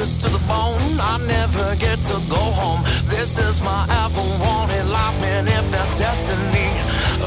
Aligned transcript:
fingers 0.00 0.16
to 0.18 0.28
the 0.30 0.44
bone. 0.46 1.00
I 1.00 1.18
never 1.26 1.76
get 1.76 2.00
to 2.00 2.16
go 2.28 2.44
home. 2.60 2.82
This 3.04 3.38
is 3.38 3.60
my 3.60 3.84
ever 4.04 4.24
wanted 4.44 4.86
life 4.86 5.20
manifest 5.20 5.98
destiny. 5.98 6.70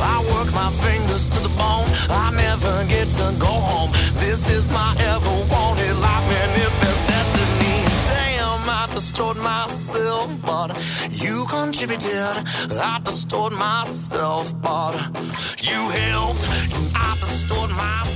I 0.01 0.17
work 0.33 0.51
my 0.53 0.71
fingers 0.81 1.29
to 1.29 1.39
the 1.43 1.49
bone. 1.49 1.87
I 2.09 2.31
never 2.31 2.85
get 2.85 3.09
to 3.19 3.35
go 3.37 3.53
home. 3.69 3.91
This 4.15 4.49
is 4.49 4.71
my 4.71 4.95
ever 4.99 5.35
wanted 5.51 5.95
life 6.05 6.25
manifest 6.35 7.01
destiny. 7.13 7.77
Damn, 8.09 8.69
I 8.69 8.87
destroyed 8.91 9.37
myself, 9.37 10.29
but 10.41 10.69
you 11.11 11.45
contributed. 11.45 12.35
I 12.81 12.99
destroyed 13.03 13.53
myself, 13.53 14.53
but 14.61 14.95
you 15.67 15.79
helped. 16.01 16.45
I 16.95 17.17
destroyed 17.19 17.69
myself. 17.71 18.12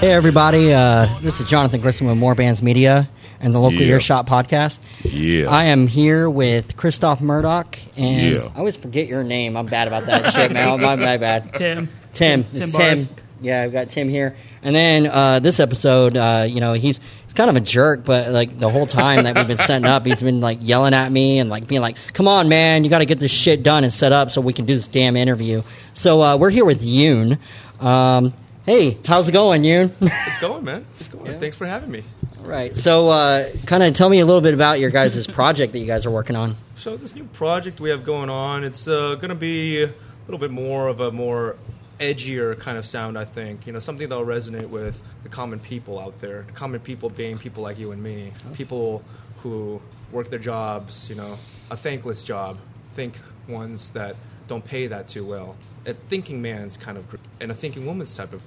Hey 0.00 0.12
everybody, 0.12 0.72
uh, 0.72 1.08
this 1.22 1.40
is 1.40 1.48
Jonathan 1.48 1.80
Grissom 1.80 2.06
with 2.06 2.16
More 2.16 2.36
Bands 2.36 2.62
Media 2.62 3.08
and 3.40 3.52
the 3.52 3.58
Local 3.58 3.80
Yeah. 3.80 3.94
Earshot 3.94 4.26
Podcast. 4.28 4.78
Yeah. 5.02 5.50
I 5.50 5.64
am 5.66 5.88
here 5.88 6.30
with 6.30 6.76
Christoph 6.76 7.20
Murdoch, 7.20 7.76
and 7.96 8.32
Yeah. 8.34 8.48
I 8.54 8.58
always 8.58 8.76
forget 8.76 9.08
your 9.08 9.24
name. 9.24 9.56
I'm 9.56 9.66
bad 9.66 9.88
about 9.88 10.06
that 10.06 10.32
shit, 10.32 10.52
man. 10.52 10.80
My, 10.80 10.94
my 10.94 11.16
bad. 11.16 11.52
Tim. 11.52 11.88
Tim. 12.12 12.44
Tim 12.44 12.68
It's 12.68 12.76
Tim. 12.76 13.08
Yeah, 13.40 13.62
I've 13.62 13.72
got 13.72 13.90
Tim 13.90 14.08
here. 14.08 14.36
And 14.62 14.74
then 14.74 15.06
uh, 15.06 15.40
this 15.40 15.58
episode, 15.58 16.16
uh, 16.16 16.46
you 16.48 16.60
know, 16.60 16.74
he's 16.74 17.00
he's 17.24 17.34
kind 17.34 17.50
of 17.50 17.56
a 17.56 17.60
jerk, 17.60 18.04
but 18.04 18.30
like 18.30 18.56
the 18.58 18.68
whole 18.70 18.86
time 18.86 19.24
that 19.24 19.36
we've 19.36 19.48
been 19.48 19.58
setting 19.58 19.86
up, 19.86 20.06
he's 20.06 20.22
been 20.22 20.40
like 20.40 20.58
yelling 20.60 20.94
at 20.94 21.10
me 21.10 21.40
and 21.40 21.50
like 21.50 21.66
being 21.66 21.80
like, 21.80 21.96
"Come 22.12 22.26
on, 22.28 22.48
man, 22.48 22.84
you 22.84 22.90
got 22.90 22.98
to 22.98 23.06
get 23.06 23.18
this 23.18 23.30
shit 23.32 23.62
done 23.64 23.82
and 23.84 23.92
set 23.92 24.12
up 24.12 24.30
so 24.30 24.40
we 24.40 24.52
can 24.52 24.64
do 24.64 24.74
this 24.74 24.86
damn 24.88 25.16
interview." 25.16 25.62
So 25.94 26.22
uh, 26.22 26.36
we're 26.36 26.50
here 26.50 26.64
with 26.64 26.82
Yoon. 26.82 27.38
Um, 27.80 28.32
hey, 28.68 28.98
how's 29.06 29.26
it 29.26 29.32
going, 29.32 29.62
Yoon? 29.62 29.90
It's 29.98 30.38
going, 30.38 30.62
man. 30.64 30.84
It's 31.00 31.08
going. 31.08 31.40
Thanks 31.40 31.56
for 31.56 31.64
having 31.64 31.90
me. 31.90 32.04
All 32.38 32.44
right. 32.44 32.76
So, 32.76 33.08
uh, 33.08 33.48
kind 33.64 33.82
of 33.82 33.94
tell 33.94 34.10
me 34.10 34.20
a 34.20 34.26
little 34.26 34.42
bit 34.42 34.52
about 34.52 34.78
your 34.78 34.90
guys' 34.90 35.26
project 35.38 35.72
that 35.72 35.78
you 35.78 35.86
guys 35.86 36.04
are 36.04 36.10
working 36.10 36.36
on. 36.36 36.54
So 36.76 36.98
this 36.98 37.14
new 37.14 37.24
project 37.24 37.80
we 37.80 37.88
have 37.88 38.04
going 38.04 38.28
on, 38.28 38.64
it's 38.64 38.86
uh, 38.86 39.14
going 39.14 39.30
to 39.30 39.34
be 39.34 39.82
a 39.82 39.90
little 40.26 40.38
bit 40.38 40.50
more 40.50 40.88
of 40.88 41.00
a 41.00 41.10
more 41.10 41.56
edgier 41.98 42.60
kind 42.60 42.76
of 42.76 42.84
sound, 42.84 43.18
I 43.18 43.24
think. 43.24 43.66
You 43.66 43.72
know, 43.72 43.78
something 43.78 44.06
that'll 44.06 44.26
resonate 44.26 44.68
with 44.68 45.00
the 45.22 45.30
common 45.30 45.60
people 45.60 45.98
out 45.98 46.20
there. 46.20 46.42
The 46.42 46.52
common 46.52 46.80
people 46.80 47.08
being 47.08 47.38
people 47.38 47.62
like 47.62 47.78
you 47.78 47.92
and 47.92 48.02
me, 48.02 48.32
people 48.52 49.02
who 49.38 49.80
work 50.12 50.28
their 50.28 50.38
jobs. 50.38 51.08
You 51.08 51.14
know, 51.14 51.38
a 51.70 51.76
thankless 51.76 52.22
job. 52.22 52.58
Think 52.94 53.18
ones 53.48 53.88
that 53.90 54.14
don't 54.46 54.64
pay 54.64 54.88
that 54.88 55.08
too 55.08 55.24
well. 55.24 55.56
A 55.88 55.94
thinking 55.94 56.40
man's 56.42 56.76
kind 56.76 56.96
of, 56.98 57.08
gr- 57.10 57.16
and 57.40 57.50
a 57.50 57.54
thinking 57.54 57.86
woman's 57.86 58.14
type 58.14 58.32
of 58.34 58.42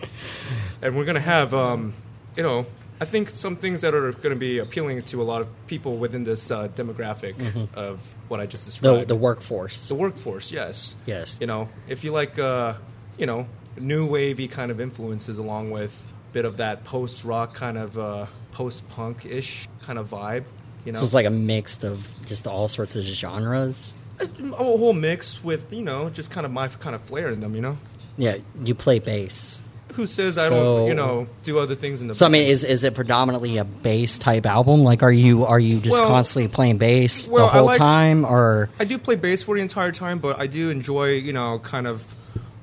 and 0.82 0.94
we're 0.96 1.04
going 1.04 1.14
to 1.14 1.20
have 1.20 1.52
um, 1.54 1.92
you 2.36 2.42
know 2.42 2.66
i 3.00 3.04
think 3.04 3.30
some 3.30 3.56
things 3.56 3.80
that 3.80 3.94
are 3.94 4.12
going 4.12 4.30
to 4.34 4.36
be 4.36 4.58
appealing 4.58 5.02
to 5.02 5.20
a 5.22 5.24
lot 5.24 5.40
of 5.40 5.48
people 5.66 5.96
within 5.96 6.24
this 6.24 6.50
uh, 6.50 6.68
demographic 6.68 7.34
of 7.74 7.98
what 8.28 8.38
i 8.40 8.46
just 8.46 8.64
The 8.64 8.70
described 8.70 9.08
the 9.08 9.16
workforce. 9.16 9.88
The 9.88 9.94
workforce 9.94 10.52
yes 10.52 10.94
Yes. 11.06 11.38
you 11.40 11.46
know 11.46 11.68
if 11.88 12.04
you 12.04 12.12
like 12.12 12.38
uh, 12.38 12.74
you 13.18 13.26
know 13.26 13.46
new 13.78 14.06
wavy 14.06 14.46
kind 14.48 14.70
of 14.70 14.80
influences 14.80 15.38
along 15.38 15.70
with 15.70 16.00
a 16.30 16.32
bit 16.32 16.44
of 16.44 16.56
that 16.58 16.84
post 16.84 17.24
rock 17.24 17.54
kind 17.54 17.78
of 17.78 17.98
uh, 17.98 18.26
post 18.52 18.88
punk 18.90 19.24
ish 19.26 19.68
kind 19.82 19.98
of 19.98 20.10
vibe 20.10 20.44
you 20.84 20.92
know 20.92 20.98
So 21.00 21.04
it's 21.06 21.14
like 21.14 21.26
a 21.26 21.30
mix 21.30 21.82
of 21.84 22.06
just 22.26 22.46
all 22.46 22.68
sorts 22.68 22.94
of 22.96 23.02
genres. 23.04 23.94
A 24.20 24.54
whole 24.56 24.92
mix 24.92 25.42
with 25.44 25.72
you 25.72 25.82
know 25.82 26.10
just 26.10 26.30
kind 26.30 26.44
of 26.46 26.52
my 26.52 26.68
kind 26.68 26.94
of 26.94 27.02
flair 27.02 27.28
in 27.28 27.40
them 27.40 27.54
you 27.54 27.60
know 27.60 27.76
Yeah, 28.16 28.38
you 28.64 28.74
play 28.74 28.98
bass. 28.98 29.58
who 29.94 30.06
says 30.06 30.38
i 30.38 30.48
So- 30.48 30.78
don't 30.78 30.88
you 30.88 30.94
know 30.94 31.26
do 31.42 31.58
other 31.58 31.74
things 31.74 32.00
in 32.00 32.08
the 32.08 32.14
So 32.14 32.26
I 32.26 32.28
mean, 32.28 32.42
is 32.44 32.62
is 32.64 32.84
it 32.84 32.94
predominantly 32.94 33.58
a 33.58 33.64
bass 33.64 34.18
type 34.18 34.46
album? 34.46 34.82
Like, 34.84 35.02
are 35.02 35.12
you 35.12 35.44
are 35.46 35.58
you 35.60 35.80
just 35.80 35.94
Well- 35.94 36.08
constantly 36.08 36.48
playing 36.48 36.78
bass 36.78 37.26
well, 37.28 37.46
the 37.46 37.52
I 37.52 37.56
whole 37.56 37.66
like- 37.66 37.78
time, 37.78 38.24
or 38.24 38.68
I 38.78 38.84
do 38.84 38.98
play 38.98 39.14
bass 39.16 39.42
for 39.42 39.56
the 39.56 39.62
entire 39.62 39.92
time, 39.92 40.18
but 40.18 40.38
I 40.38 40.46
do 40.46 40.70
enjoy, 40.70 41.12
you 41.14 41.32
know, 41.32 41.58
kind 41.60 41.86
of. 41.86 42.06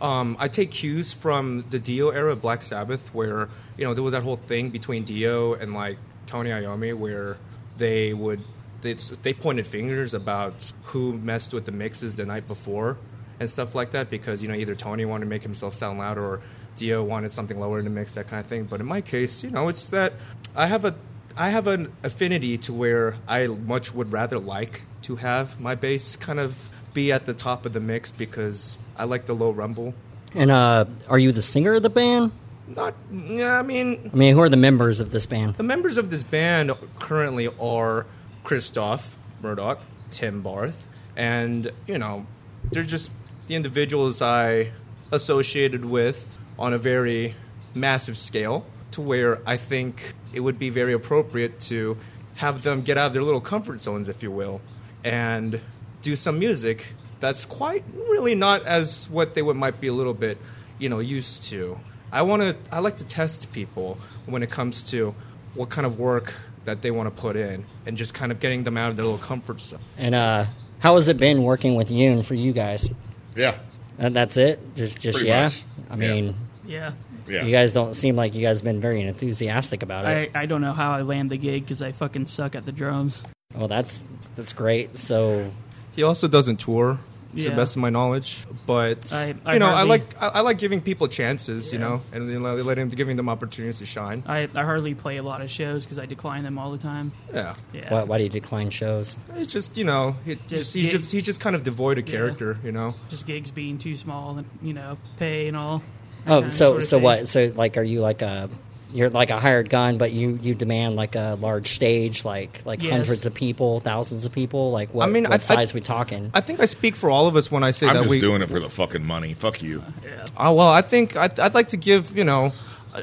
Um, 0.01 0.35
I 0.39 0.49
take 0.49 0.71
cues 0.71 1.13
from 1.13 1.63
the 1.69 1.79
Dio 1.79 2.09
era 2.09 2.33
of 2.33 2.41
Black 2.41 2.61
Sabbath, 2.61 3.09
where 3.13 3.47
you 3.77 3.85
know 3.85 3.93
there 3.93 4.03
was 4.03 4.11
that 4.13 4.23
whole 4.23 4.35
thing 4.37 4.69
between 4.69 5.03
Dio 5.05 5.53
and 5.53 5.73
like 5.73 5.97
Tony 6.27 6.49
Iommi, 6.51 6.93
where 6.95 7.37
they 7.77 8.13
would 8.13 8.41
they 8.85 8.93
they 9.23 9.33
pointed 9.33 9.67
fingers 9.67 10.13
about 10.13 10.71
who 10.83 11.13
messed 11.17 11.53
with 11.53 11.65
the 11.65 11.71
mixes 11.71 12.15
the 12.15 12.25
night 12.25 12.47
before 12.47 12.97
and 13.39 13.49
stuff 13.49 13.75
like 13.75 13.91
that, 13.91 14.09
because 14.09 14.41
you 14.41 14.47
know 14.47 14.55
either 14.55 14.75
Tony 14.75 15.05
wanted 15.05 15.25
to 15.25 15.29
make 15.29 15.43
himself 15.43 15.73
sound 15.75 15.99
louder 15.99 16.23
or 16.23 16.41
Dio 16.77 17.03
wanted 17.03 17.31
something 17.31 17.59
lower 17.59 17.79
in 17.79 17.85
the 17.85 17.91
mix, 17.91 18.13
that 18.13 18.27
kind 18.27 18.39
of 18.39 18.47
thing. 18.47 18.65
But 18.65 18.79
in 18.79 18.85
my 18.85 19.01
case, 19.01 19.43
you 19.43 19.49
know, 19.49 19.67
it's 19.69 19.87
that 19.89 20.13
I 20.55 20.67
have 20.67 20.85
a 20.85 20.95
I 21.37 21.49
have 21.49 21.67
an 21.67 21.91
affinity 22.03 22.57
to 22.59 22.73
where 22.73 23.17
I 23.27 23.47
much 23.47 23.93
would 23.93 24.13
rather 24.13 24.39
like 24.39 24.83
to 25.03 25.17
have 25.17 25.59
my 25.59 25.75
bass 25.75 26.15
kind 26.15 26.39
of 26.39 26.69
be 26.93 27.11
at 27.11 27.25
the 27.25 27.33
top 27.33 27.65
of 27.65 27.73
the 27.73 27.81
mix 27.81 28.09
because 28.11 28.77
I 28.95 29.03
like 29.03 29.25
the 29.25 29.35
low 29.35 29.51
rumble. 29.51 29.93
and 30.33 30.49
uh, 30.49 30.85
are 31.09 31.19
you 31.19 31.31
the 31.33 31.41
singer 31.41 31.73
of 31.75 31.83
the 31.83 31.89
band? 31.89 32.31
Not, 32.67 32.95
yeah, 33.11 33.59
I 33.59 33.61
mean, 33.61 34.09
I 34.11 34.15
mean, 34.15 34.33
who 34.33 34.41
are 34.41 34.49
the 34.49 34.57
members 34.57 34.99
of 34.99 35.11
this 35.11 35.25
band? 35.27 35.53
the 35.55 35.63
members 35.63 35.97
of 35.97 36.09
this 36.09 36.23
band 36.23 36.71
currently 36.99 37.47
are 37.59 38.07
Christoph 38.45 39.17
Murdoch, 39.41 39.79
Tim 40.09 40.41
Barth, 40.41 40.87
and 41.17 41.71
you 41.87 41.97
know, 41.97 42.25
they're 42.71 42.83
just 42.83 43.11
the 43.47 43.55
individuals 43.55 44.21
I 44.21 44.71
associated 45.11 45.85
with 45.85 46.37
on 46.57 46.73
a 46.73 46.77
very 46.77 47.35
massive 47.73 48.17
scale 48.17 48.65
to 48.91 49.01
where 49.01 49.41
I 49.45 49.57
think 49.57 50.13
it 50.31 50.39
would 50.39 50.57
be 50.57 50.69
very 50.69 50.93
appropriate 50.93 51.59
to 51.61 51.97
have 52.35 52.63
them 52.63 52.81
get 52.81 52.97
out 52.97 53.07
of 53.07 53.13
their 53.13 53.23
little 53.23 53.41
comfort 53.41 53.81
zones, 53.81 54.07
if 54.07 54.23
you 54.23 54.31
will, 54.31 54.61
and 55.03 55.59
do 56.01 56.15
some 56.15 56.39
music 56.39 56.93
that's 57.19 57.45
quite 57.45 57.83
really 57.93 58.35
not 58.35 58.63
as 58.65 59.09
what 59.09 59.35
they 59.35 59.41
would 59.41 59.55
might 59.55 59.81
be 59.81 59.87
a 59.87 59.93
little 59.93 60.13
bit, 60.13 60.37
you 60.77 60.89
know, 60.89 60.99
used 60.99 61.43
to. 61.43 61.79
I 62.11 62.21
want 62.21 62.41
to. 62.43 62.55
I 62.71 62.79
like 62.79 62.97
to 62.97 63.05
test 63.05 63.51
people 63.51 63.97
when 64.25 64.43
it 64.43 64.49
comes 64.49 64.83
to 64.91 65.15
what 65.55 65.69
kind 65.69 65.85
of 65.85 65.99
work 65.99 66.33
that 66.65 66.81
they 66.81 66.91
want 66.91 67.13
to 67.15 67.21
put 67.21 67.35
in, 67.35 67.63
and 67.85 67.97
just 67.97 68.13
kind 68.13 68.31
of 68.31 68.39
getting 68.39 68.63
them 68.63 68.77
out 68.77 68.89
of 68.89 68.95
their 68.97 69.05
little 69.05 69.19
comfort 69.19 69.61
zone. 69.61 69.79
And 69.97 70.13
uh, 70.15 70.45
how 70.79 70.95
has 70.95 71.07
it 71.07 71.17
been 71.17 71.43
working 71.43 71.75
with 71.75 71.89
Yoon 71.89 72.23
for 72.25 72.33
you 72.35 72.51
guys? 72.53 72.89
Yeah. 73.35 73.57
And 73.97 74.15
that's 74.15 74.35
it. 74.37 74.59
Just 74.75 74.99
just 74.99 75.17
Pretty 75.17 75.29
yeah. 75.29 75.43
much. 75.43 75.63
I 75.89 75.95
mean, 75.95 76.35
Yeah. 76.65 76.91
Yeah. 77.27 77.43
you 77.43 77.51
guys 77.51 77.73
don't 77.73 77.93
seem 77.95 78.15
like 78.15 78.35
you 78.35 78.41
guys 78.41 78.61
been 78.61 78.79
very 78.79 79.01
enthusiastic 79.01 79.81
about 79.81 80.05
it. 80.05 80.31
I, 80.35 80.41
I 80.41 80.45
don't 80.45 80.61
know 80.61 80.73
how 80.73 80.91
I 80.91 81.01
land 81.01 81.31
the 81.31 81.37
gig 81.37 81.63
because 81.63 81.81
I 81.81 81.91
fucking 81.91 82.27
suck 82.27 82.55
at 82.55 82.65
the 82.65 82.71
drums. 82.71 83.23
well, 83.55 83.67
that's 83.67 84.03
that's 84.35 84.53
great. 84.53 84.95
So 84.97 85.51
He 85.95 86.03
also 86.03 86.27
doesn't 86.27 86.57
tour, 86.57 86.99
to 87.35 87.41
Yeah. 87.43 87.49
the 87.49 87.55
best 87.55 87.75
of 87.75 87.81
my 87.81 87.89
knowledge. 87.89 88.45
But 88.65 89.11
I- 89.13 89.35
I 89.45 89.53
you 89.53 89.59
know, 89.59 89.67
I 89.67 89.83
like 89.83 90.15
I, 90.21 90.27
I 90.27 90.39
like 90.41 90.57
giving 90.57 90.81
people 90.81 91.07
chances, 91.07 91.71
you 91.73 91.79
know, 91.79 92.01
and 92.11 92.29
then 92.29 92.41
let- 92.43 92.65
letting 92.65 92.87
giving 92.89 93.15
them 93.17 93.29
opportunities 93.29 93.79
to 93.79 93.85
shine. 93.85 94.23
I, 94.25 94.47
I 94.55 94.63
hardly 94.63 94.93
play 94.95 95.17
a 95.17 95.23
lot 95.23 95.41
of 95.41 95.49
shows 95.51 95.85
because 95.85 95.99
I 95.99 96.05
decline 96.05 96.43
them 96.43 96.57
all 96.57 96.71
the 96.71 96.77
time. 96.77 97.11
Yeah, 97.33 97.55
Yeah. 97.73 97.93
why, 97.93 98.03
why 98.03 98.17
do 98.17 98.23
you 98.23 98.29
decline 98.29 98.69
shows? 98.69 99.17
it's 99.35 99.51
just 99.51 99.77
you 99.77 99.83
know, 99.83 100.15
he 100.25 100.35
just, 100.35 100.47
Just 100.47 100.73
he's 100.73 100.83
gig- 100.83 100.91
just 100.91 101.11
he's 101.11 101.25
just 101.25 101.39
kind 101.39 101.55
of 101.55 101.63
devoid 101.63 101.97
of 101.97 102.07
Yeah. 102.07 102.15
character, 102.15 102.57
you 102.63 102.71
know. 102.71 102.95
Just 103.09 103.27
gigs 103.27 103.51
being 103.51 103.77
too 103.77 103.95
small 103.95 104.37
and, 104.37 104.47
you 104.61 104.73
know, 104.73 104.97
pay 105.17 105.47
and 105.47 105.55
all. 105.57 105.81
Oh, 106.27 106.47
so 106.47 106.49
sort 106.71 106.77
of 106.77 106.83
so 106.87 106.97
thing. 106.97 107.03
what? 107.03 107.27
So 107.27 107.51
like, 107.55 107.77
are 107.77 107.83
you 107.83 108.01
like 108.01 108.21
a 108.23 108.49
you're 108.93 109.09
like 109.09 109.29
a 109.29 109.39
hired 109.39 109.69
gun, 109.69 109.97
but 109.97 110.11
you 110.11 110.39
you 110.41 110.55
demand 110.55 110.95
like 110.95 111.15
a 111.15 111.37
large 111.41 111.73
stage, 111.75 112.23
like 112.23 112.61
like 112.65 112.81
Yes. 112.81 112.91
hundreds 112.91 113.25
of 113.25 113.33
people, 113.33 113.79
thousands 113.81 114.25
of 114.25 114.31
people. 114.31 114.71
Like 114.71 114.93
what? 114.93 115.07
I 115.07 115.11
mean, 115.11 115.23
what 115.23 115.31
I- 115.31 115.35
I- 115.35 115.37
size 115.39 115.73
we 115.73 115.81
talking? 115.81 116.31
I 116.33 116.41
think 116.41 116.59
I 116.59 116.65
speak 116.65 116.95
for 116.95 117.09
all 117.09 117.27
of 117.27 117.35
us 117.35 117.51
when 117.51 117.63
I 117.63 117.71
say 117.71 117.87
I'm 117.87 117.95
that 117.95 117.99
just 118.01 118.09
we. 118.11 118.19
doing 118.19 118.41
it 118.41 118.49
for 118.49 118.59
the 118.59 118.69
fucking 118.69 119.03
money. 119.05 119.33
Fuck 119.33 119.61
you. 119.61 119.83
Yeah. 120.03 120.25
Uh, 120.37 120.53
well, 120.55 120.69
I 120.69 120.81
think 120.81 121.15
I'd, 121.15 121.39
I'd 121.39 121.53
like 121.53 121.69
to 121.69 121.77
give 121.77 122.15
you 122.17 122.23
know 122.23 122.53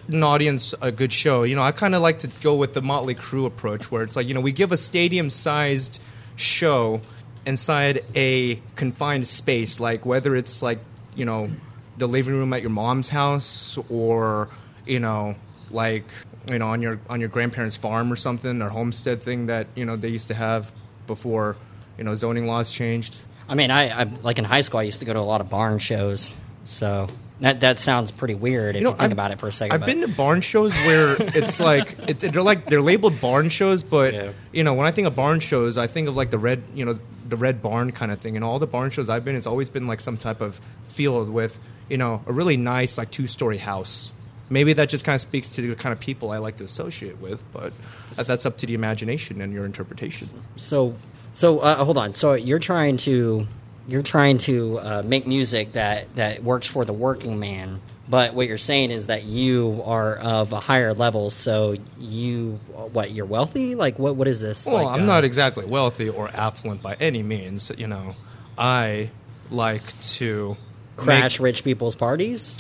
an 0.09 0.23
audience 0.23 0.75
a 0.81 0.91
good 0.91 1.13
show. 1.13 1.43
You 1.43 1.55
know, 1.57 1.63
I 1.63 1.73
kind 1.73 1.95
of 1.95 2.01
like 2.01 2.21
to 2.21 2.29
go 2.43 2.55
with 2.55 2.73
the 2.73 2.81
Motley 2.83 3.15
Crue 3.15 3.45
approach, 3.47 3.91
where 3.91 4.03
it's 4.03 4.17
like 4.17 4.27
you 4.27 4.35
know 4.35 4.41
we 4.41 4.53
give 4.53 4.73
a 4.73 4.77
stadium-sized 4.77 5.99
show 6.37 7.01
inside 7.45 8.05
a 8.15 8.57
confined 8.77 9.29
space, 9.29 9.81
like 9.81 10.07
whether 10.07 10.35
it's 10.37 10.63
like 10.63 10.79
you 11.15 11.25
know 11.25 11.51
the 11.99 12.07
living 12.09 12.35
room 12.35 12.53
at 12.55 12.63
your 12.63 12.71
mom's 12.71 13.11
house 13.11 13.77
or 13.91 14.49
you 14.87 14.99
know 14.99 15.35
like 15.73 16.05
you 16.51 16.59
know 16.59 16.69
on 16.69 16.83
your 16.83 17.01
on 17.09 17.21
your 17.21 17.29
grandparents' 17.29 17.77
farm 17.77 18.13
or 18.13 18.17
something 18.17 18.61
or 18.63 18.69
homestead 18.69 19.23
thing 19.23 19.47
that 19.47 19.67
you 19.75 19.85
know 19.85 19.97
they 19.97 20.09
used 20.09 20.29
to 20.29 20.35
have 20.35 20.73
before 21.07 21.57
you 21.99 22.05
know 22.05 22.15
zoning 22.15 22.47
laws 22.47 22.71
changed. 22.71 23.21
I 23.49 23.55
mean, 23.55 23.71
I, 23.71 24.03
I 24.03 24.05
like 24.23 24.39
in 24.39 24.45
high 24.45 24.61
school, 24.63 24.81
I 24.81 24.85
used 24.85 25.01
to 25.01 25.05
go 25.05 25.13
to 25.13 25.19
a 25.19 25.21
lot 25.21 25.41
of 25.41 25.51
barn 25.51 25.79
shows, 25.79 26.31
so 26.65 27.09
that 27.41 27.61
that 27.61 27.79
sounds 27.79 28.11
pretty 28.13 28.35
weird 28.35 28.77
if 28.77 28.81
you, 28.81 28.85
know, 28.85 28.91
think 28.93 29.03
I've- 29.03 29.13
about 29.13 29.31
it 29.33 29.41
for 29.41 29.49
a 29.49 29.53
second. 29.53 29.73
I've 29.75 29.81
but- 29.81 29.87
been 29.87 30.01
to 30.03 30.09
barn 30.09 30.41
shows 30.41 30.73
where 30.73 31.17
it's 31.19 31.59
like 31.71 31.97
it, 32.09 32.21
they're 32.21 32.43
like 32.43 32.67
they're 32.67 32.81
labeled 32.83 33.21
barn 33.21 33.49
shows, 33.49 33.83
but 33.83 34.15
Yeah. 34.15 34.33
you 34.53 34.63
know 34.65 34.75
when 34.75 34.87
I 34.87 34.93
think 34.93 35.07
of 35.09 35.15
barn 35.15 35.41
shows, 35.41 35.77
I 35.77 35.87
think 35.89 36.09
of 36.09 36.17
like 36.17 36.31
the 36.31 36.39
red, 36.39 36.63
you 36.75 36.85
know, 36.85 36.99
the 37.29 37.37
red 37.37 37.61
barn 37.63 37.93
kind 37.93 38.13
of 38.13 38.21
thing. 38.21 38.37
And 38.37 38.45
all 38.45 38.59
the 38.59 38.67
barn 38.67 38.91
shows 38.91 39.09
I've 39.11 39.25
been, 39.25 39.35
it's 39.37 39.47
always 39.47 39.69
been 39.71 39.87
like 39.87 40.01
some 40.01 40.17
type 40.17 40.41
of 40.41 40.61
field 40.85 41.29
with 41.31 41.59
you 41.91 41.99
know 41.99 42.23
a 42.27 42.33
really 42.33 42.57
nice 42.57 42.97
like 42.97 43.11
two 43.11 43.27
story 43.27 43.59
house, 43.59 44.13
maybe 44.53 44.75
that 44.75 44.89
just 44.89 45.05
kind 45.05 45.15
of 45.15 45.21
speaks 45.21 45.49
to 45.49 45.63
the 45.63 45.75
kind 45.75 45.93
of 45.93 45.99
people 45.99 46.31
I 46.31 46.39
like 46.39 46.57
to 46.57 46.65
associate 46.65 47.19
with. 47.19 47.43
But 47.53 47.73
that's 48.15 48.47
up 48.47 48.59
to 48.59 48.67
the 48.67 48.75
imagination 48.75 49.41
and 49.41 49.53
your 49.53 49.65
interpretation. 49.65 50.29
So, 50.57 50.95
so 51.33 51.59
uh, 51.61 51.83
hold 51.85 51.99
on. 51.99 52.15
So 52.15 52.35
you're 52.35 52.59
trying 52.59 52.99
to 52.99 53.47
you're 53.89 54.03
trying 54.03 54.39
to 54.39 54.79
uh, 54.79 55.03
make 55.05 55.27
music 55.27 55.73
that 55.73 56.15
that 56.17 56.45
works 56.45 56.67
for 56.67 56.85
the 56.85 56.93
working 56.93 57.39
man. 57.41 57.81
But 58.09 58.35
what 58.35 58.47
you're 58.47 58.59
saying 58.59 58.91
is 58.91 59.07
that 59.07 59.25
you 59.25 59.81
are 59.87 60.17
of 60.17 60.53
a 60.53 60.61
higher 60.61 60.93
level. 60.93 61.31
So 61.31 61.77
you 61.99 62.61
what? 62.93 63.11
You're 63.11 63.27
wealthy? 63.27 63.75
Like 63.75 63.99
what? 63.99 64.17
What 64.17 64.29
is 64.29 64.41
this? 64.41 64.67
Well, 64.67 64.85
like, 64.85 64.95
I'm 64.95 65.05
uh, 65.05 65.07
not 65.07 65.25
exactly 65.25 65.65
wealthy 65.65 66.09
or 66.09 66.29
affluent 66.29 66.83
by 66.83 66.95
any 67.01 67.23
means. 67.23 67.71
You 67.77 67.87
know, 67.87 68.17
I 68.59 69.11
like 69.51 69.99
to 70.01 70.57
crash 70.97 71.39
make- 71.39 71.45
rich 71.45 71.65
people's 71.65 71.97
parties. 71.97 72.57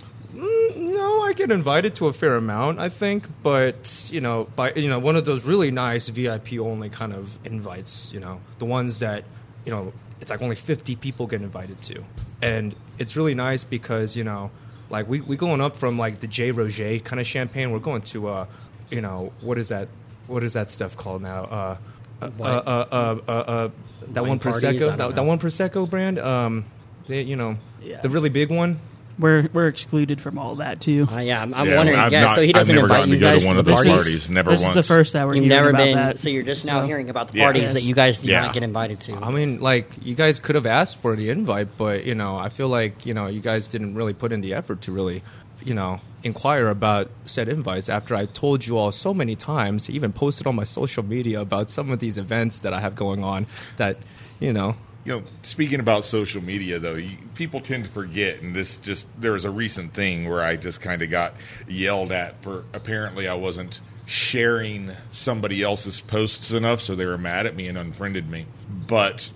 I 1.32 1.34
get 1.34 1.50
invited 1.50 1.94
to 1.94 2.08
a 2.08 2.12
fair 2.12 2.36
amount, 2.36 2.78
I 2.78 2.90
think, 2.90 3.26
but 3.42 4.06
you 4.12 4.20
know, 4.20 4.48
by 4.54 4.74
you 4.74 4.90
know, 4.90 4.98
one 4.98 5.16
of 5.16 5.24
those 5.24 5.46
really 5.46 5.70
nice 5.70 6.10
VIP 6.10 6.58
only 6.60 6.90
kind 6.90 7.14
of 7.14 7.38
invites, 7.46 8.12
you 8.12 8.20
know, 8.20 8.42
the 8.58 8.66
ones 8.66 8.98
that, 8.98 9.24
you 9.64 9.72
know, 9.72 9.94
it's 10.20 10.30
like 10.30 10.42
only 10.42 10.56
50 10.56 10.94
people 10.96 11.26
get 11.26 11.40
invited 11.40 11.80
to. 11.88 12.04
And 12.42 12.74
it's 12.98 13.16
really 13.16 13.34
nice 13.34 13.64
because, 13.64 14.14
you 14.14 14.24
know, 14.24 14.50
like 14.90 15.08
we 15.08 15.22
we 15.22 15.38
going 15.38 15.62
up 15.62 15.74
from 15.74 15.96
like 15.98 16.20
the 16.20 16.26
J 16.26 16.52
Roget 16.52 17.02
kind 17.04 17.18
of 17.18 17.26
champagne, 17.26 17.70
we're 17.70 17.78
going 17.78 18.02
to 18.12 18.28
uh, 18.28 18.46
you 18.90 19.00
know, 19.00 19.32
what 19.40 19.56
is 19.56 19.68
that 19.68 19.88
what 20.26 20.44
is 20.44 20.52
that 20.52 20.70
stuff 20.70 20.98
called 20.98 21.22
now? 21.22 21.44
Uh 21.44 21.76
uh, 22.20 22.26
uh, 22.40 22.42
uh, 22.44 22.86
uh, 22.92 23.18
uh, 23.26 23.32
uh, 23.32 23.70
that 24.08 24.20
Wine 24.20 24.28
one 24.28 24.38
parties? 24.38 24.62
Prosecco, 24.62 24.96
that, 24.98 25.16
that 25.16 25.24
one 25.24 25.38
prosecco 25.38 25.88
brand, 25.88 26.18
um, 26.18 26.66
they, 27.06 27.22
you 27.22 27.36
know, 27.36 27.56
Yeah. 27.82 28.02
the 28.02 28.10
really 28.10 28.28
big 28.28 28.50
one. 28.50 28.80
We're 29.22 29.48
we're 29.52 29.68
excluded 29.68 30.20
from 30.20 30.36
all 30.36 30.56
that 30.56 30.80
too. 30.82 31.08
Uh, 31.10 31.18
yeah, 31.20 31.40
I'm, 31.40 31.54
I'm 31.54 31.68
Yeah, 31.68 31.76
wondering. 31.76 31.98
I've 31.98 32.12
yeah, 32.12 32.20
not- 32.22 32.34
so 32.34 32.42
he 32.42 32.48
I've 32.48 32.54
doesn't 32.54 32.74
never 32.74 32.86
invite 32.86 32.98
gotten 32.98 33.12
you 33.14 33.18
to 33.18 33.20
go 33.20 33.38
to 33.38 33.46
one 33.46 33.54
to 33.54 33.60
of 33.60 33.64
the 33.64 33.70
those 33.70 33.84
parties. 33.86 33.94
parties. 34.04 34.30
Never 34.30 34.50
this 34.50 34.60
once. 34.62 34.76
is 34.76 34.86
the 34.88 34.94
first 34.94 35.12
that 35.14 35.26
we're 35.26 35.34
You've 35.36 35.44
hearing 35.44 35.56
never 35.56 35.68
about 35.70 35.84
been. 35.84 35.94
that. 35.96 36.18
So 36.18 36.28
you're 36.28 36.42
just 36.42 36.64
now 36.66 36.80
So- 36.80 36.86
hearing 36.88 37.08
about 37.08 37.32
the 37.32 37.38
parties 37.40 37.62
Yes. 37.62 37.72
that 37.74 37.82
you 37.84 37.94
guys 37.94 38.18
do 38.18 38.28
Yeah. 38.28 38.42
not 38.42 38.52
get 38.54 38.62
invited 38.64 39.00
to. 39.00 39.14
I 39.14 39.30
mean, 39.30 39.60
like 39.60 39.88
you 40.02 40.14
guys 40.14 40.40
could 40.40 40.56
have 40.56 40.66
asked 40.66 40.98
for 41.00 41.16
the 41.16 41.30
invite, 41.30 41.68
but 41.78 42.04
you 42.04 42.14
know, 42.14 42.36
I 42.36 42.48
feel 42.50 42.68
like 42.68 43.06
you 43.06 43.14
know 43.14 43.28
you 43.28 43.40
guys 43.40 43.68
didn't 43.68 43.94
really 43.94 44.12
put 44.12 44.32
in 44.32 44.40
the 44.42 44.52
effort 44.52 44.80
to 44.82 44.92
really, 44.92 45.22
you 45.64 45.72
know, 45.72 46.00
inquire 46.24 46.68
about 46.68 47.08
said 47.24 47.48
invites. 47.48 47.88
After 47.88 48.14
I 48.16 48.26
told 48.26 48.66
you 48.66 48.76
all 48.76 48.90
so 48.92 49.14
many 49.14 49.36
times, 49.36 49.88
even 49.88 50.12
posted 50.12 50.46
on 50.46 50.56
my 50.56 50.64
social 50.64 51.04
media 51.04 51.40
about 51.40 51.70
some 51.70 51.90
of 51.90 52.00
these 52.00 52.18
events 52.18 52.58
that 52.60 52.74
I 52.74 52.80
have 52.80 52.94
going 52.96 53.22
on. 53.22 53.46
That 53.76 53.98
you 54.40 54.52
know, 54.52 54.74
You 55.04 55.12
know, 55.12 55.22
speaking 55.42 55.80
about 55.80 56.04
social 56.04 56.42
media, 56.42 56.78
though, 56.78 56.94
you, 56.94 57.16
people 57.34 57.60
tend 57.60 57.84
to 57.84 57.90
forget, 57.90 58.40
and 58.40 58.54
this 58.54 58.78
just 58.78 59.08
there 59.20 59.32
was 59.32 59.44
a 59.44 59.50
recent 59.50 59.92
thing 59.94 60.28
where 60.28 60.42
I 60.42 60.56
just 60.56 60.80
kind 60.80 61.02
of 61.02 61.10
got 61.10 61.34
yelled 61.66 62.12
at 62.12 62.40
for 62.42 62.64
apparently 62.72 63.26
I 63.26 63.34
wasn't 63.34 63.80
sharing 64.06 64.92
somebody 65.10 65.62
else's 65.62 66.00
posts 66.00 66.52
enough, 66.52 66.80
so 66.80 66.94
they 66.94 67.06
were 67.06 67.18
mad 67.18 67.46
at 67.46 67.56
me 67.56 67.66
and 67.66 67.76
unfriended 67.76 68.30
me. 68.30 68.46
But 68.86 69.30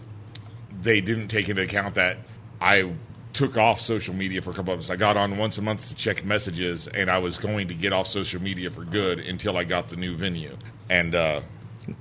they 0.81 1.01
didn't 1.01 1.29
take 1.29 1.49
into 1.49 1.63
account 1.63 1.97
that 1.97 2.19
I 2.61 2.93
took 3.33 3.59
off 3.59 3.81
social 3.81 4.15
media 4.15 4.41
for 4.41 4.51
a 4.51 4.55
couple 4.55 4.73
of 4.73 4.79
months. 4.79 4.89
I 4.89 4.97
got 4.97 5.17
on 5.17 5.37
once 5.37 5.59
a 5.59 5.63
month 5.63 5.89
to 5.89 5.95
check 5.95 6.25
messages, 6.25 6.89
and 6.89 7.11
I 7.11 7.19
was 7.19 7.39
going 7.39 7.69
to 7.69 7.75
get 7.75 7.93
off 7.93 8.07
social 8.07 8.41
media 8.41 8.71
for 8.71 8.85
good 8.85 9.19
until 9.19 9.57
I 9.57 9.65
got 9.65 9.89
the 9.89 9.97
new 9.97 10.17
venue. 10.17 10.57
And 10.89 11.15
uh, 11.15 11.43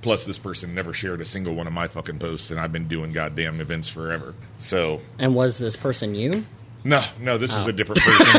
plus, 0.02 0.24
this 0.24 0.38
person 0.38 0.74
never 0.74 0.92
shared 0.92 1.20
a 1.20 1.24
single 1.24 1.54
one 1.54 1.66
of 1.66 1.72
my 1.72 1.88
fucking 1.88 2.18
posts, 2.18 2.50
and 2.50 2.58
I've 2.60 2.72
been 2.72 2.88
doing 2.88 3.12
goddamn 3.12 3.60
events 3.60 3.88
forever. 3.88 4.34
So. 4.58 5.00
and 5.18 5.34
was 5.34 5.58
this 5.58 5.76
person 5.76 6.14
you? 6.14 6.44
No, 6.84 7.02
no, 7.20 7.36
this 7.36 7.54
is 7.56 7.66
a 7.66 7.72
different 7.72 8.00
person. 8.02 8.26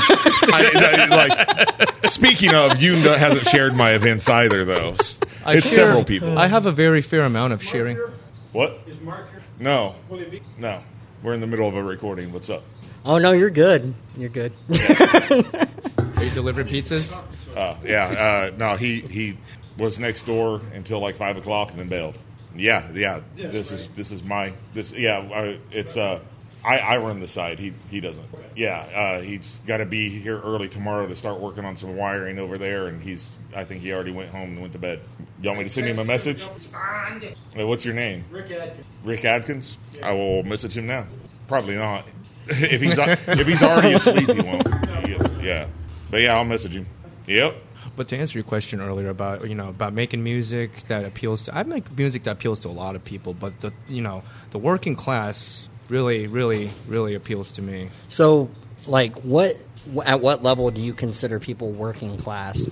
I, 0.53 1.05
I- 1.09 1.85
like, 1.85 2.09
speaking 2.11 2.53
of, 2.53 2.81
you 2.81 2.95
no- 2.97 3.15
hasn't 3.15 3.45
shared 3.47 3.75
my 3.75 3.91
events 3.91 4.29
either, 4.29 4.63
though. 4.63 4.95
I 5.45 5.55
it's 5.57 5.67
share- 5.67 5.75
several 5.87 6.03
people. 6.05 6.37
I 6.37 6.47
have 6.47 6.65
a 6.65 6.71
very 6.71 7.01
fair 7.01 7.21
amount 7.21 7.51
of 7.53 7.61
sharing. 7.63 7.97
what? 8.53 8.79
Is 8.87 8.99
Mark 9.01 9.29
here? 9.31 9.43
No, 9.59 9.95
Will 10.07 10.17
he 10.19 10.25
be? 10.25 10.41
no. 10.57 10.81
We're 11.23 11.33
in 11.33 11.41
the 11.41 11.47
middle 11.47 11.67
of 11.67 11.75
a 11.75 11.83
recording. 11.83 12.31
What's 12.31 12.49
up? 12.49 12.63
Oh 13.03 13.17
no, 13.17 13.31
you're 13.31 13.49
good. 13.49 13.93
You're 14.17 14.29
good. 14.29 14.53
Are 16.15 16.23
you 16.23 16.29
delivering 16.31 16.67
pizzas? 16.67 17.11
Uh, 17.55 17.75
yeah, 17.83 18.05
uh, 18.05 18.51
no, 18.57 18.75
he 18.75 18.99
he 19.01 19.37
was 19.77 19.99
next 19.99 20.25
door 20.25 20.61
until 20.73 20.99
like 20.99 21.15
five 21.15 21.37
o'clock 21.37 21.71
and 21.71 21.79
then 21.79 21.87
bailed. 21.87 22.17
Yeah, 22.55 22.87
yeah. 22.93 23.21
This 23.35 23.71
is 23.71 23.87
this 23.89 24.11
is 24.11 24.23
my 24.23 24.53
this. 24.73 24.91
Yeah, 24.91 25.19
I, 25.33 25.59
it's 25.71 25.95
uh, 25.95 26.19
I 26.63 26.79
I 26.79 26.97
run 26.97 27.19
the 27.19 27.27
site. 27.27 27.59
He 27.59 27.73
he 27.89 27.99
doesn't. 27.99 28.25
Yeah, 28.55 28.77
uh, 28.95 29.21
he's 29.21 29.59
got 29.67 29.77
to 29.77 29.85
be 29.85 30.09
here 30.09 30.39
early 30.39 30.67
tomorrow 30.67 31.05
to 31.07 31.15
start 31.15 31.39
working 31.39 31.63
on 31.65 31.75
some 31.75 31.95
wiring 31.95 32.39
over 32.39 32.57
there, 32.57 32.87
and 32.87 33.01
he's. 33.01 33.29
I 33.55 33.63
think 33.63 33.81
he 33.81 33.93
already 33.93 34.11
went 34.11 34.29
home 34.29 34.53
and 34.53 34.61
went 34.61 34.73
to 34.73 34.79
bed. 34.79 35.01
You 35.41 35.49
want 35.49 35.59
me 35.59 35.63
to 35.65 35.69
send 35.69 35.85
him 35.87 35.99
a 35.99 36.05
message? 36.05 36.43
Uh, 36.43 37.67
what's 37.67 37.85
your 37.85 37.93
name? 37.93 38.25
Rick 38.31 38.49
Adkins. 38.51 38.85
Rick 39.03 39.25
Adkins. 39.25 39.77
I 40.01 40.11
will 40.13 40.41
message 40.43 40.75
him 40.75 40.87
now. 40.87 41.05
Probably 41.47 41.75
not. 41.75 42.05
if 42.47 42.81
he's 42.81 42.97
if 42.97 43.47
he's 43.47 43.61
already 43.61 43.93
asleep, 43.93 44.29
he 44.31 44.41
won't. 44.41 44.67
Yeah, 45.47 45.67
but 46.11 46.19
yeah, 46.19 46.35
I'll 46.35 46.43
message 46.43 46.75
him. 46.75 46.87
Yep. 47.25 47.55
But 47.97 48.07
to 48.09 48.17
answer 48.17 48.37
your 48.37 48.45
question 48.45 48.79
earlier 48.79 49.09
about 49.09 49.49
you 49.49 49.55
know 49.55 49.69
about 49.69 49.91
making 49.91 50.23
music 50.23 50.83
that 50.87 51.03
appeals 51.03 51.45
to 51.45 51.57
I 51.57 51.63
make 51.63 51.97
music 51.97 52.23
that 52.23 52.31
appeals 52.33 52.59
to 52.61 52.67
a 52.67 52.69
lot 52.69 52.95
of 52.95 53.03
people, 53.03 53.33
but 53.33 53.59
the 53.61 53.73
you 53.89 54.03
know 54.03 54.21
the 54.51 54.59
working 54.59 54.95
class 54.95 55.67
really 55.89 56.27
really 56.27 56.69
really 56.87 57.15
appeals 57.15 57.51
to 57.53 57.61
me. 57.63 57.89
so, 58.07 58.49
like, 58.85 59.17
what? 59.21 59.57
At 60.05 60.21
what 60.21 60.43
level 60.43 60.69
do 60.69 60.79
you 60.79 60.93
consider 60.93 61.39
people 61.39 61.71
working 61.71 62.17
class? 62.17 62.67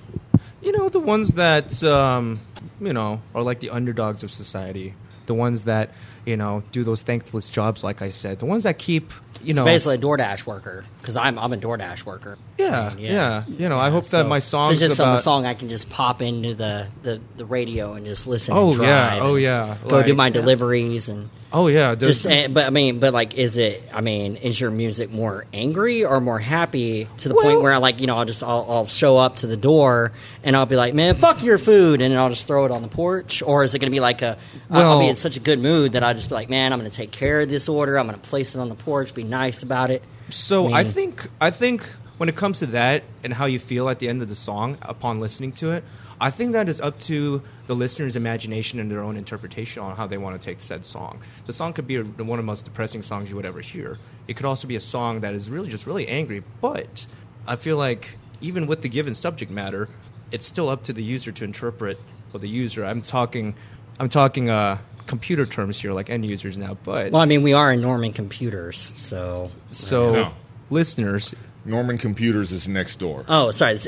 You 0.62 0.72
know 0.72 0.88
the 0.88 1.00
ones 1.00 1.30
that 1.30 1.82
um, 1.82 2.40
you 2.80 2.92
know 2.92 3.20
are 3.34 3.42
like 3.42 3.58
the 3.58 3.70
underdogs 3.70 4.22
of 4.22 4.30
society, 4.30 4.94
the 5.26 5.34
ones 5.34 5.64
that 5.64 5.90
you 6.26 6.36
know 6.36 6.62
do 6.72 6.84
those 6.84 7.02
thankless 7.02 7.48
jobs, 7.48 7.82
like 7.82 8.02
I 8.02 8.10
said, 8.10 8.38
the 8.40 8.46
ones 8.46 8.64
that 8.64 8.78
keep 8.78 9.12
you 9.42 9.54
So 9.54 9.60
know 9.60 9.64
basically, 9.64 9.94
a 9.94 9.98
DoorDash 9.98 10.44
worker 10.44 10.84
because 11.00 11.16
I'm 11.16 11.38
I'm 11.38 11.52
a 11.52 11.56
DoorDash 11.56 12.04
worker. 12.04 12.36
yeah, 12.58 12.90
I 12.90 12.94
mean, 12.94 13.04
yeah 13.06 13.44
You 13.46 13.68
know 13.68 13.78
I 13.78 13.90
hope 13.90 14.04
So- 14.04 14.18
that 14.22 14.28
my 14.28 14.40
so 14.40 14.58
songs 14.62 14.70
it's 14.72 14.80
just 14.80 14.96
some 14.96 15.08
about 15.10 15.22
song 15.22 15.46
I 15.46 15.54
can 15.54 15.68
just 15.68 15.88
pop 15.88 16.20
into 16.20 16.54
the, 16.54 16.88
the, 17.02 17.20
the 17.36 17.44
radio 17.46 17.94
and 17.94 18.04
just 18.04 18.26
listen. 18.26 18.54
Oh, 18.56 18.70
and 18.72 18.80
yeah. 18.82 19.08
drive 19.18 19.22
Oh, 19.22 19.34
yeah. 19.36 19.76
Go 19.88 20.02
do 20.02 20.14
my 20.14 20.30
deliveries 20.30 21.08
and 21.08 21.30
oh 21.58 21.68
yeah 21.68 21.94
there's 21.94 22.22
just. 22.22 22.34
eh, 22.34 22.48
but 22.52 22.66
I 22.66 22.70
mean, 22.70 22.98
but 23.00 23.12
like, 23.14 23.34
is 23.34 23.56
it? 23.56 23.82
I 23.94 24.00
mean, 24.00 24.36
is 24.36 24.60
your 24.60 24.70
music 24.70 25.10
more 25.10 25.44
angry 25.54 26.04
or 26.04 26.20
more 26.20 26.38
happy 26.38 27.08
to 27.18 27.28
the 27.28 27.34
point 27.34 27.62
where 27.62 27.72
I 27.72 27.78
like 27.78 28.00
you 28.00 28.06
know 28.06 28.16
I'll 28.16 28.24
just 28.26 28.42
I'll, 28.42 28.66
I'll 28.68 28.86
show 28.86 29.16
up 29.16 29.36
to 29.36 29.46
the 29.46 29.56
door 29.56 30.12
and 30.44 30.54
I'll 30.56 30.66
be 30.66 30.76
like, 30.76 30.92
man, 30.94 31.14
fuck 31.16 31.42
your 31.42 31.58
food, 31.58 32.00
and 32.00 32.12
then 32.12 32.20
I'll 32.20 32.28
just 32.30 32.46
throw 32.46 32.64
it 32.66 32.70
on 32.70 32.82
the 32.82 32.88
porch, 32.88 33.42
or 33.42 33.64
is 33.64 33.74
it 33.74 33.78
going 33.80 33.90
to 33.90 33.94
be 33.94 34.00
like 34.00 34.22
a? 34.22 34.36
I'll- 34.70 34.82
I'll 34.92 35.00
be 35.00 35.08
in 35.08 35.16
such 35.16 35.36
a 35.36 35.40
good 35.40 35.58
mood 35.58 35.92
that 35.92 36.02
I'll 36.04 36.14
just 36.14 36.28
be 36.28 36.34
like, 36.34 36.50
man, 36.50 36.72
I'm 36.72 36.78
going 36.78 36.90
to 36.90 36.96
take 36.96 37.10
care 37.10 37.40
of 37.40 37.48
this 37.48 37.68
order. 37.68 37.98
I'm 37.98 38.06
going 38.06 38.20
to 38.20 38.28
place 38.28 38.54
it 38.54 38.58
on 38.60 38.68
the 38.68 38.74
porch, 38.74 39.14
be 39.14 39.24
nice 39.24 39.62
about 39.62 39.90
it. 39.90 40.02
So 40.30 40.66
I 40.68 40.80
I 40.80 40.84
think 40.84 41.28
I 41.40 41.50
think 41.50 41.86
when 42.18 42.28
it 42.28 42.36
comes 42.36 42.58
to 42.60 42.66
that 42.66 43.02
and 43.22 43.32
how 43.32 43.46
you 43.46 43.58
feel 43.58 43.88
at 43.88 43.98
the 43.98 44.08
end 44.08 44.22
of 44.22 44.28
the 44.28 44.34
song 44.34 44.76
upon 44.82 45.20
listening 45.20 45.52
to 45.52 45.70
it, 45.72 45.84
I 46.20 46.30
think 46.30 46.52
that 46.52 46.68
is 46.68 46.80
up 46.80 46.98
to 47.00 47.42
the 47.66 47.74
listener's 47.74 48.16
imagination 48.16 48.78
and 48.80 48.90
their 48.90 49.02
own 49.02 49.16
interpretation 49.16 49.82
on 49.82 49.96
how 49.96 50.06
they 50.06 50.18
want 50.18 50.40
to 50.40 50.44
take 50.44 50.60
said 50.60 50.84
song. 50.84 51.20
The 51.46 51.52
song 51.52 51.72
could 51.72 51.86
be 51.86 51.96
a, 51.96 52.02
one 52.02 52.38
of 52.38 52.44
the 52.44 52.46
most 52.46 52.64
depressing 52.64 53.02
songs 53.02 53.28
you 53.30 53.36
would 53.36 53.44
ever 53.46 53.60
hear. 53.60 53.98
It 54.28 54.36
could 54.36 54.46
also 54.46 54.66
be 54.66 54.76
a 54.76 54.80
song 54.80 55.20
that 55.20 55.34
is 55.34 55.50
really 55.50 55.68
just 55.68 55.86
really 55.86 56.08
angry, 56.08 56.42
but 56.60 57.06
I 57.46 57.56
feel 57.56 57.76
like 57.76 58.16
even 58.40 58.66
with 58.66 58.82
the 58.82 58.88
given 58.88 59.14
subject 59.14 59.50
matter, 59.50 59.88
it's 60.32 60.46
still 60.46 60.68
up 60.68 60.82
to 60.84 60.92
the 60.92 61.02
user 61.02 61.32
to 61.32 61.44
interpret. 61.44 61.98
Well, 62.32 62.40
the 62.40 62.48
user, 62.48 62.84
I'm 62.84 63.02
talking, 63.02 63.54
I'm 64.00 64.08
talking 64.08 64.50
uh, 64.50 64.78
computer 65.06 65.46
terms 65.46 65.80
here, 65.80 65.92
like 65.92 66.10
end 66.10 66.24
users 66.26 66.58
now, 66.58 66.76
but 66.82 67.12
Well, 67.12 67.22
I 67.22 67.26
mean, 67.26 67.42
we 67.42 67.52
are 67.52 67.72
in 67.72 67.80
Norman 67.80 68.12
computers, 68.12 68.92
so. 68.96 69.50
so 69.70 70.12
No. 70.12 70.32
listeners, 70.70 71.34
Norman 71.64 71.98
Computers 71.98 72.52
is 72.52 72.68
next 72.68 72.98
door. 73.00 73.24
Oh, 73.28 73.50
sorry, 73.50 73.72
it's 73.72 73.86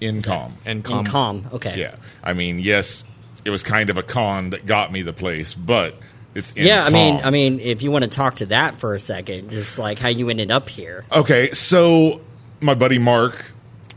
Incon. 0.00 0.22
NCOM. 0.22 0.52
and 0.64 0.84
com- 0.84 1.04
NCOM. 1.04 1.52
Okay. 1.54 1.78
Yeah. 1.78 1.96
I 2.22 2.32
mean, 2.32 2.58
yes, 2.58 3.04
it 3.44 3.50
was 3.50 3.62
kind 3.62 3.90
of 3.90 3.96
a 3.96 4.02
con 4.02 4.50
that 4.50 4.66
got 4.66 4.92
me 4.92 5.02
the 5.02 5.12
place, 5.12 5.54
but 5.54 5.94
it's 6.34 6.52
Yeah, 6.56 6.84
I 6.84 6.90
mean, 6.90 7.18
NCOM. 7.18 7.24
I 7.24 7.30
mean, 7.30 7.60
if 7.60 7.82
you 7.82 7.90
want 7.90 8.02
to 8.04 8.10
talk 8.10 8.36
to 8.36 8.46
that 8.46 8.78
for 8.78 8.94
a 8.94 9.00
second, 9.00 9.50
just 9.50 9.78
like 9.78 9.98
how 9.98 10.08
you 10.08 10.28
ended 10.30 10.50
up 10.50 10.68
here. 10.68 11.04
Okay, 11.12 11.50
so 11.52 12.20
my 12.60 12.74
buddy 12.74 12.98
Mark 12.98 13.52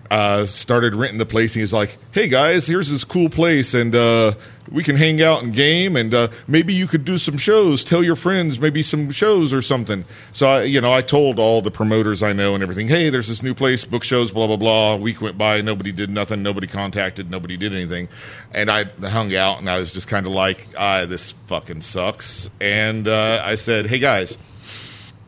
uh, 0.09 0.45
started 0.45 0.95
renting 0.95 1.19
the 1.19 1.25
place, 1.25 1.55
and 1.55 1.61
he's 1.61 1.73
like, 1.73 1.97
"Hey 2.11 2.27
guys, 2.27 2.67
here's 2.67 2.89
this 2.89 3.03
cool 3.03 3.29
place, 3.29 3.73
and 3.73 3.95
uh, 3.95 4.33
we 4.71 4.83
can 4.83 4.95
hang 4.95 5.21
out 5.21 5.43
and 5.43 5.53
game, 5.53 5.95
and 5.95 6.13
uh, 6.13 6.29
maybe 6.47 6.73
you 6.73 6.87
could 6.87 7.05
do 7.05 7.17
some 7.17 7.37
shows. 7.37 7.83
Tell 7.83 8.03
your 8.03 8.15
friends, 8.15 8.59
maybe 8.59 8.81
some 8.83 9.11
shows 9.11 9.53
or 9.53 9.61
something." 9.61 10.05
So 10.33 10.47
I, 10.47 10.63
you 10.63 10.79
know, 10.81 10.93
I 10.93 11.01
told 11.01 11.39
all 11.39 11.61
the 11.61 11.71
promoters 11.71 12.23
I 12.23 12.33
know 12.33 12.53
and 12.55 12.63
everything, 12.63 12.87
"Hey, 12.87 13.09
there's 13.09 13.27
this 13.27 13.43
new 13.43 13.53
place, 13.53 13.85
book 13.85 14.03
shows, 14.03 14.31
blah 14.31 14.47
blah 14.47 14.57
blah." 14.57 14.93
A 14.93 14.97
week 14.97 15.21
went 15.21 15.37
by, 15.37 15.61
nobody 15.61 15.91
did 15.91 16.09
nothing, 16.09 16.41
nobody 16.41 16.67
contacted, 16.67 17.29
nobody 17.29 17.57
did 17.57 17.73
anything, 17.73 18.07
and 18.53 18.71
I 18.71 18.85
hung 18.85 19.35
out, 19.35 19.59
and 19.59 19.69
I 19.69 19.77
was 19.77 19.93
just 19.93 20.07
kind 20.07 20.25
of 20.25 20.31
like, 20.31 20.67
ah, 20.77 21.05
"This 21.05 21.33
fucking 21.47 21.81
sucks," 21.81 22.49
and 22.59 23.07
uh, 23.07 23.41
I 23.43 23.55
said, 23.55 23.87
"Hey 23.87 23.99
guys." 23.99 24.37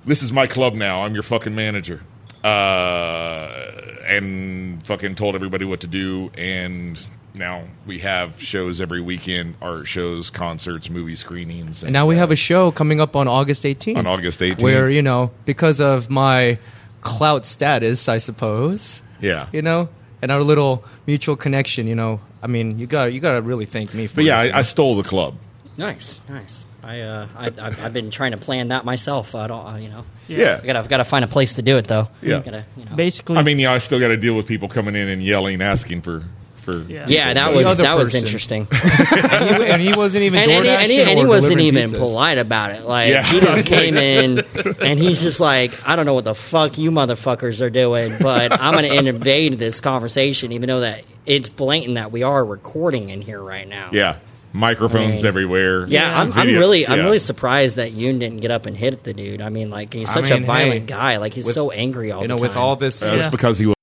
this 0.06 0.22
is 0.22 0.34
my 0.34 0.48
club 0.48 0.74
now. 0.74 1.04
I'm 1.04 1.14
your 1.14 1.24
fucking 1.24 1.56
manager. 1.56 2.02
uh, 2.44 3.72
and 4.06 4.86
fucking 4.86 5.16
told 5.16 5.34
everybody 5.36 5.64
what 5.64 5.80
to 5.82 5.88
do. 5.88 6.30
And 6.38 7.00
now 7.34 7.64
we 7.86 8.00
have 8.00 8.42
shows 8.42 8.80
every 8.80 9.02
weekend, 9.02 9.56
art 9.62 9.88
shows, 9.88 10.30
concerts, 10.30 10.90
movie 10.90 11.16
screenings. 11.16 11.84
And 11.84 11.94
now 11.94 12.06
we 12.06 12.16
have 12.18 12.32
a 12.32 12.36
show 12.36 12.72
coming 12.72 13.02
up 13.02 13.16
on 13.16 13.28
August 13.28 13.64
18th. 13.64 13.98
On 13.98 14.08
August 14.08 14.40
18th. 14.40 14.62
Where, 14.62 14.90
you 14.90 15.02
know, 15.02 15.32
because 15.46 15.82
of 15.82 16.10
my 16.10 16.60
clout 17.02 17.46
status, 17.46 18.08
I 18.08 18.20
suppose, 18.20 19.02
yeah. 19.20 19.48
you 19.52 19.62
know, 19.62 19.90
and 20.22 20.32
our 20.32 20.42
little 20.42 20.84
mutual 21.08 21.36
connection, 21.36 21.88
you 21.88 21.96
know, 21.96 22.22
I 22.42 22.48
mean, 22.48 22.78
you 22.78 22.88
got 22.88 23.14
you 23.14 23.20
got 23.20 23.34
to 23.34 23.42
really 23.42 23.66
thank 23.66 23.94
me 23.94 24.08
for 24.08 24.16
But 24.16 24.26
yeah, 24.26 24.40
I, 24.40 24.60
I 24.60 24.62
stole 24.62 24.96
the 24.96 25.04
club. 25.04 25.36
Nice, 25.78 26.22
nice. 26.30 26.66
I, 26.84 27.00
uh, 27.00 27.28
I, 27.38 27.46
I've, 27.48 27.82
I've 27.82 27.94
been 27.94 28.12
trying 28.12 28.34
to 28.34 28.38
plan 28.38 28.68
that 28.68 28.84
myself. 28.84 29.34
I 29.34 29.48
don't, 29.48 29.66
uh, 29.66 29.78
you 29.78 29.88
know. 29.88 30.04
Yeah. 30.28 30.60
I 30.62 30.66
gotta, 30.66 30.80
I've 30.80 30.90
got 30.90 30.98
to 30.98 31.06
find 31.06 31.24
a 31.24 31.28
place 31.30 31.54
to 31.54 31.62
do 31.62 31.78
it 31.78 31.88
though. 31.88 32.10
Yeah. 32.22 32.40
Gotta, 32.40 32.66
you 32.76 32.86
know. 32.86 32.96
Basically, 32.96 33.38
I 33.38 33.44
mean, 33.44 33.58
yeah, 33.58 33.72
I 33.72 33.78
still 33.78 34.00
got 34.00 34.10
to 34.10 34.18
deal 34.18 34.36
with 34.36 34.46
people 34.46 34.68
coming 34.68 34.96
in 34.96 35.08
and 35.08 35.24
yelling, 35.24 35.62
asking 35.62 36.02
for 36.02 36.24
for. 36.64 36.80
Yeah. 36.82 37.06
Yeah, 37.08 37.34
that 37.34 37.54
was 37.54 37.66
other 37.66 37.84
that 37.84 37.96
was 37.98 38.16
interesting. 38.16 38.68
and, 38.72 39.64
he, 39.64 39.70
and 39.70 39.82
he 39.82 39.94
wasn't 39.94 40.24
even 40.24 40.40
and, 40.42 40.52
and, 40.52 40.66
he, 40.66 40.72
and, 40.72 40.92
he, 40.92 41.02
and 41.02 41.20
he 41.20 41.26
wasn't 41.26 41.60
even 41.60 41.90
pizzas. 41.90 41.98
polite 42.00 42.38
about 42.40 42.72
it. 42.72 42.84
Like 42.84 43.10
Yeah. 43.10 43.24
he 43.24 43.40
just 43.40 43.66
came 43.68 43.98
in 43.98 44.40
and 44.82 44.98
he's 45.00 45.22
just 45.22 45.40
like, 45.40 45.74
I 45.88 45.96
don't 45.96 46.06
know 46.06 46.14
what 46.16 46.26
the 46.26 46.36
fuck 46.36 46.78
you 46.78 46.90
motherfuckers 46.92 47.62
are 47.62 47.70
doing, 47.70 48.18
but 48.20 48.60
I'm 48.60 48.74
going 48.74 48.90
to 48.90 49.10
invade 49.10 49.60
this 49.60 49.80
conversation, 49.82 50.52
even 50.54 50.68
though 50.68 50.80
that 50.80 51.04
it's 51.26 51.50
blatant 51.50 51.96
that 51.96 52.12
we 52.12 52.24
are 52.24 52.44
recording 52.44 53.10
in 53.10 53.22
here 53.22 53.42
right 53.42 53.68
now. 53.68 53.90
Yeah, 53.94 54.18
microphones 54.52 55.12
I 55.12 55.16
mean, 55.16 55.26
everywhere. 55.26 55.86
Yeah, 55.88 56.10
I'm, 56.20 56.28
I'm 56.34 56.46
Video- 56.48 56.60
really, 56.60 56.88
I'm 56.88 57.00
really 57.00 57.20
surprised 57.20 57.78
that 57.78 57.92
Yoon 57.92 58.20
didn't 58.20 58.38
get 58.38 58.52
up 58.52 58.66
and 58.66 58.76
hit 58.76 59.04
the 59.04 59.14
dude. 59.14 59.42
I 59.42 59.50
mean, 59.50 59.70
like 59.70 59.94
he's 59.94 60.10
I 60.10 60.14
such 60.16 60.30
mean, 60.32 60.44
a 60.44 60.46
violent 60.46 60.74
hey, 60.74 60.80
guy. 60.82 61.18
Like 61.18 61.34
he's 61.34 61.46
with- 61.46 61.56
so 61.56 61.72
angry 61.72 62.12
all 62.12 62.22
You 62.22 62.28
the 62.28 62.34
know, 62.34 62.38
time. 62.40 62.48
with 62.50 62.58
all 62.58 62.76
this, 62.76 63.00
That's 63.00 63.24
Yeah. 63.26 63.30
because 63.30 63.58
he 63.58 63.68
was. 63.68 63.76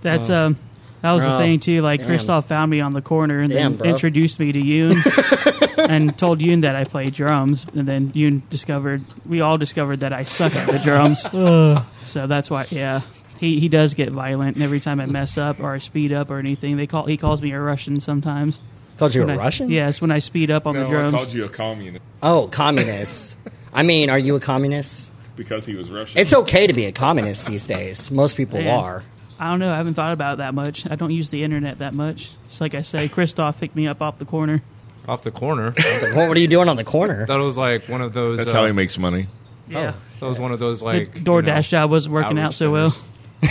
that's 0.00 0.30
um. 0.30 0.56
That 1.02 1.12
was 1.12 1.22
Bro. 1.22 1.32
the 1.32 1.44
thing 1.44 1.60
too. 1.60 1.80
Like 1.82 2.00
Damn. 2.00 2.08
Christoph 2.08 2.46
found 2.48 2.70
me 2.70 2.80
on 2.80 2.92
the 2.92 3.00
corner 3.02 3.38
and 3.40 3.52
Damn, 3.52 3.72
then 3.72 3.78
bro. 3.78 3.88
introduced 3.90 4.40
me 4.40 4.50
to 4.52 4.60
Yoon 4.60 5.78
and 5.88 6.18
told 6.18 6.40
Yoon 6.40 6.62
that 6.62 6.74
I 6.74 6.84
play 6.84 7.06
drums. 7.06 7.66
And 7.74 7.86
then 7.86 8.12
Yoon 8.12 8.42
discovered 8.50 9.02
we 9.24 9.40
all 9.40 9.58
discovered 9.58 10.00
that 10.00 10.12
I 10.12 10.24
suck 10.24 10.54
at 10.56 10.68
the 10.68 10.78
drums. 10.80 11.20
so 12.10 12.26
that's 12.26 12.50
why, 12.50 12.66
yeah, 12.70 13.02
he 13.38 13.60
he 13.60 13.68
does 13.68 13.94
get 13.94 14.10
violent. 14.10 14.56
And 14.56 14.64
every 14.64 14.80
time 14.80 14.98
I 15.00 15.06
mess 15.06 15.38
up 15.38 15.60
or 15.60 15.72
I 15.74 15.78
speed 15.78 16.12
up 16.12 16.30
or 16.30 16.38
anything, 16.38 16.76
they 16.76 16.86
call 16.88 17.06
he 17.06 17.16
calls 17.16 17.40
me 17.40 17.52
a 17.52 17.60
Russian 17.60 18.00
sometimes. 18.00 18.60
called 18.96 19.14
you 19.14 19.20
When 19.24 19.30
a 19.30 19.34
I- 19.34 19.44
Russian. 19.44 19.70
Yes, 19.70 20.00
when 20.00 20.10
I 20.10 20.18
speed 20.18 20.50
up 20.50 20.66
on 20.66 20.74
the 20.74 20.80
No, 20.80 20.86
I 20.88 20.90
drums. 20.90 21.14
called 21.14 21.32
you 21.32 21.44
a 21.44 21.48
communist 21.48 22.02
Oh, 22.24 22.48
communist. 22.50 23.36
I 23.72 23.84
mean, 23.84 24.10
are 24.10 24.18
you 24.18 24.34
a 24.34 24.40
communist? 24.40 25.12
because 25.36 25.64
he 25.64 25.76
was 25.76 25.88
Russian. 25.88 26.18
It's 26.18 26.32
okay 26.34 26.66
to 26.66 26.72
be 26.72 26.86
a 26.86 26.90
communist 26.92 27.46
these 27.46 27.64
days. 27.64 28.10
Most 28.10 28.36
people 28.36 28.58
Man. 28.60 28.68
are. 28.76 29.04
I 29.38 29.50
don't 29.50 29.60
know. 29.60 29.72
I 29.72 29.76
haven't 29.76 29.94
thought 29.94 30.12
about 30.12 30.34
it 30.34 30.36
that 30.38 30.54
much. 30.54 30.88
I 30.90 30.96
don't 30.96 31.12
use 31.12 31.30
the 31.30 31.44
internet 31.44 31.78
that 31.78 31.94
much. 31.94 32.30
It's 32.46 32.60
like 32.60 32.74
I 32.74 32.82
say, 32.82 33.08
Christoph 33.08 33.60
picked 33.60 33.76
me 33.76 33.86
up 33.86 34.02
off 34.02 34.18
the 34.18 34.24
corner. 34.24 34.62
off 35.06 35.22
the 35.22 35.30
corner. 35.30 35.74
It's 35.76 36.02
like, 36.02 36.14
what, 36.14 36.28
what 36.28 36.36
are 36.36 36.40
you 36.40 36.48
doing 36.48 36.68
on 36.68 36.76
the 36.76 36.84
corner? 36.84 37.24
that 37.26 37.36
was 37.36 37.56
like 37.56 37.88
one 37.88 38.00
of 38.02 38.12
those. 38.12 38.38
That's 38.38 38.50
uh, 38.50 38.54
how 38.54 38.66
he 38.66 38.72
makes 38.72 38.98
money. 38.98 39.28
Yeah. 39.68 39.94
That 40.20 40.26
was 40.26 40.40
one 40.40 40.52
of 40.52 40.58
those 40.58 40.82
like 40.82 41.12
the 41.12 41.20
DoorDash 41.20 41.46
you 41.46 41.52
know, 41.52 41.60
job 41.62 41.90
wasn't 41.90 42.14
working 42.14 42.38
out 42.38 42.46
outreach 42.46 42.56
so 42.56 42.72
well. 42.72 42.90
centers. 42.90 43.04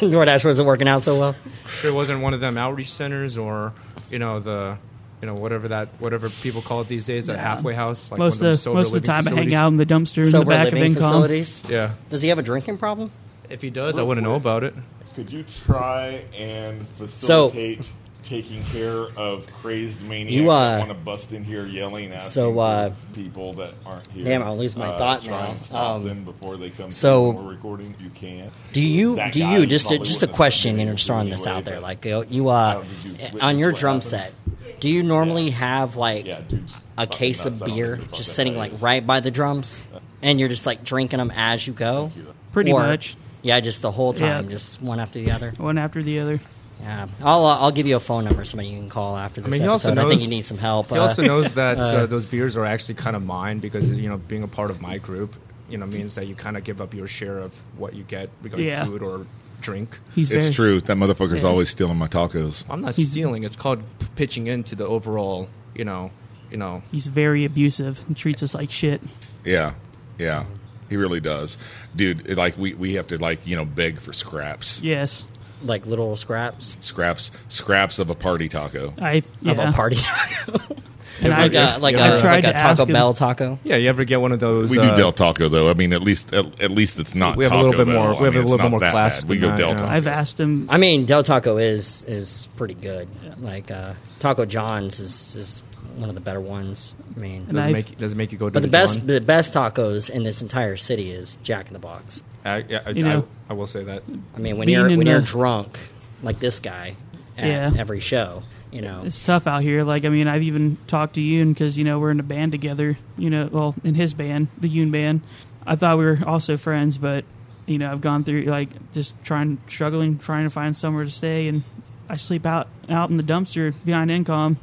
DoorDash 0.00 0.44
wasn't 0.44 0.66
working 0.66 0.86
out 0.88 1.02
so 1.02 1.18
well. 1.18 1.34
Sure, 1.68 1.90
it 1.90 1.94
wasn't 1.94 2.20
one 2.22 2.34
of 2.34 2.40
them 2.40 2.56
outreach 2.56 2.90
centers 2.90 3.36
or 3.36 3.72
you 4.10 4.18
know 4.20 4.38
the 4.38 4.78
you 5.20 5.26
know 5.26 5.34
whatever 5.34 5.68
that 5.68 5.88
whatever 5.98 6.28
people 6.28 6.62
call 6.62 6.82
it 6.82 6.88
these 6.88 7.06
days, 7.06 7.28
a 7.28 7.36
halfway 7.36 7.74
house. 7.74 8.10
Like 8.10 8.18
most 8.18 8.40
one 8.40 8.50
of 8.50 8.50
them 8.50 8.52
the 8.52 8.56
sober 8.56 8.76
most 8.76 8.86
of 8.86 9.02
the 9.02 9.12
living 9.12 9.24
time, 9.24 9.38
I 9.38 9.40
hang 9.42 9.54
out 9.54 9.68
in 9.68 9.76
the 9.76 9.86
dumpster 9.86 10.24
in 10.24 10.30
the 10.30 10.44
back 10.44 10.68
of 10.68 10.74
living 10.74 10.92
NCOM. 10.94 10.96
facilities. 10.98 11.64
Yeah, 11.68 11.94
Does 12.10 12.22
he 12.22 12.28
have 12.28 12.38
a 12.38 12.42
drinking 12.42 12.78
problem? 12.78 13.10
if 13.48 13.62
he 13.62 13.70
does, 13.70 13.98
I 13.98 14.02
wouldn't 14.02 14.26
know 14.26 14.34
about 14.34 14.64
it. 14.64 14.74
Could 15.16 15.32
you 15.32 15.44
try 15.66 16.22
and 16.38 16.86
facilitate 16.90 17.80
taking 18.22 18.62
care 18.64 19.06
of 19.16 19.46
crazed 19.62 20.02
maniacs 20.02 20.32
You, 20.32 20.50
uh, 20.50 20.72
that 20.72 20.78
want 20.80 20.90
to 20.90 20.94
bust 20.96 21.32
in 21.32 21.42
here 21.44 21.64
yelling 21.64 22.12
at 22.12 22.22
so, 22.22 22.58
uh, 22.58 22.92
people 23.14 23.52
that 23.54 23.72
aren't 23.86 24.06
here? 24.12 24.24
damn, 24.24 24.42
I'll 24.42 24.58
lose 24.58 24.76
my 24.76 24.88
Uh, 24.88 24.98
thought 24.98 25.22
try 25.22 25.30
now. 25.30 25.50
And 25.52 25.62
stop 25.62 25.96
Um, 25.96 26.04
them 26.04 26.24
before 26.24 26.56
they 26.58 26.68
come. 26.70 26.90
so- 26.90 27.30
we're 27.30 27.48
recording. 27.50 27.94
You 28.00 28.10
can't. 28.10 28.52
Do 28.72 28.80
you 28.82 29.16
That 29.16 29.32
do 29.32 29.38
you 29.46 29.64
just 29.64 29.90
a, 29.90 29.98
just 29.98 30.22
a 30.22 30.26
question? 30.26 30.70
have 30.72 30.74
And 30.80 30.86
been 30.86 30.88
I'm 30.90 30.96
just 30.96 31.06
throwing 31.06 31.30
this 31.30 31.46
out 31.46 31.64
there. 31.64 31.80
Like 31.80 32.04
you, 32.04 32.26
you 32.28 32.48
uh, 32.50 32.84
you 33.04 33.40
on 33.40 33.58
your 33.58 33.72
drum 33.72 34.00
happened? 34.02 34.10
set, 34.10 34.32
do 34.80 34.88
you 34.88 35.02
normally 35.02 35.50
have 35.50 35.96
like 35.96 36.26
Yeah, 36.26 36.40
dude's 36.46 36.74
a 36.98 37.06
case 37.06 37.44
nuts. 37.46 37.60
of 37.62 37.66
beer 37.66 37.96
think 37.96 38.00
the 38.00 38.06
fuck 38.10 38.18
just 38.18 38.34
sitting 38.34 38.56
like 38.56 38.72
right 38.80 39.06
by 39.06 39.20
the 39.20 39.30
drums, 39.30 39.86
and 40.22 40.38
you're 40.40 40.48
just 40.50 40.66
like 40.66 40.84
drinking 40.84 41.18
them 41.18 41.30
as 41.34 41.66
you 41.66 41.72
go? 41.72 42.10
Pretty 42.52 42.72
Or- 42.72 42.82
much, 42.82 43.16
Yeah, 43.46 43.60
just 43.60 43.80
the 43.82 43.90
whole 43.92 44.12
time, 44.12 44.44
Yeah. 44.44 44.50
just 44.50 44.82
one 44.82 44.98
after 45.00 45.18
the 45.20 45.30
other. 45.30 45.52
one 45.56 45.78
after 45.78 46.02
the 46.02 46.18
other. 46.20 46.40
Yeah, 46.82 47.06
I'll 47.22 47.46
uh, 47.46 47.58
I'll 47.60 47.70
give 47.72 47.86
you 47.86 47.96
a 47.96 48.00
phone 48.00 48.24
number, 48.24 48.44
somebody 48.44 48.68
you 48.70 48.78
can 48.78 48.90
call 48.90 49.16
after 49.16 49.40
this 49.40 49.48
I 49.48 49.52
mean, 49.52 49.62
he 49.62 49.68
also 49.68 49.90
episode. 49.90 50.00
I 50.06 50.08
think 50.10 50.20
knows- 50.20 50.24
you 50.24 50.36
need 50.36 50.44
some 50.44 50.58
help. 50.58 50.88
He 50.90 50.96
Uh, 50.98 51.02
also 51.02 51.22
knows 51.22 51.52
that 51.62 51.78
uh, 51.78 52.06
those 52.06 52.24
beers 52.26 52.56
are 52.56 52.64
actually 52.66 52.94
kind 52.96 53.16
of 53.16 53.24
mine 53.24 53.60
because 53.60 53.90
you 53.92 54.08
know 54.10 54.18
being 54.18 54.42
a 54.42 54.48
part 54.48 54.70
of 54.70 54.80
my 54.82 54.98
group, 54.98 55.36
you 55.70 55.78
know, 55.78 55.86
means 55.86 56.14
that 56.16 56.26
you 56.26 56.34
kind 56.34 56.56
of 56.56 56.64
give 56.64 56.80
up 56.82 56.92
your 56.92 57.06
share 57.06 57.38
of 57.38 57.54
what 57.78 57.94
you 57.94 58.02
get 58.04 58.28
regarding 58.42 58.66
Yeah. 58.66 58.84
food 58.84 59.02
or 59.02 59.26
drink. 59.62 59.98
He's 60.14 60.30
It's 60.30 60.44
very, 60.46 60.54
true. 60.54 60.80
That 60.82 60.96
motherfucker's 60.98 61.36
Yes. 61.36 61.44
always 61.44 61.70
stealing 61.70 61.96
my 61.96 62.08
tacos. 62.08 62.64
I'm 62.68 62.80
not 62.80 62.94
He's- 62.94 63.08
stealing. 63.10 63.42
It's 63.44 63.56
called 63.56 63.80
p- 63.98 64.06
pitching 64.16 64.46
into 64.48 64.74
the 64.74 64.84
overall, 64.86 65.48
you 65.74 65.84
know, 65.84 66.10
you 66.50 66.58
know. 66.58 66.82
He's 66.92 67.06
very 67.06 67.44
abusive 67.46 68.04
and 68.06 68.14
treats 68.16 68.42
us 68.42 68.52
like 68.54 68.70
shit. 68.70 69.00
Yeah, 69.46 69.72
yeah, 70.18 70.44
he 70.88 70.96
really 70.96 71.20
does, 71.20 71.56
dude. 71.94 72.26
it- 72.28 72.36
Like 72.38 72.56
we 72.58 72.74
we 72.74 72.94
have 72.94 73.06
to 73.08 73.18
like 73.18 73.46
you 73.46 73.56
know 73.56 73.64
beg 73.64 73.98
for 74.00 74.12
scraps, 74.12 74.80
Yes, 74.82 75.26
like 75.64 75.86
little 75.86 76.16
scraps 76.16 76.76
scraps, 76.80 77.30
scraps 77.48 77.98
of 77.98 78.10
a 78.10 78.14
party 78.14 78.48
taco. 78.48 78.92
I 79.00 79.22
yeah. 79.40 79.52
of 79.52 79.58
a 79.58 79.72
party 79.72 79.96
taco, 79.96 80.58
And 81.22 81.32
I, 81.32 81.46
like 81.46 81.54
a 81.54 81.78
like 81.78 81.96
I 81.96 82.08
a, 82.14 82.20
tried 82.20 82.34
like 82.34 82.44
a 82.44 82.48
to 82.48 82.54
ask 82.58 82.76
Taco 82.78 82.82
him- 82.86 82.92
Bell 82.92 83.14
taco. 83.14 83.58
Yeah, 83.64 83.76
you 83.76 83.88
ever 83.88 84.04
get 84.04 84.20
one 84.20 84.32
of 84.32 84.40
those? 84.40 84.70
We 84.70 84.78
uh, 84.78 84.90
do 84.90 84.96
Del 84.96 85.12
Taco 85.12 85.48
though. 85.48 85.70
I 85.70 85.72
mean, 85.74 85.94
at 85.94 86.02
least 86.02 86.34
at, 86.34 86.60
at 86.60 86.70
least 86.70 86.98
it's 86.98 87.14
not. 87.14 87.38
We 87.38 87.44
have 87.44 87.54
a 87.54 87.56
little 87.56 87.72
bit 87.72 87.86
Bell. 87.86 87.94
more- 88.02 88.14
I 88.16 88.18
we 88.20 88.24
have 88.26 88.34
mean, 88.34 88.42
a 88.42 88.46
little 88.46 88.58
bit 88.58 88.70
more 88.70 88.80
class 88.80 89.24
We 89.24 89.38
go 89.38 89.48
that, 89.48 89.56
Del 89.58 89.70
yeah. 89.70 89.74
Taco. 89.78 89.88
I've 89.90 90.06
asked 90.06 90.38
him. 90.38 90.66
I 90.68 90.76
mean, 90.76 91.06
Del 91.06 91.22
Taco 91.22 91.56
is 91.56 92.02
is 92.06 92.50
pretty 92.56 92.74
good. 92.74 93.08
Like 93.40 93.70
uh, 93.70 93.94
Taco 94.18 94.44
John's 94.44 95.00
is 95.00 95.34
is 95.36 95.62
one 95.96 96.08
of 96.08 96.14
the 96.14 96.20
better 96.20 96.40
ones. 96.40 96.94
I 97.16 97.18
mean, 97.18 97.46
Does 97.46 97.66
it 97.66 97.72
make 97.72 97.98
does 97.98 98.12
it 98.12 98.16
make 98.16 98.32
you 98.32 98.38
go? 98.38 98.46
To 98.48 98.52
but 98.52 98.60
the 98.62 98.68
the 98.68 98.72
best 98.72 98.98
John? 98.98 99.06
the 99.06 99.20
best 99.20 99.52
tacos 99.54 100.10
in 100.10 100.22
this 100.22 100.42
entire 100.42 100.76
city 100.76 101.10
is 101.10 101.36
Jack 101.42 101.68
in 101.68 101.72
the 101.72 101.78
Box. 101.78 102.22
I, 102.44 102.58
yeah, 102.68 102.82
I, 102.86 102.90
You 102.90 103.02
know- 103.02 103.26
I, 103.48 103.52
I 103.52 103.54
will 103.54 103.66
say 103.66 103.82
that. 103.84 104.02
I 104.34 104.38
mean, 104.38 104.56
when 104.58 104.68
you're 104.68 104.88
in 104.88 104.98
when 104.98 105.06
you're 105.06 105.20
the- 105.20 105.26
drunk 105.26 105.78
like 106.22 106.38
this 106.38 106.60
guy 106.60 106.96
at 107.38 107.46
Yeah. 107.46 107.72
every 107.80 108.00
show, 108.00 108.42
you 108.70 108.82
know, 108.82 109.02
It's 109.04 109.20
tough 109.20 109.46
out 109.46 109.62
here. 109.62 109.84
Like, 109.84 110.04
I 110.04 110.08
mean, 110.10 110.28
I've 110.28 110.42
even 110.42 110.76
talked 110.86 111.14
to 111.14 111.20
Yoon 111.20 111.48
because, 111.54 111.76
you 111.78 111.84
know, 111.84 111.98
we're 111.98 112.10
in 112.10 112.20
a 112.20 112.24
band 112.24 112.52
together, 112.52 112.98
you 113.18 113.30
know, 113.30 113.48
well, 113.50 113.74
in 113.84 113.94
his 113.94 114.14
band, 114.14 114.48
the 114.58 114.68
Yoon 114.68 114.90
band. 114.90 115.20
I 115.66 115.76
thought 115.76 115.98
we 115.98 116.04
were 116.04 116.18
also 116.26 116.56
friends, 116.56 116.96
but, 116.98 117.24
you 117.66 117.78
know, 117.78 117.90
I've 117.90 118.00
gone 118.00 118.22
through, 118.24 118.42
like, 118.44 118.68
just 118.92 119.14
trying, 119.24 119.58
struggling, 119.68 120.18
trying 120.18 120.44
to 120.44 120.50
find 120.50 120.76
somewhere 120.76 121.04
to 121.04 121.10
stay. 121.10 121.48
And 121.48 121.62
I 122.08 122.16
sleep 122.16 122.46
out, 122.46 122.68
out 122.88 123.10
in 123.10 123.16
the 123.16 123.22
dumpster 123.24 123.74
behind 123.84 124.10
NCOM. 124.10 124.56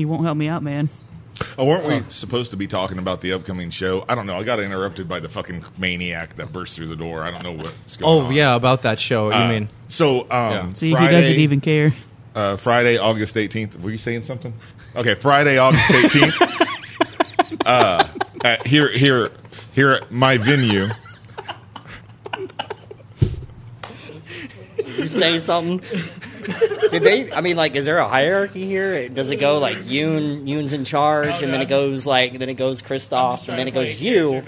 He 0.00 0.06
won't 0.06 0.24
help 0.24 0.38
me 0.38 0.48
out, 0.48 0.62
man. 0.62 0.88
Oh, 1.58 1.66
weren't 1.66 1.84
we 1.84 2.00
supposed 2.10 2.52
to 2.52 2.56
be 2.56 2.66
talking 2.66 2.96
about 2.96 3.20
the 3.20 3.34
upcoming 3.34 3.68
show? 3.68 4.02
I 4.08 4.14
don't 4.14 4.24
know. 4.24 4.38
I 4.38 4.44
got 4.44 4.58
interrupted 4.58 5.08
by 5.08 5.20
the 5.20 5.28
fucking 5.28 5.62
maniac 5.76 6.36
that 6.36 6.54
burst 6.54 6.74
through 6.74 6.86
the 6.86 6.96
door. 6.96 7.22
I 7.22 7.30
don't 7.30 7.42
know 7.42 7.52
what's 7.52 7.98
going 7.98 8.10
on. 8.10 8.24
Oh 8.24 8.26
on. 8.28 8.32
yeah, 8.32 8.54
about 8.54 8.80
that 8.80 8.98
show. 8.98 9.30
Uh, 9.30 9.42
you 9.42 9.48
mean? 9.60 9.68
so? 9.88 10.22
Um, 10.22 10.26
Yeah. 10.30 10.72
See, 10.72 10.92
Friday, 10.92 11.06
he 11.06 11.20
doesn't 11.20 11.34
even 11.34 11.60
care. 11.60 11.92
Uh, 12.34 12.56
Friday, 12.56 12.96
August 12.96 13.36
eighteenth. 13.36 13.78
Were 13.78 13.90
you 13.90 13.98
saying 13.98 14.22
something? 14.22 14.54
Okay, 14.96 15.12
Friday, 15.12 15.58
August 15.58 15.90
eighteenth. 15.90 16.40
uh, 17.66 18.08
at 18.42 18.66
here, 18.66 18.90
here, 18.90 19.30
here 19.74 19.90
at 19.90 20.10
my 20.10 20.38
venue. 20.38 20.88
you 24.96 25.06
say 25.06 25.40
something. 25.40 25.82
Did 26.90 27.02
they? 27.02 27.32
I 27.32 27.40
mean, 27.40 27.56
like, 27.56 27.76
is 27.76 27.84
there 27.84 27.98
a 27.98 28.08
hierarchy 28.08 28.64
here? 28.66 29.08
Does 29.08 29.30
it 29.30 29.36
go 29.36 29.58
like 29.58 29.76
Yoon? 29.78 30.46
Yoon's 30.46 30.72
in 30.72 30.84
charge, 30.84 31.42
and 31.42 31.52
then 31.52 31.60
it 31.62 31.68
goes 31.68 32.06
like, 32.06 32.38
then 32.38 32.48
it 32.48 32.54
goes 32.54 32.82
Christoph, 32.82 33.48
and 33.48 33.58
then 33.58 33.68
it 33.68 33.72
goes 33.74 34.00
you. 34.00 34.42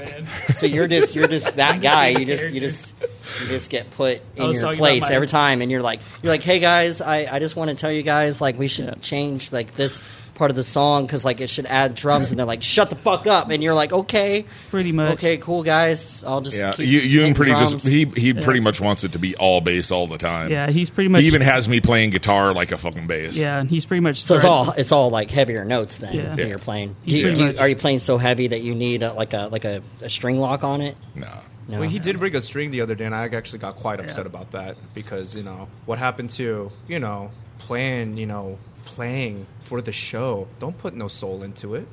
So 0.55 0.67
you're 0.67 0.89
just 0.89 1.15
you're 1.15 1.29
just 1.29 1.57
that 1.57 1.81
guy. 1.83 2.09
You 2.09 2.25
just 2.25 2.53
you 2.53 2.61
just 2.61 2.95
you 3.41 3.49
just 3.49 3.71
get 3.71 3.91
put 3.93 4.21
in 4.37 4.51
your 4.53 4.75
place 4.77 5.03
my- 5.09 5.15
every 5.15 5.29
time, 5.29 5.63
and 5.63 5.71
you're 5.71 5.83
like 5.83 6.01
you're 6.23 6.33
like, 6.33 6.43
hey 6.43 6.59
guys, 6.59 7.01
I 7.01 7.27
I 7.35 7.39
just 7.39 7.57
want 7.57 7.71
to 7.71 7.77
tell 7.77 7.93
you 7.93 8.03
guys 8.03 8.41
like 8.41 8.59
we 8.59 8.69
should 8.69 9.01
change 9.03 9.53
like 9.53 9.75
this 9.77 10.03
part 10.43 10.51
of 10.51 10.57
the 10.57 10.65
song 10.65 11.07
because 11.07 11.25
like 11.25 11.41
it 11.41 11.49
should 11.49 11.67
add 11.67 11.95
drums, 11.95 12.31
and 12.31 12.39
they're 12.39 12.47
like, 12.47 12.65
shut 12.65 12.91
the 12.91 12.97
fuck 12.97 13.29
up, 13.29 13.51
and 13.51 13.63
you're 13.63 13.75
like, 13.75 13.93
okay, 13.93 14.45
Pretty 14.71 14.91
much. 14.91 15.13
Okay, 15.15 15.37
cool 15.39 15.63
guys, 15.63 16.25
I'll 16.25 16.41
just 16.41 16.57
Yeah, 16.57 16.73
keep 16.73 16.89
you, 16.89 16.99
you 16.99 17.21
hitting 17.21 17.35
pretty 17.35 17.53
drums. 17.53 17.73
just 17.73 17.87
he 17.87 18.05
he 18.07 18.33
pretty 18.35 18.59
much 18.61 18.81
wants 18.81 19.05
it 19.05 19.13
to 19.13 19.19
be 19.21 19.37
all 19.37 19.61
bass 19.61 19.93
all 19.93 20.09
the 20.09 20.19
time. 20.19 20.51
Yeah, 20.51 20.69
he's 20.71 20.91
pretty 20.91 21.09
much. 21.09 21.21
he 21.21 21.29
even 21.29 21.43
has 21.43 21.69
me 21.69 21.81
playing 21.81 22.11
guitar 22.11 22.53
like 22.55 22.73
a 22.73 22.79
fucking 22.79 23.07
bass. 23.07 23.37
Yeah, 23.37 23.61
and 23.61 23.71
he's 23.71 23.87
pretty 23.87 24.01
much. 24.01 24.25
So 24.25 24.35
it's 24.35 24.45
all 24.45 24.73
it's 24.73 24.91
all 24.91 25.11
like 25.11 25.31
heavier 25.31 25.65
notes 25.65 25.99
then 25.99 26.13
Yeah. 26.15 26.23
that 26.35 26.39
Yeah. 26.39 26.47
you're 26.47 26.59
playing. 26.59 26.97
Do 27.07 27.17
you, 27.17 27.33
do 27.35 27.45
you, 27.45 27.59
are 27.59 27.69
you 27.69 27.77
playing 27.77 28.01
so 28.01 28.19
heavy 28.19 28.49
that 28.49 28.63
you 28.63 28.75
need 28.75 29.03
a, 29.05 29.13
like 29.13 29.33
a 29.35 29.49
like 29.53 29.65
a, 29.65 29.81
a 30.01 30.11
string 30.11 30.41
lock 30.41 30.65
on 30.65 30.81
it? 30.81 30.97
no, 31.15 31.29
No. 31.69 31.81
Well, 31.81 31.89
he 31.89 32.01
did 32.01 32.19
bring 32.19 32.35
a 32.35 32.41
string 32.41 32.73
the 32.73 32.81
other 32.81 32.95
day, 32.97 33.05
and 33.05 33.15
I 33.15 33.27
actually 33.29 33.61
got 33.61 33.77
quite 33.77 34.01
upset 34.01 34.19
Yeah. 34.25 34.27
about 34.27 34.51
that 34.51 34.77
because 34.95 35.37
you 35.37 35.45
know 35.45 35.69
what 35.87 35.99
happened 35.99 36.31
to 36.31 36.73
you 36.89 36.99
know 36.99 37.31
playing 37.61 38.17
you 38.17 38.27
know 38.27 38.59
playing 38.85 39.47
for 39.61 39.81
the 39.81 39.93
show. 39.93 40.49
Don't 40.59 40.77
put 40.79 40.95
no 40.95 41.09
soul 41.09 41.43
into 41.43 41.75
it. 41.75 41.87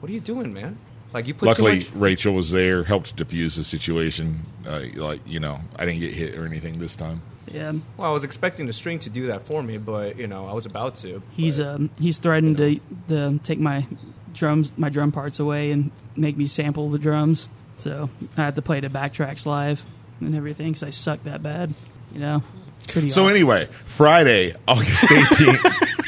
What 0.00 0.10
are 0.10 0.14
you 0.14 0.20
doing, 0.20 0.52
man? 0.52 0.78
Like 1.12 1.26
you 1.26 1.34
put 1.34 1.46
Luckily, 1.46 1.80
too 1.80 1.90
much. 1.90 1.94
Rachel 2.00 2.34
was 2.34 2.50
there, 2.50 2.84
helped 2.84 3.16
diffuse 3.16 3.56
the 3.56 3.64
situation. 3.64 4.40
Uh, 4.66 4.82
like 4.94 5.20
you 5.26 5.40
know, 5.40 5.60
I 5.76 5.84
didn't 5.84 6.00
get 6.00 6.14
hit 6.14 6.36
or 6.36 6.44
anything 6.46 6.78
this 6.78 6.94
time. 6.94 7.22
Yeah, 7.52 7.72
Well, 7.96 8.08
I 8.08 8.12
was 8.12 8.22
expecting 8.22 8.66
the 8.66 8.72
string 8.72 9.00
to 9.00 9.10
do 9.10 9.26
that 9.26 9.44
for 9.44 9.60
me, 9.60 9.76
but 9.76 10.16
you 10.18 10.28
know 10.28 10.46
I 10.46 10.52
was 10.52 10.66
about 10.66 10.94
to. 10.96 11.20
he's 11.32 11.58
but- 11.58 11.66
um 11.66 11.90
he's 11.98 12.18
threatened 12.18 12.58
to, 12.58 12.80
to 13.08 13.40
take 13.42 13.58
my 13.58 13.86
drums 14.34 14.72
my 14.76 14.88
drum 14.88 15.10
parts 15.10 15.40
away 15.40 15.72
and 15.72 15.90
make 16.14 16.36
me 16.36 16.46
sample 16.46 16.88
the 16.90 16.98
drums. 16.98 17.48
So 17.78 18.08
I 18.36 18.42
had 18.42 18.54
to 18.56 18.62
play 18.62 18.78
the 18.78 18.88
backtracks 18.88 19.46
live 19.46 19.82
and 20.20 20.36
everything 20.36 20.68
because 20.68 20.84
I 20.84 20.90
suck 20.90 21.24
that 21.24 21.42
bad. 21.42 21.74
You 22.14 22.20
know, 22.20 22.42
pretty. 22.86 23.08
So 23.08 23.22
awful. 23.22 23.30
anyway, 23.34 23.66
Friday, 23.86 24.54
August 24.68 25.10
eighteenth. 25.10 25.64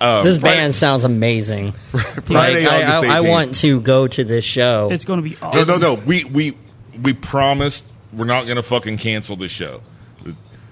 this 0.00 0.38
Friday- 0.38 0.56
band 0.58 0.74
sounds 0.74 1.04
amazing. 1.04 1.72
Friday, 1.90 2.64
Like, 2.64 2.72
I, 2.72 2.82
August 2.84 3.10
I, 3.10 3.18
I 3.18 3.20
18th. 3.22 3.28
want 3.30 3.54
to 3.56 3.80
go 3.80 4.06
to 4.08 4.24
this 4.24 4.44
show. 4.44 4.88
it's 4.92 5.04
going 5.04 5.22
to 5.22 5.28
be 5.28 5.36
awesome. 5.40 5.66
no, 5.68 5.76
no. 5.76 5.94
no. 5.94 6.02
We 6.06 6.24
we 6.24 6.56
we 7.02 7.12
promised 7.12 7.84
we're 8.12 8.24
not 8.26 8.44
going 8.44 8.56
to 8.56 8.62
fucking 8.62 8.98
cancel 8.98 9.36
this 9.36 9.50
show. 9.50 9.82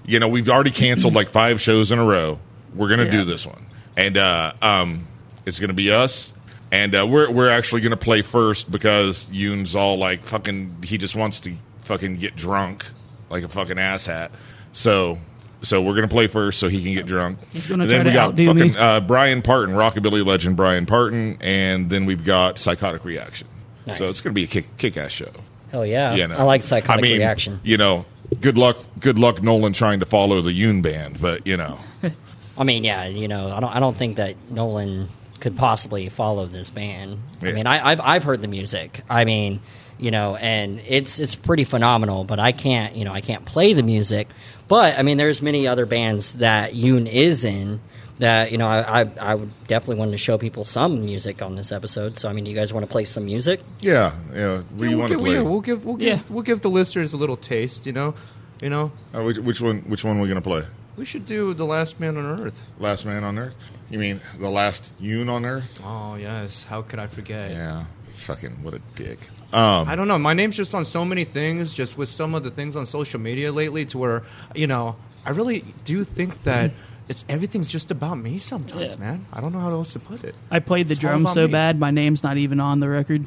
You 0.05 0.19
know, 0.19 0.27
we've 0.27 0.49
already 0.49 0.71
canceled 0.71 1.13
like 1.15 1.29
five 1.29 1.59
shows 1.59 1.91
in 1.91 1.97
a 1.99 2.05
row. 2.05 2.39
We're 2.75 2.87
going 2.89 2.99
to 2.99 3.09
do 3.09 3.23
this 3.25 3.45
one, 3.45 3.65
and 3.97 4.17
uh, 4.17 4.53
um, 4.61 5.07
it's 5.45 5.59
going 5.59 5.69
to 5.69 5.73
be 5.75 5.91
us. 5.91 6.31
And 6.71 6.93
uh, 6.95 7.07
we're 7.07 7.31
we're 7.31 7.49
actually 7.49 7.81
going 7.81 7.91
to 7.91 7.97
play 7.97 8.21
first 8.21 8.69
because 8.69 9.29
Yoon's 9.31 9.75
all 9.75 9.97
like 9.97 10.23
fucking. 10.23 10.83
He 10.83 10.97
just 10.97 11.15
wants 11.15 11.39
to 11.41 11.55
fucking 11.79 12.17
get 12.17 12.35
drunk 12.35 12.85
like 13.29 13.43
a 13.43 13.47
fucking 13.49 13.77
asshat. 13.77 14.29
So. 14.73 15.19
So 15.65 15.81
we're 15.81 15.95
gonna 15.95 16.07
play 16.07 16.27
first, 16.27 16.59
so 16.59 16.67
he 16.67 16.81
can 16.81 16.93
get 16.93 17.05
drunk. 17.05 17.39
He's 17.51 17.67
gonna 17.67 17.83
and 17.83 17.91
then 17.91 18.01
try 18.01 18.05
we 18.05 18.09
to 18.11 18.13
got 18.13 18.27
outdo 18.29 18.45
fucking 18.45 18.71
me. 18.73 18.77
uh, 18.77 18.99
Brian 19.01 19.41
Parton, 19.41 19.75
rockabilly 19.75 20.25
legend 20.25 20.55
Brian 20.55 20.85
Parton, 20.85 21.37
and 21.41 21.89
then 21.89 22.05
we've 22.05 22.23
got 22.23 22.57
Psychotic 22.57 23.03
Reaction. 23.03 23.47
Nice. 23.85 23.97
So 23.97 24.05
it's 24.05 24.21
gonna 24.21 24.33
be 24.33 24.43
a 24.43 24.47
kick 24.47 24.77
kick 24.77 24.97
ass 24.97 25.11
show. 25.11 25.31
Hell 25.71 25.85
yeah. 25.85 26.13
You 26.15 26.27
know. 26.27 26.37
I 26.37 26.43
like 26.43 26.63
psychotic 26.63 26.99
I 26.99 27.07
mean, 27.07 27.17
reaction. 27.17 27.59
You 27.63 27.77
know, 27.77 28.05
good 28.41 28.57
luck, 28.57 28.77
good 28.99 29.19
luck, 29.19 29.41
Nolan 29.43 29.73
trying 29.73 29.99
to 29.99 30.05
follow 30.05 30.41
the 30.41 30.51
Yoon 30.51 30.81
band, 30.81 31.19
but 31.19 31.45
you 31.45 31.57
know, 31.57 31.79
I 32.57 32.63
mean, 32.63 32.83
yeah, 32.83 33.05
you 33.07 33.27
know, 33.27 33.49
I 33.49 33.59
don't, 33.59 33.75
I 33.75 33.79
don't 33.79 33.97
think 33.97 34.17
that 34.17 34.35
Nolan 34.49 35.09
could 35.39 35.57
possibly 35.57 36.09
follow 36.09 36.45
this 36.45 36.69
band. 36.69 37.19
I 37.41 37.51
mean, 37.51 37.67
I, 37.67 37.91
I've, 37.91 38.01
I've 38.01 38.23
heard 38.23 38.41
the 38.41 38.47
music. 38.47 39.01
I 39.09 39.25
mean, 39.25 39.59
you 39.97 40.11
know, 40.11 40.35
and 40.35 40.79
it's, 40.87 41.19
it's 41.19 41.35
pretty 41.35 41.63
phenomenal. 41.63 42.23
But 42.23 42.39
I 42.39 42.51
can't, 42.51 42.95
you 42.95 43.05
know, 43.05 43.13
I 43.13 43.21
can't 43.21 43.45
play 43.45 43.73
the 43.73 43.83
music. 43.83 44.27
But 44.67 44.97
I 44.97 45.03
mean, 45.03 45.17
there's 45.17 45.41
many 45.41 45.67
other 45.67 45.85
bands 45.85 46.33
that 46.33 46.73
Yoon 46.73 47.07
is 47.07 47.45
in 47.45 47.79
that 48.17 48.51
you 48.51 48.57
know, 48.57 48.67
I, 48.67 49.01
I, 49.01 49.11
I 49.19 49.35
would 49.35 49.51
definitely 49.67 49.97
want 49.97 50.11
to 50.11 50.17
show 50.17 50.37
people 50.37 50.63
some 50.63 51.01
music 51.03 51.41
on 51.41 51.55
this 51.55 51.71
episode. 51.73 52.17
So 52.17 52.29
I 52.29 52.33
mean, 52.33 52.45
you 52.45 52.55
guys 52.55 52.71
want 52.73 52.85
to 52.85 52.91
play 52.91 53.03
some 53.05 53.25
music? 53.25 53.59
yeah, 53.81 54.13
yeah. 54.33 54.57
What 54.57 54.77
do 54.77 54.85
Yeah, 54.85 54.89
we'll 54.89 54.97
want 54.99 55.11
to 55.11 55.15
give, 55.17 55.23
play? 55.25 55.33
yeah, 55.33 55.41
we'll 55.41 55.61
give 55.61 55.85
we'll 55.85 55.95
give 55.97 56.07
Yeah. 56.07 56.19
we'll 56.29 56.43
give 56.43 56.61
the 56.61 56.69
listeners 56.69 57.11
a 57.13 57.17
little 57.17 57.35
taste. 57.37 57.85
You 57.85 57.91
know, 57.93 58.13
you 58.61 58.69
know. 58.69 58.91
Uh, 59.13 59.23
which, 59.23 59.37
which 59.39 59.59
one? 59.61 59.79
Which 59.81 60.03
one 60.05 60.17
are 60.17 60.21
we 60.21 60.27
gonna 60.29 60.41
play? 60.41 60.63
We 60.95 61.03
should 61.03 61.25
do 61.25 61.53
the 61.53 61.65
Last 61.65 61.99
Man 61.99 62.15
on 62.15 62.39
Earth. 62.39 62.65
Last 62.79 63.03
Man 63.05 63.25
on 63.25 63.37
Earth? 63.37 63.57
You 63.89 63.99
mean 63.99 64.21
the 64.39 64.49
last 64.49 64.93
Yoon 65.01 65.29
on 65.29 65.43
Earth? 65.43 65.77
Oh 65.83 66.15
yes, 66.15 66.63
how 66.63 66.81
could 66.83 66.99
I 66.99 67.07
forget? 67.07 67.51
Yeah. 67.51 67.83
Fucking 68.13 68.63
what 68.63 68.73
a 68.73 68.79
dick. 68.95 69.19
Um, 69.53 69.87
I 69.87 69.95
don't 69.95 70.07
know. 70.07 70.17
My 70.19 70.33
name's 70.33 70.57
just 70.57 70.73
on 70.75 70.85
so 70.85 71.05
many 71.05 71.23
things, 71.23 71.71
just 71.73 71.97
with 71.97 72.09
some 72.09 72.35
of 72.35 72.43
the 72.43 72.49
things 72.51 72.75
on 72.75 72.85
social 72.85 73.19
media 73.19 73.51
lately, 73.51 73.85
to 73.85 73.97
where 73.97 74.23
you 74.53 74.67
know, 74.67 74.95
I 75.25 75.29
really 75.31 75.63
do 75.85 76.03
think 76.03 76.43
that 76.43 76.71
it's 77.07 77.23
everything's 77.29 77.69
just 77.69 77.91
about 77.91 78.17
me 78.17 78.37
sometimes, 78.37 78.95
Yeah. 78.95 78.99
man. 78.99 79.25
I 79.31 79.39
don't 79.41 79.53
know 79.53 79.59
how 79.59 79.69
else 79.69 79.93
to 79.93 79.99
put 79.99 80.23
it. 80.23 80.35
I 80.51 80.59
played 80.59 80.87
the 80.87 80.93
It's 80.93 81.03
all 81.03 81.11
drums 81.11 81.23
about 81.25 81.33
so 81.35 81.45
me. 81.47 81.51
bad, 81.51 81.79
my 81.79 81.91
name's 81.91 82.23
not 82.23 82.37
even 82.37 82.59
on 82.59 82.79
the 82.79 82.89
record. 82.89 83.25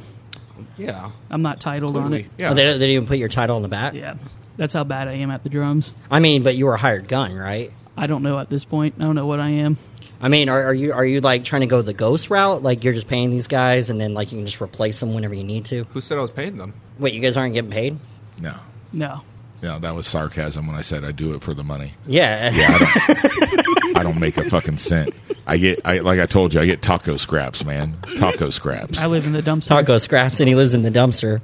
Yeah, 0.76 1.10
I'm 1.30 1.42
not 1.42 1.60
titled 1.60 1.96
on 1.96 2.12
it. 2.14 2.26
Yeah, 2.36 2.50
Oh, 2.50 2.54
they, 2.54 2.62
don't- 2.64 2.72
they 2.72 2.86
didn't 2.86 2.94
even 2.94 3.06
put 3.06 3.18
your 3.18 3.28
title 3.28 3.56
on 3.56 3.62
the 3.62 3.68
back. 3.68 3.94
Yeah, 3.94 4.14
that's 4.56 4.72
how 4.72 4.84
bad 4.84 5.06
I 5.08 5.12
am 5.14 5.30
at 5.30 5.44
the 5.44 5.48
drums. 5.48 5.92
I 6.10 6.18
mean, 6.18 6.42
but 6.42 6.56
you 6.56 6.66
were 6.66 6.74
a 6.74 6.78
hired 6.78 7.06
gun, 7.08 7.34
right? 7.36 7.72
I 7.96 8.06
don't 8.06 8.22
know 8.22 8.38
at 8.38 8.48
this 8.50 8.64
point. 8.64 8.94
I 8.98 9.02
don't 9.02 9.14
know 9.14 9.26
what 9.26 9.40
I 9.40 9.50
am. 9.50 9.76
I 10.20 10.28
mean, 10.28 10.48
are, 10.48 10.64
are 10.64 10.74
you 10.74 10.92
are 10.92 11.04
you 11.04 11.20
like 11.20 11.44
trying 11.44 11.60
to 11.60 11.66
go 11.66 11.80
the 11.82 11.92
ghost 11.92 12.28
route? 12.30 12.62
Like 12.62 12.82
you're 12.84 12.94
just 12.94 13.06
paying 13.06 13.30
these 13.30 13.46
guys, 13.46 13.88
and 13.90 14.00
then 14.00 14.14
like 14.14 14.32
you 14.32 14.38
can 14.38 14.46
just 14.46 14.60
replace 14.60 14.98
them 15.00 15.14
whenever 15.14 15.34
you 15.34 15.44
need 15.44 15.64
to. 15.66 15.84
Who 15.84 16.00
said 16.00 16.18
I 16.18 16.20
was 16.20 16.30
paying 16.30 16.56
them? 16.56 16.74
Wait, 16.98 17.14
you 17.14 17.20
guys 17.20 17.36
aren't 17.36 17.54
getting 17.54 17.70
paid? 17.70 17.98
no. 18.40 18.54
No. 18.92 19.22
No, 19.60 19.78
that 19.80 19.94
was 19.94 20.06
sarcasm 20.06 20.68
when 20.68 20.76
I 20.76 20.82
said 20.82 21.04
I 21.04 21.10
do 21.10 21.34
it 21.34 21.42
for 21.42 21.52
the 21.52 21.64
money. 21.64 21.94
Yeah. 22.06 22.50
I 22.52 24.02
don't 24.04 24.20
make 24.20 24.36
a 24.36 24.48
fucking 24.48 24.78
cent. 24.78 25.12
I 25.48 25.56
get, 25.56 25.80
I 25.84 25.98
like 25.98 26.20
I 26.20 26.26
told 26.26 26.54
you, 26.54 26.60
I 26.60 26.66
get 26.66 26.80
taco 26.80 27.16
scraps, 27.16 27.64
man. 27.64 27.96
Taco 28.18 28.50
scraps. 28.50 28.98
I 28.98 29.06
live 29.06 29.26
in 29.26 29.32
the 29.32 29.42
dumpster. 29.42 29.66
Taco 29.68 29.98
scraps, 29.98 30.38
and 30.38 30.48
he 30.48 30.54
lives 30.54 30.74
in 30.74 30.82
the 30.82 30.90
dumpster. 30.90 31.40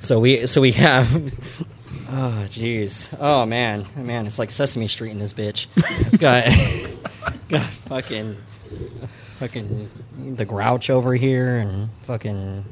So 0.00 0.20
we 0.20 0.46
so 0.46 0.60
we 0.60 0.72
have. 0.72 1.32
Oh 2.08 2.46
jeez. 2.48 3.14
Oh 3.18 3.46
man, 3.46 3.86
man, 3.96 4.26
it's 4.26 4.38
like 4.38 4.50
Sesame 4.50 4.88
Street 4.88 5.10
in 5.12 5.18
this 5.18 5.32
bitch. 5.32 5.66
got 6.18 6.46
got 7.48 7.62
fucking 7.62 8.36
fucking 9.38 9.90
the 10.36 10.44
Grouch 10.44 10.90
over 10.90 11.14
here, 11.14 11.56
and 11.56 11.88
fucking 12.02 12.64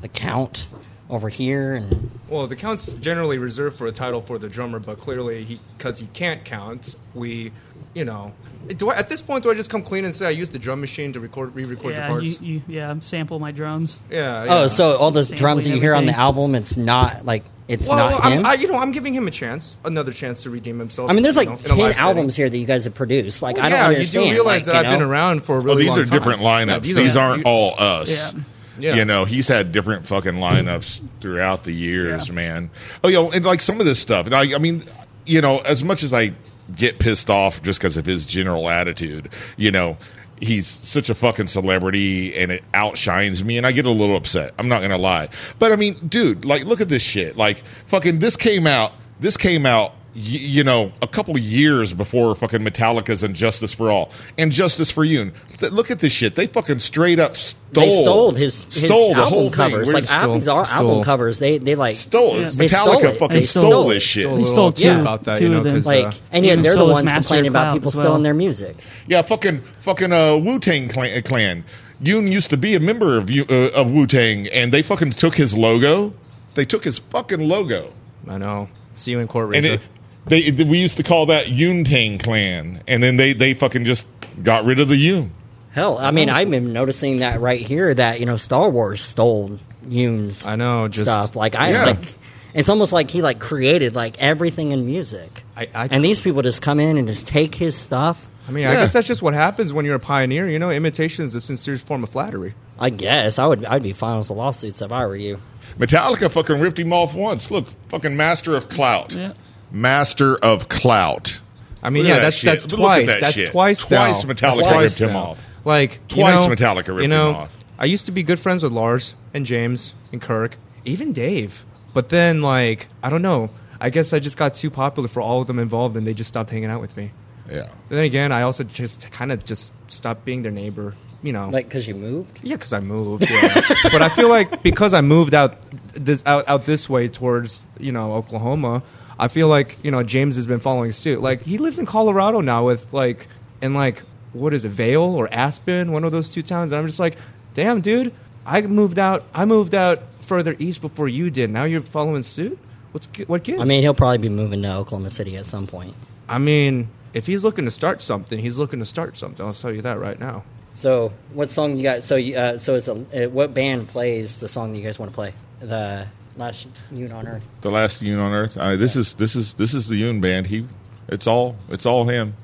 the 0.00 0.08
Count 0.08 0.66
over 1.10 1.28
here, 1.28 1.74
and 1.74 2.10
Well, 2.28 2.46
the 2.46 2.56
count's 2.56 2.92
generally 2.94 3.38
reserved 3.38 3.76
for 3.76 3.86
a 3.86 3.92
title 3.92 4.20
for 4.22 4.38
the 4.38 4.48
drummer, 4.48 4.78
but 4.78 4.98
clearly, 4.98 5.44
he 5.44 5.60
because 5.76 5.98
he 5.98 6.06
can't 6.08 6.44
count, 6.44 6.96
we, 7.14 7.52
you 7.94 8.04
know, 8.04 8.32
do 8.76 8.90
I, 8.90 8.96
at 8.96 9.08
this 9.08 9.22
point 9.22 9.44
do 9.44 9.50
I 9.50 9.54
just 9.54 9.70
come 9.70 9.82
clean 9.82 10.04
and 10.04 10.14
say 10.14 10.26
I 10.26 10.30
used 10.30 10.52
the 10.52 10.58
drum 10.58 10.80
machine 10.80 11.12
to 11.12 11.20
record 11.20 11.54
re-record 11.54 11.94
yeah, 11.94 12.00
your 12.00 12.08
parts? 12.08 12.40
you, 12.40 12.54
you, 12.56 12.62
yeah, 12.66 12.98
sample 13.00 13.38
my 13.38 13.52
drums. 13.52 13.98
yeah, 14.10 14.46
oh, 14.48 14.66
so 14.66 14.96
all 14.96 15.10
the 15.10 15.22
Sampling 15.22 15.38
drums 15.38 15.64
that 15.64 15.70
you 15.70 15.80
hear 15.80 15.94
on 15.94 16.06
the 16.06 16.12
everything. 16.12 16.20
album, 16.20 16.54
it's 16.54 16.76
not 16.76 17.24
like 17.24 17.44
it's 17.66 17.88
Well, 17.88 17.96
not 17.96 18.12
him. 18.32 18.40
I'm, 18.40 18.46
I, 18.46 18.54
you 18.54 18.68
know, 18.68 18.76
I'm 18.76 18.92
giving 18.92 19.14
him 19.14 19.26
a 19.26 19.30
chance, 19.30 19.76
another 19.86 20.12
chance 20.12 20.42
to 20.42 20.50
redeem 20.50 20.78
himself. 20.78 21.10
I 21.10 21.14
mean, 21.14 21.22
there's 21.22 21.34
you 21.36 21.40
like 21.42 21.48
know, 21.48 21.54
in 21.56 21.64
a 21.64 21.68
ten 21.68 21.78
live 21.78 21.96
albums 21.96 22.34
setting. 22.34 22.42
here 22.42 22.50
that 22.50 22.58
you 22.58 22.66
guys 22.66 22.84
have 22.84 22.94
produced. 22.94 23.40
Like 23.40 23.56
Well, 23.56 23.64
I 23.66 23.68
don't 23.70 23.78
yeah, 23.78 23.86
understand. 23.86 24.24
you 24.26 24.30
do 24.32 24.34
realize 24.34 24.66
like, 24.66 24.74
that 24.74 24.84
you 24.84 24.90
I've 24.92 24.98
been 24.98 25.08
around 25.08 25.44
for 25.44 25.54
a 25.54 25.58
well, 25.60 25.66
really 25.68 25.84
these 25.84 25.90
long 25.90 25.98
are 26.00 26.04
time. 26.04 26.18
different 26.18 26.40
lineups. 26.42 26.84
Yeah, 26.84 26.94
these, 26.94 27.16
are- 27.16 27.30
aren't 27.30 27.46
all 27.46 27.74
us. 27.78 28.10
Yeah. 28.10 28.32
Yeah. 28.78 28.96
You 28.96 29.04
know, 29.04 29.24
he's 29.24 29.46
had 29.48 29.70
different 29.72 30.06
fucking 30.08 30.34
lineups 30.34 31.00
throughout 31.20 31.62
the 31.64 31.70
years, 31.72 32.28
Yeah. 32.28 32.34
man. 32.34 32.70
Oh, 33.04 33.08
yo, 33.08 33.30
and 33.30 33.44
like 33.44 33.60
some 33.60 33.78
of 33.80 33.86
this 33.86 34.00
stuff. 34.00 34.26
and 34.26 34.34
I, 34.34 34.54
I 34.54 34.58
mean, 34.58 34.82
you 35.24 35.40
know, 35.40 35.58
as 35.60 35.82
much 35.84 36.02
as 36.02 36.12
I 36.12 36.32
get 36.74 36.98
pissed 36.98 37.30
off 37.30 37.62
just 37.62 37.78
because 37.78 37.96
of 37.96 38.06
his 38.06 38.26
general 38.26 38.68
attitude, 38.68 39.30
you 39.56 39.70
know, 39.70 39.96
he's 40.40 40.66
such 40.66 41.08
a 41.08 41.14
fucking 41.14 41.46
celebrity 41.46 42.34
and 42.36 42.52
it 42.52 42.64
outshines 42.74 43.44
me, 43.44 43.56
and 43.56 43.66
I 43.66 43.72
get 43.72 43.86
a 43.86 43.90
little 43.90 44.16
upset. 44.16 44.52
I'm 44.58 44.68
not 44.68 44.82
gonna 44.82 44.98
lie, 44.98 45.28
but 45.58 45.72
I 45.72 45.76
mean, 45.76 45.94
dude, 46.08 46.44
like, 46.44 46.64
look 46.64 46.80
at 46.80 46.88
this 46.88 47.02
shit. 47.02 47.36
Like, 47.36 47.62
fucking, 47.86 48.18
this 48.18 48.36
came 48.36 48.66
out. 48.66 48.92
This 49.20 49.36
came 49.36 49.64
out. 49.66 49.94
Y- 50.14 50.20
You 50.22 50.64
know, 50.64 50.92
a 51.02 51.06
couple 51.08 51.34
of 51.36 51.42
years 51.42 51.92
before 51.92 52.34
fucking 52.34 52.60
Metallica's 52.60 53.22
and 53.22 53.34
Justice 53.34 53.74
for 53.74 53.90
All 53.90 54.10
and 54.38 54.52
Justice 54.52 54.90
for 54.90 55.04
You. 55.04 55.32
Th- 55.58 55.72
Look 55.72 55.90
at 55.90 55.98
this 56.00 56.12
shit. 56.12 56.34
They 56.36 56.46
fucking 56.46 56.78
straight 56.78 57.18
up 57.18 57.36
stole. 57.36 57.56
They 57.72 57.90
stole 57.90 58.30
his, 58.32 58.64
his 58.64 58.84
stole 58.84 59.10
the 59.14 59.16
album 59.20 59.32
whole 59.32 59.50
covers. 59.50 59.86
Thing. 59.86 59.94
Like 59.94 60.04
We're- 60.10 60.18
stole- 60.20 60.34
these 60.34 60.48
al- 60.48 60.66
stole- 60.66 60.78
album 60.88 61.04
covers, 61.04 61.38
they 61.38 61.58
they 61.58 61.74
like 61.74 61.96
stole 61.96 62.36
it. 62.36 62.40
Yeah. 62.42 62.50
They 62.54 62.68
stole 62.68 62.86
Metallica 62.94 63.04
it. 63.14 63.18
fucking 63.18 63.36
They 63.40 63.44
stole, 63.44 63.70
stole 63.70 63.88
this 63.88 64.02
shit. 64.02 64.24
Stole 64.26 64.36
He 64.36 64.42
a 64.42 64.46
stole 64.46 64.66
little 64.68 64.72
two, 64.94 65.00
about 65.00 65.24
that, 65.24 65.38
two 65.38 65.44
you 65.44 65.50
know, 65.50 65.58
of 65.58 65.64
them. 65.64 65.74
'cause, 65.76 65.86
like, 65.86 66.06
uh, 66.06 66.10
and 66.32 66.46
yeah, 66.46 66.56
they're 66.56 66.76
the 66.76 66.84
ones 66.84 67.10
complaining 67.10 67.48
about 67.48 67.72
people 67.74 67.90
well. 67.94 68.02
stealing 68.02 68.22
their 68.22 68.34
music. 68.34 68.76
Yeah, 69.08 69.22
fucking 69.22 69.62
fucking 69.80 70.12
uh, 70.12 70.36
Wu 70.36 70.58
Tang 70.58 70.88
clan, 70.88 71.20
clan. 71.22 71.64
Yoon 72.02 72.30
used 72.30 72.50
to 72.50 72.56
be 72.56 72.74
a 72.74 72.80
member 72.80 73.16
of 73.16 73.30
Yu- 73.30 73.46
uh, 73.48 73.70
of 73.74 73.90
Wu 73.90 74.06
Tang, 74.06 74.46
and 74.48 74.72
they 74.72 74.82
fucking 74.82 75.10
took 75.12 75.34
his 75.36 75.54
logo. 75.54 76.12
They 76.54 76.64
took 76.64 76.84
his 76.84 76.98
fucking 76.98 77.40
logo, 77.48 77.92
I 78.28 78.38
know. 78.38 78.68
See 78.94 79.10
you 79.12 79.18
in 79.20 79.26
court, 79.26 79.56
and 79.56 79.64
it, 79.66 79.80
they 80.26 80.50
we 80.50 80.78
used 80.78 80.96
to 80.96 81.02
call 81.02 81.26
that 81.26 81.46
Yoon 81.46 81.86
Tang 81.88 82.18
clan, 82.18 82.82
and 82.88 83.02
then 83.02 83.16
they 83.16 83.32
they 83.32 83.54
fucking 83.54 83.84
just 83.84 84.06
got 84.42 84.64
rid 84.64 84.80
of 84.80 84.88
the 84.88 84.94
Yoon. 84.96 85.30
Hell, 85.72 85.98
I 85.98 86.10
mean, 86.12 86.30
I've 86.30 86.50
been 86.50 86.72
noticing 86.72 87.18
that 87.18 87.40
right 87.40 87.60
here 87.60 87.92
that 87.94 88.20
you 88.20 88.26
know 88.26 88.36
Star 88.36 88.70
Wars 88.70 89.00
stole 89.02 89.58
Yoon's 89.86 90.46
I 90.46 90.56
know. 90.56 90.88
Just 90.88 91.04
stuff. 91.10 91.36
Like 91.36 91.54
I 91.54 91.70
Yeah. 91.72 91.84
like, 91.86 92.14
it's 92.54 92.68
almost 92.68 92.92
like 92.92 93.10
he 93.10 93.22
like 93.22 93.38
created 93.40 93.94
like 93.94 94.20
everything 94.22 94.72
in 94.72 94.86
music. 94.86 95.42
I- 95.56 95.68
I- 95.74 95.88
and 95.90 96.04
these 96.04 96.20
people 96.20 96.42
just 96.42 96.62
come 96.62 96.78
in 96.80 96.96
and 96.96 97.06
just 97.08 97.26
take 97.26 97.54
his 97.54 97.76
stuff. 97.76 98.28
I 98.46 98.52
mean, 98.52 98.66
I 98.66 98.74
guess 98.74 98.92
that's 98.92 99.06
just 99.06 99.22
what 99.22 99.32
happens 99.34 99.72
when 99.72 99.84
you're 99.86 99.94
a 99.94 100.00
pioneer. 100.00 100.48
You 100.48 100.58
know, 100.58 100.70
imitation 100.70 101.24
is 101.24 101.32
the 101.32 101.40
sincerest 101.40 101.86
form 101.86 102.02
of 102.04 102.10
flattery. 102.10 102.54
I 102.78 102.90
guess 102.90 103.38
I 103.38 103.46
would 103.46 103.64
I'd 103.64 103.82
be 103.82 103.92
fine 103.92 104.18
with 104.18 104.28
the 104.28 104.34
lawsuits 104.34 104.80
if 104.82 104.92
I 104.92 105.06
were 105.06 105.16
you. 105.16 105.38
Metallica 105.78 106.30
fucking 106.30 106.60
ripped 106.60 106.78
him 106.78 106.92
off 106.92 107.14
once. 107.14 107.50
Look, 107.50 107.66
fucking 107.88 108.16
master 108.16 108.54
of 108.54 108.68
clout. 108.68 109.12
Yeah. 109.12 109.32
Master 109.74 110.36
of 110.36 110.68
clout. 110.68 111.40
I 111.82 111.90
mean, 111.90 112.06
yeah, 112.06 112.14
that 112.14 112.20
that's 112.22 112.36
shit. 112.36 112.50
that's 112.50 112.66
Look 112.70 112.80
twice. 112.80 113.06
that 113.08 113.20
that's 113.20 113.34
shit. 113.34 113.50
twice. 113.50 113.80
Twice 113.80 114.24
now. 114.24 114.32
Metallica 114.32 114.62
That's 114.70 115.00
ripped 115.00 115.10
him 115.10 115.12
now. 115.14 115.22
off. 115.30 115.46
Like 115.64 116.00
you 116.10 116.16
Twice 116.22 116.36
know- 116.36 116.54
Metallica 116.54 116.88
ripped 116.88 117.02
you 117.02 117.08
know, 117.08 117.30
him 117.30 117.36
off. 117.36 117.64
I 117.78 117.84
used 117.86 118.06
to 118.06 118.12
be 118.12 118.22
good 118.22 118.38
friends 118.38 118.62
with 118.62 118.72
Lars 118.72 119.14
and 119.34 119.44
James 119.44 119.94
and 120.12 120.22
Kirk 120.22 120.56
even 120.84 121.12
Dave. 121.12 121.64
But 121.92 122.08
then, 122.10 122.42
like, 122.42 122.88
I 123.02 123.08
don't 123.10 123.22
know. 123.22 123.50
I 123.80 123.90
guess 123.90 124.12
I 124.12 124.18
just 124.18 124.36
got 124.36 124.54
too 124.54 124.70
popular 124.70 125.08
for 125.08 125.20
all 125.22 125.40
of 125.40 125.46
them 125.46 125.58
involved, 125.58 125.96
and 125.96 126.06
they 126.06 126.12
just 126.14 126.28
stopped 126.28 126.50
hanging 126.50 126.70
out 126.70 126.80
with 126.80 126.96
me. 126.96 127.12
Yeah. 127.50 127.68
But 127.88 127.96
then 127.96 128.04
again, 128.04 128.32
I 128.32 128.42
also 128.42 128.64
just 128.64 129.10
kind 129.12 129.30
of 129.32 129.44
just 129.44 129.72
stopped 129.90 130.24
being 130.24 130.42
their 130.42 130.52
neighbor. 130.52 130.94
You 131.22 131.32
know, 131.32 131.48
Like, 131.48 131.66
because 131.68 131.88
you 131.88 131.94
moved? 131.94 132.38
yeah, 132.42 132.56
because 132.56 132.72
I 132.74 132.80
moved. 132.80 133.28
Yeah. 133.30 133.62
but 133.84 134.02
I 134.02 134.08
feel 134.10 134.28
like 134.28 134.62
because 134.62 134.92
I 134.92 135.00
moved 135.00 135.32
out 135.34 135.56
this 135.94 136.22
out, 136.26 136.46
out 136.48 136.66
this 136.66 136.88
way 136.88 137.08
towards 137.08 137.64
you 137.78 137.92
know 137.92 138.12
Oklahoma, 138.14 138.82
I 139.18 139.28
feel 139.28 139.48
like 139.48 139.78
you 139.82 139.90
know 139.90 140.02
James 140.02 140.36
has 140.36 140.46
been 140.46 140.60
following 140.60 140.92
suit. 140.92 141.20
Like 141.20 141.42
he 141.42 141.58
lives 141.58 141.78
in 141.78 141.86
Colorado 141.86 142.40
now 142.40 142.66
with 142.66 142.92
like 142.92 143.28
in 143.60 143.74
like 143.74 144.02
what 144.32 144.52
is 144.52 144.64
it 144.64 144.70
Vail 144.70 145.02
or 145.02 145.32
Aspen, 145.32 145.92
one 145.92 146.04
of 146.04 146.12
those 146.12 146.28
two 146.28 146.42
towns. 146.42 146.72
And 146.72 146.80
I'm 146.80 146.86
just 146.86 146.98
like, 146.98 147.16
damn, 147.54 147.80
dude, 147.80 148.12
I 148.44 148.60
moved 148.62 148.98
out. 148.98 149.24
I 149.32 149.44
moved 149.44 149.74
out 149.74 150.02
further 150.20 150.56
east 150.58 150.80
before 150.80 151.08
you 151.08 151.30
did. 151.30 151.50
Now 151.50 151.64
you're 151.64 151.80
following 151.80 152.22
suit. 152.22 152.58
What's 152.92 153.08
what 153.26 153.42
gives? 153.42 153.60
I 153.60 153.64
mean, 153.64 153.82
he'll 153.82 153.94
probably 153.94 154.18
be 154.18 154.28
moving 154.28 154.62
to 154.62 154.74
Oklahoma 154.74 155.10
City 155.10 155.36
at 155.36 155.46
some 155.46 155.66
point. 155.66 155.94
I 156.28 156.38
mean, 156.38 156.88
if 157.12 157.26
he's 157.26 157.44
looking 157.44 157.64
to 157.64 157.70
start 157.70 158.02
something, 158.02 158.38
he's 158.38 158.58
looking 158.58 158.80
to 158.80 158.84
start 158.84 159.16
something. 159.16 159.44
I'll 159.44 159.54
tell 159.54 159.72
you 159.72 159.82
that 159.82 159.98
right 159.98 160.18
now. 160.18 160.44
So, 160.74 161.12
what 161.32 161.50
song 161.50 161.76
you 161.76 161.84
got? 161.84 162.02
So, 162.02 162.16
uh, 162.16 162.58
so 162.58 162.74
is 162.74 162.86
the, 162.86 163.26
uh, 163.26 163.28
what 163.30 163.54
band 163.54 163.88
plays 163.88 164.38
the 164.38 164.48
song 164.48 164.72
that 164.72 164.78
you 164.78 164.84
guys 164.84 164.98
want 164.98 165.12
to 165.12 165.14
play? 165.14 165.32
The 165.60 166.08
last 166.36 166.68
Yoon 166.92 167.14
on 167.14 167.28
Earth. 167.28 167.44
The 167.60 167.70
last 167.70 168.02
Yoon 168.02 168.20
on 168.20 168.32
Earth. 168.32 168.58
I, 168.58 168.76
this 168.76 168.96
is 168.96 169.14
this 169.14 169.36
is 169.36 169.54
this 169.54 169.74
is 169.74 169.88
the 169.88 170.00
Yoon 170.00 170.20
band. 170.20 170.46
He, 170.46 170.66
it's 171.08 171.26
all 171.26 171.56
it's 171.68 171.86
all 171.86 172.06
him. 172.06 172.34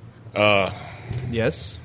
Yes, 1.31 1.77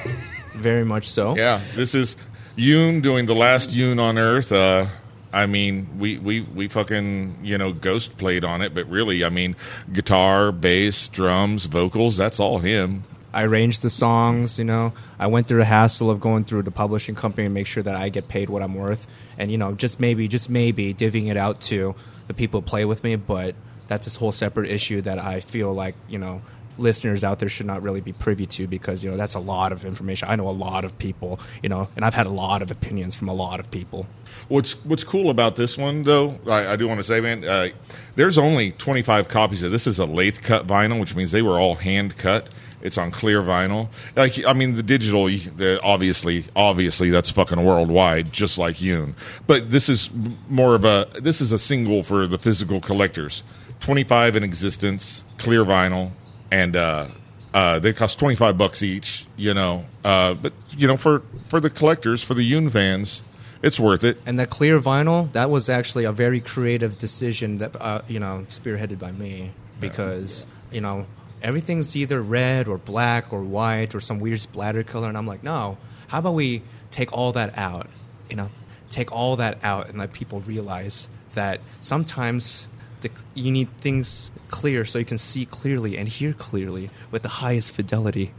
very 0.54 0.84
much 0.84 1.10
so. 1.10 1.36
Yeah, 1.36 1.60
this 1.74 1.94
is 1.94 2.16
Yoon 2.56 3.02
doing 3.02 3.26
the 3.26 3.34
last 3.34 3.70
Yoon 3.70 4.00
on 4.00 4.18
Earth. 4.18 4.52
Uh, 4.52 4.86
I 5.32 5.46
mean, 5.46 5.98
we, 5.98 6.18
we, 6.18 6.40
we 6.40 6.66
fucking, 6.68 7.38
you 7.42 7.56
know, 7.56 7.72
ghost 7.72 8.16
played 8.16 8.44
on 8.44 8.62
it, 8.62 8.74
but 8.74 8.88
really, 8.88 9.24
I 9.24 9.28
mean, 9.28 9.54
guitar, 9.92 10.50
bass, 10.50 11.06
drums, 11.08 11.66
vocals, 11.66 12.16
that's 12.16 12.40
all 12.40 12.58
him. 12.58 13.04
I 13.32 13.44
arranged 13.44 13.82
the 13.82 13.90
songs, 13.90 14.58
you 14.58 14.64
know. 14.64 14.92
I 15.20 15.26
went 15.26 15.46
through 15.48 15.58
the 15.58 15.66
hassle 15.66 16.10
of 16.10 16.18
going 16.18 16.44
through 16.44 16.62
the 16.62 16.70
publishing 16.70 17.14
company 17.14 17.44
and 17.44 17.52
make 17.52 17.66
sure 17.66 17.82
that 17.82 17.94
I 17.94 18.08
get 18.08 18.26
paid 18.26 18.48
what 18.48 18.62
I'm 18.62 18.74
worth. 18.74 19.06
And, 19.36 19.52
you 19.52 19.58
know, 19.58 19.74
just 19.74 20.00
maybe, 20.00 20.26
just 20.28 20.48
maybe 20.48 20.94
divvying 20.94 21.30
it 21.30 21.36
out 21.36 21.60
to 21.62 21.94
the 22.26 22.32
people 22.32 22.62
who 22.62 22.66
play 22.66 22.86
with 22.86 23.04
me. 23.04 23.16
But 23.16 23.54
that's 23.86 24.06
this 24.06 24.16
whole 24.16 24.32
separate 24.32 24.70
issue 24.70 25.02
that 25.02 25.18
I 25.18 25.40
feel 25.40 25.74
like, 25.74 25.94
you 26.08 26.18
know, 26.18 26.40
listeners 26.78 27.22
out 27.22 27.38
there 27.38 27.50
should 27.50 27.66
not 27.66 27.82
really 27.82 28.00
be 28.00 28.14
privy 28.14 28.46
to 28.46 28.66
because, 28.66 29.04
you 29.04 29.10
know, 29.10 29.18
that's 29.18 29.34
a 29.34 29.40
lot 29.40 29.72
of 29.72 29.84
information. 29.84 30.26
I 30.30 30.36
know 30.36 30.48
a 30.48 30.50
lot 30.50 30.86
of 30.86 30.96
people, 30.96 31.38
you 31.62 31.68
know, 31.68 31.88
and 31.96 32.04
I've 32.04 32.14
had 32.14 32.26
a 32.26 32.30
lot 32.30 32.62
of 32.62 32.70
opinions 32.70 33.14
from 33.14 33.28
a 33.28 33.34
lot 33.34 33.60
of 33.60 33.70
people. 33.70 34.06
What's 34.48 34.82
what's 34.86 35.04
cool 35.04 35.28
about 35.28 35.56
this 35.56 35.76
one, 35.76 36.04
though, 36.04 36.38
I, 36.46 36.72
I 36.72 36.76
do 36.76 36.88
want 36.88 36.98
to 36.98 37.04
say, 37.04 37.20
man, 37.20 37.44
uh, 37.44 37.68
there's 38.14 38.38
only 38.38 38.72
25 38.72 39.28
copies 39.28 39.62
of 39.62 39.70
this. 39.70 39.86
Is 39.86 39.98
a 39.98 40.06
lathe 40.06 40.40
cut 40.40 40.66
vinyl, 40.66 40.98
which 40.98 41.14
means 41.14 41.30
they 41.30 41.42
were 41.42 41.60
all 41.60 41.74
hand 41.74 42.16
cut. 42.16 42.48
It's 42.82 42.96
on 42.96 43.10
clear 43.10 43.42
vinyl. 43.42 43.88
Like, 44.16 44.44
I 44.46 44.52
mean, 44.52 44.74
the 44.74 44.82
digital, 44.82 45.26
the, 45.26 45.80
obviously, 45.82 46.44
obviously, 46.56 47.10
that's 47.10 47.30
fucking 47.30 47.62
worldwide, 47.62 48.32
just 48.32 48.58
like 48.58 48.76
Yoon. 48.76 49.14
But 49.46 49.70
this 49.70 49.88
is 49.88 50.10
more 50.48 50.74
of 50.74 50.84
a 50.84 51.08
this 51.20 51.40
is 51.40 51.52
a 51.52 51.58
single 51.58 52.02
for 52.02 52.26
the 52.26 52.38
physical 52.38 52.80
collectors. 52.80 53.42
25 53.80 54.36
in 54.36 54.44
existence, 54.44 55.24
clear 55.38 55.64
vinyl, 55.64 56.12
and 56.50 56.76
uh, 56.76 57.08
uh, 57.52 57.78
they 57.78 57.92
cost 57.92 58.18
25 58.18 58.56
bucks 58.56 58.82
each. 58.82 59.26
You 59.36 59.54
know, 59.54 59.84
uh, 60.04 60.34
but 60.34 60.52
you 60.76 60.86
know, 60.86 60.96
for 60.96 61.22
for 61.48 61.60
the 61.60 61.70
collectors, 61.70 62.22
for 62.22 62.34
the 62.34 62.50
Yoon 62.50 62.72
fans, 62.72 63.22
it's 63.62 63.78
worth 63.78 64.04
it. 64.04 64.18
And 64.24 64.38
that 64.38 64.50
clear 64.50 64.80
vinyl, 64.80 65.30
that 65.32 65.50
was 65.50 65.68
actually 65.68 66.04
a 66.04 66.12
very 66.12 66.40
creative 66.40 66.98
decision 66.98 67.58
that 67.58 67.76
uh, 67.80 68.02
you 68.08 68.20
know 68.20 68.46
spearheaded 68.48 68.98
by 68.98 69.12
me 69.12 69.52
because 69.80 70.46
you 70.70 70.80
know 70.80 71.06
everything's 71.42 71.94
either 71.96 72.20
red 72.22 72.68
or 72.68 72.78
black 72.78 73.32
or 73.32 73.42
white 73.42 73.94
or 73.94 74.00
some 74.00 74.20
weird 74.20 74.40
splatter 74.40 74.82
color, 74.82 75.08
and 75.08 75.16
I'm 75.16 75.26
like, 75.26 75.42
no, 75.42 75.78
how 76.08 76.18
about 76.18 76.34
we 76.34 76.62
take 76.90 77.12
all 77.12 77.32
that 77.32 77.56
out? 77.58 77.88
You 78.28 78.36
know, 78.36 78.48
take 78.90 79.12
all 79.12 79.36
that 79.36 79.58
out 79.62 79.88
and 79.88 79.98
let 79.98 80.12
people 80.12 80.40
realize 80.40 81.08
that 81.34 81.60
sometimes. 81.80 82.66
The, 83.02 83.10
you 83.32 83.50
need 83.50 83.74
things 83.78 84.30
clear 84.48 84.84
so 84.84 84.98
you 84.98 85.06
can 85.06 85.16
see 85.16 85.46
clearly 85.46 85.96
and 85.96 86.06
hear 86.06 86.34
clearly 86.34 86.90
with 87.10 87.22
the 87.22 87.30
highest 87.30 87.72
fidelity. 87.72 88.34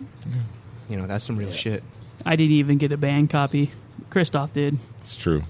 You 0.87 0.97
know, 0.97 1.07
that's 1.07 1.25
some 1.25 1.35
real 1.35 1.49
shit. 1.49 1.81
I 2.23 2.35
didn't 2.35 2.51
even 2.51 2.77
get 2.77 2.91
a 2.91 2.97
band 2.97 3.31
copy. 3.31 3.71
Christoph 4.11 4.53
did. 4.53 4.77
It's 5.01 5.15
true. 5.15 5.41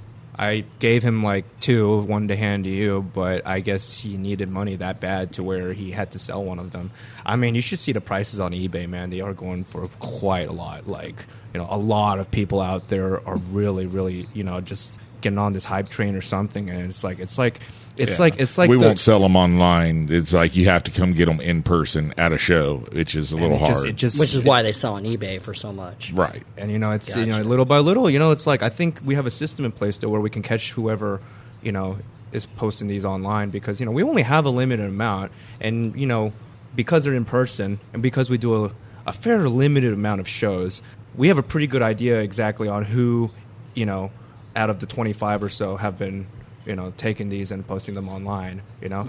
I 0.42 0.64
gave 0.80 1.04
him 1.04 1.22
like 1.22 1.46
two, 1.60 2.02
one 2.02 2.28
to 2.30 2.36
hand 2.36 2.64
to 2.64 2.70
you, 2.72 3.04
but 3.14 3.46
I 3.46 3.60
guess 3.60 3.94
he 3.94 4.18
needed 4.18 4.50
money 4.50 4.76
that 4.78 5.00
bad 5.00 5.34
to 5.34 5.44
where 5.44 5.72
he 5.72 5.92
had 5.92 6.10
to 6.14 6.20
sell 6.20 6.44
one 6.44 6.58
of 6.58 6.72
them. 6.72 6.90
I 7.24 7.36
mean, 7.36 7.54
you 7.54 7.62
should 7.62 7.78
see 7.78 7.92
the 7.92 8.02
prices 8.02 8.40
on 8.40 8.52
eBay, 8.52 8.90
man. 8.90 9.12
They 9.12 9.22
are 9.22 9.34
going 9.36 9.66
for 9.66 9.88
quite 10.00 10.48
a 10.48 10.52
lot. 10.52 10.88
Like, 10.88 11.28
you 11.54 11.60
know, 11.60 11.68
a 11.70 11.78
lot 11.78 12.18
of 12.18 12.32
people 12.32 12.60
out 12.60 12.88
there 12.88 13.26
are 13.28 13.36
really, 13.36 13.86
really, 13.86 14.28
you 14.34 14.44
know, 14.44 14.62
just 14.62 14.98
getting 15.22 15.38
on 15.38 15.54
this 15.54 15.64
hype 15.64 15.90
train 15.90 16.16
or 16.16 16.22
something. 16.22 16.72
And 16.72 16.90
it's 16.90 17.04
like, 17.04 17.20
it's 17.20 17.38
like, 17.38 17.60
it's 17.98 18.14
Yeah. 18.14 18.18
like, 18.20 18.40
it's 18.40 18.58
like 18.58 18.70
we 18.70 18.78
the- 18.78 18.86
won't 18.86 19.00
sell 19.00 19.20
them 19.20 19.36
online. 19.36 20.08
It's 20.10 20.34
like 20.34 20.56
you 20.56 20.66
have 20.66 20.84
to 20.86 20.92
come 20.92 21.14
get 21.14 21.26
them 21.28 21.40
in 21.42 21.62
person 21.64 22.14
at 22.18 22.32
a 22.34 22.38
show, 22.38 22.78
which 22.92 23.16
is 23.16 23.32
a 23.32 23.36
little 23.38 23.56
it 23.58 23.60
hard. 23.60 23.74
just, 23.74 23.86
it 23.86 23.96
just, 23.96 24.20
Which 24.20 24.34
is 24.34 24.42
why 24.44 24.62
they 24.64 24.72
sell 24.72 24.94
on 24.96 25.04
eBay 25.04 25.42
for 25.42 25.54
so 25.54 25.72
much. 25.74 26.12
right. 26.14 26.44
and 26.58 26.72
you 26.72 26.80
know 26.80 26.92
it's 26.92 27.16
you 27.16 27.26
know 27.26 27.40
little 27.42 27.66
by 27.66 27.80
little 27.80 28.10
you 28.10 28.18
know 28.20 28.32
it's 28.32 28.48
like 28.48 28.62
i 28.64 28.70
think 28.70 29.00
we 29.04 29.16
have 29.16 29.26
a 29.26 29.30
system 29.32 29.66
in 29.66 29.72
place 29.72 29.98
though 29.98 30.10
where 30.10 30.22
we 30.22 30.30
can 30.30 30.42
catch 30.42 30.72
whoever 30.72 31.20
you 31.62 31.72
know 31.72 31.98
is 32.32 32.46
posting 32.46 32.88
these 32.88 33.04
online 33.06 33.50
because 33.50 33.80
you 33.80 33.86
know 33.86 33.92
we 33.92 34.04
only 34.04 34.22
have 34.22 34.46
a 34.46 34.50
limited 34.50 34.86
amount 34.88 35.32
and 35.60 36.00
you 36.00 36.06
know 36.06 36.32
because 36.76 37.04
they're 37.04 37.14
in 37.14 37.26
person 37.26 37.80
and 37.94 38.02
because 38.02 38.30
we 38.30 38.38
do 38.38 38.66
a, 38.66 38.72
a 39.06 39.12
fair 39.14 39.48
limited 39.50 39.92
amount 39.94 40.22
of 40.22 40.28
shows 40.28 40.82
we 41.16 41.28
have 41.28 41.38
a 41.38 41.44
pretty 41.44 41.68
good 41.68 41.82
idea 41.82 42.20
exactly 42.22 42.68
on 42.70 42.84
who 42.86 43.30
you 43.74 43.86
know 43.86 44.10
out 44.56 44.70
of 44.70 44.80
the 44.80 44.86
25 44.86 45.44
or 45.44 45.50
so 45.50 45.76
have 45.78 45.98
been 46.00 46.26
you 46.66 46.76
know 46.76 46.94
taking 46.98 47.30
these 47.30 47.52
and 47.52 47.66
posting 47.68 47.94
them 47.96 48.08
online 48.10 48.62
you 48.82 48.90
know 48.90 49.08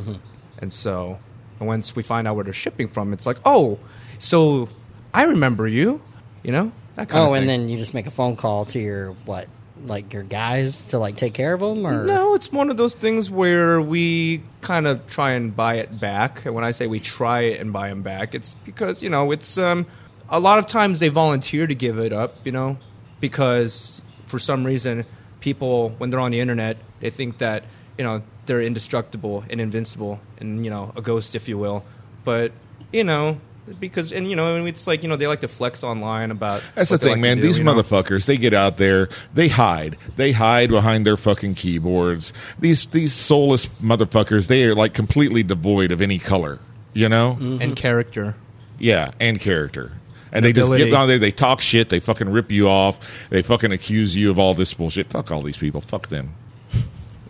and 0.58 0.72
so 0.72 1.18
and 1.58 1.66
once 1.68 1.94
we 1.96 2.02
find 2.02 2.26
out 2.26 2.34
where 2.34 2.44
they're 2.44 2.52
shipping 2.52 2.88
from 2.88 3.12
it's 3.12 3.26
like 3.26 3.38
oh 3.44 3.78
so 4.18 4.68
i 5.12 5.22
remember 5.24 5.66
you 5.68 6.00
you 6.42 6.52
know 6.52 6.72
that 6.94 7.08
kind 7.08 7.22
Oh, 7.28 7.34
and 7.34 7.48
then 7.48 7.68
you 7.68 7.78
just 7.78 7.94
make 7.94 8.06
a 8.06 8.10
phone 8.10 8.36
call 8.36 8.64
to 8.66 8.78
your 8.78 9.12
what, 9.24 9.46
like 9.84 10.12
your 10.12 10.22
guys 10.22 10.84
to 10.86 10.98
like 10.98 11.16
take 11.16 11.32
care 11.34 11.54
of 11.54 11.60
them, 11.60 11.86
or 11.86 12.04
No, 12.04 12.34
it's 12.34 12.52
one 12.52 12.68
of 12.70 12.76
those 12.76 12.94
things 12.94 13.30
where 13.30 13.80
we 13.80 14.42
kind 14.60 14.86
of 14.86 15.06
try 15.06 15.32
and 15.32 15.56
buy 15.56 15.76
it 15.76 15.98
back. 15.98 16.44
And 16.44 16.54
when 16.54 16.64
I 16.64 16.70
say 16.70 16.86
we 16.86 17.00
try 17.00 17.40
it 17.42 17.60
and 17.60 17.72
buy 17.72 17.88
them 17.88 18.02
back, 18.02 18.34
it's 18.34 18.54
because 18.66 19.02
you 19.02 19.08
know 19.08 19.32
it's 19.32 19.56
um, 19.56 19.86
a 20.28 20.38
lot 20.38 20.58
of 20.58 20.66
times 20.66 21.00
they 21.00 21.08
volunteer 21.08 21.66
to 21.66 21.74
give 21.74 21.98
it 21.98 22.12
up. 22.12 22.36
You 22.44 22.52
know, 22.52 22.76
because 23.20 24.02
for 24.26 24.38
some 24.38 24.64
reason 24.64 25.06
people 25.42 25.90
when 25.98 26.08
they're 26.08 26.20
on 26.20 26.30
the 26.30 26.40
internet 26.40 26.78
they 27.00 27.10
think 27.10 27.38
that 27.38 27.64
you 27.98 28.04
know 28.04 28.22
they're 28.46 28.62
indestructible 28.62 29.44
and 29.50 29.60
invincible 29.60 30.20
and 30.38 30.64
you 30.64 30.70
know 30.70 30.92
a 30.96 31.02
ghost 31.02 31.34
if 31.34 31.48
you 31.48 31.58
will. 31.58 31.84
But 32.24 32.52
you 32.92 33.04
know. 33.04 33.38
Because 33.78 34.12
and 34.12 34.28
you 34.28 34.34
know 34.34 34.66
it's 34.66 34.88
like 34.88 35.04
you 35.04 35.08
know 35.08 35.14
they 35.14 35.28
like 35.28 35.42
to 35.42 35.48
flex 35.48 35.84
online 35.84 36.32
about 36.32 36.64
That's 36.74 36.90
the 36.90 36.98
thing, 36.98 37.12
like 37.12 37.20
man. 37.20 37.36
do, 37.36 37.42
These 37.44 37.58
you 37.58 37.64
know? 37.64 37.74
motherfuckers, 37.74 38.26
they 38.26 38.36
get 38.36 38.52
out 38.52 38.76
there, 38.76 39.08
they 39.34 39.46
hide, 39.46 39.96
they 40.16 40.32
hide 40.32 40.68
behind 40.68 41.06
their 41.06 41.16
fucking 41.16 41.54
keyboards. 41.54 42.32
These 42.58 42.86
these 42.86 43.12
soulless 43.12 43.66
motherfuckers, 43.80 44.48
they 44.48 44.64
are 44.64 44.74
like 44.74 44.94
completely 44.94 45.44
devoid 45.44 45.92
of 45.92 46.02
any 46.02 46.18
color, 46.18 46.58
you 46.92 47.08
know? 47.08 47.38
and 47.40 47.76
character. 47.76 48.34
Yeah, 48.80 49.12
and 49.20 49.38
character. 49.38 49.92
And 50.32 50.38
And 50.38 50.44
they 50.46 50.52
just 50.58 50.70
get 50.74 50.90
down 50.90 51.08
there, 51.08 51.18
they 51.18 51.30
talk 51.30 51.60
shit, 51.60 51.90
they 51.90 52.00
fucking 52.00 52.28
rip 52.30 52.50
you 52.50 52.68
off, 52.68 52.98
they 53.28 53.42
fucking 53.42 53.70
accuse 53.70 54.16
you 54.16 54.30
of 54.30 54.38
all 54.38 54.54
this 54.54 54.72
bullshit. 54.72 55.08
Fuck 55.10 55.30
all 55.30 55.42
these 55.42 55.58
people. 55.58 55.80
Fuck 55.82 56.08
them. 56.08 56.34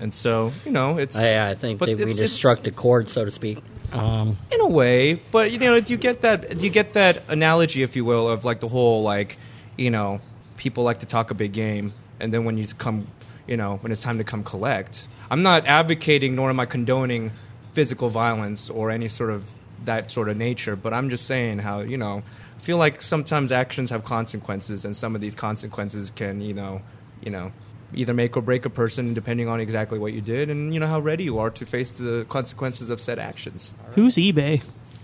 And 0.00 0.12
so, 0.14 0.52
you 0.64 0.70
know, 0.72 0.98
it's 0.98 1.16
I, 1.16 1.50
I 1.50 1.54
think 1.54 1.78
but 1.78 1.86
they, 1.86 1.94
we 1.94 2.02
it's- 2.02 2.16
just 2.18 2.20
it's- 2.20 2.36
struck 2.38 2.62
the 2.62 2.70
chord, 2.70 3.08
so 3.08 3.24
to 3.24 3.30
speak. 3.30 3.58
Um, 3.92 4.38
in 4.50 4.58
a 4.60 4.68
way, 4.68 5.14
but 5.32 5.50
you 5.50 5.58
know, 5.58 5.74
you 5.76 5.98
get 5.98 6.22
that 6.22 6.62
you 6.62 6.70
get 6.70 6.94
that 6.94 7.24
analogy, 7.28 7.82
if 7.82 7.94
you 7.94 8.06
will, 8.06 8.26
of 8.26 8.42
like 8.42 8.60
the 8.60 8.68
whole 8.68 9.02
like, 9.02 9.36
you 9.76 9.90
know, 9.90 10.22
people 10.56 10.82
like 10.82 11.00
to 11.00 11.06
talk 11.06 11.30
a 11.30 11.34
big 11.34 11.52
game, 11.52 11.92
and 12.18 12.32
then 12.32 12.46
when 12.46 12.56
you 12.56 12.66
come, 12.78 13.06
you 13.46 13.58
know, 13.58 13.76
when 13.82 13.92
it's 13.92 14.00
time 14.00 14.16
to 14.16 14.24
come 14.24 14.44
collect, 14.44 15.06
I'm 15.30 15.42
not 15.42 15.66
advocating 15.66 16.34
nor 16.34 16.48
am 16.48 16.58
I 16.58 16.64
condoning 16.64 17.32
physical 17.74 18.08
violence 18.08 18.70
or 18.70 18.90
any 18.90 19.08
sort 19.08 19.28
of 19.30 19.44
that 19.84 20.10
sort 20.10 20.30
of 20.30 20.38
nature, 20.38 20.74
but 20.74 20.94
I'm 20.94 21.10
just 21.10 21.26
saying 21.26 21.58
how 21.58 21.80
you 21.80 21.98
know, 21.98 22.22
I 22.22 22.22
feel 22.62 22.78
like 22.78 23.02
sometimes 23.02 23.52
actions 23.52 23.90
have 23.90 24.04
consequences, 24.04 24.86
and 24.86 24.96
some 24.96 25.14
of 25.14 25.20
these 25.20 25.34
consequences 25.34 26.10
can, 26.10 26.40
you 26.40 26.54
know, 26.54 26.80
you 27.22 27.30
know. 27.30 27.52
Either 27.94 28.14
make 28.14 28.38
or 28.38 28.40
break 28.40 28.64
a 28.64 28.70
person 28.70 29.12
depending 29.12 29.48
on 29.48 29.60
exactly 29.60 29.98
what 29.98 30.14
you 30.14 30.22
did 30.22 30.48
and 30.48 30.72
you 30.72 30.80
know 30.80 30.86
how 30.86 30.98
ready 30.98 31.24
you 31.24 31.38
are 31.38 31.50
to 31.50 31.66
face 31.66 31.90
the 31.90 32.24
consequences 32.30 32.88
of 32.88 33.02
said 33.02 33.18
actions. 33.18 33.70
Who's 33.94 34.14
eBay? 34.14 34.62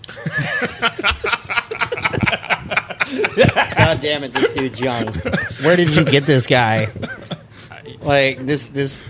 God 3.76 4.00
damn 4.00 4.24
it, 4.24 4.32
this 4.32 4.52
dude's 4.54 4.80
young. 4.80 5.08
Where 5.62 5.76
did 5.76 5.90
you 5.94 6.04
get 6.04 6.26
this 6.26 6.46
guy? 6.46 6.88
Like 8.02 8.38
this, 8.46 8.66
this. 8.66 9.02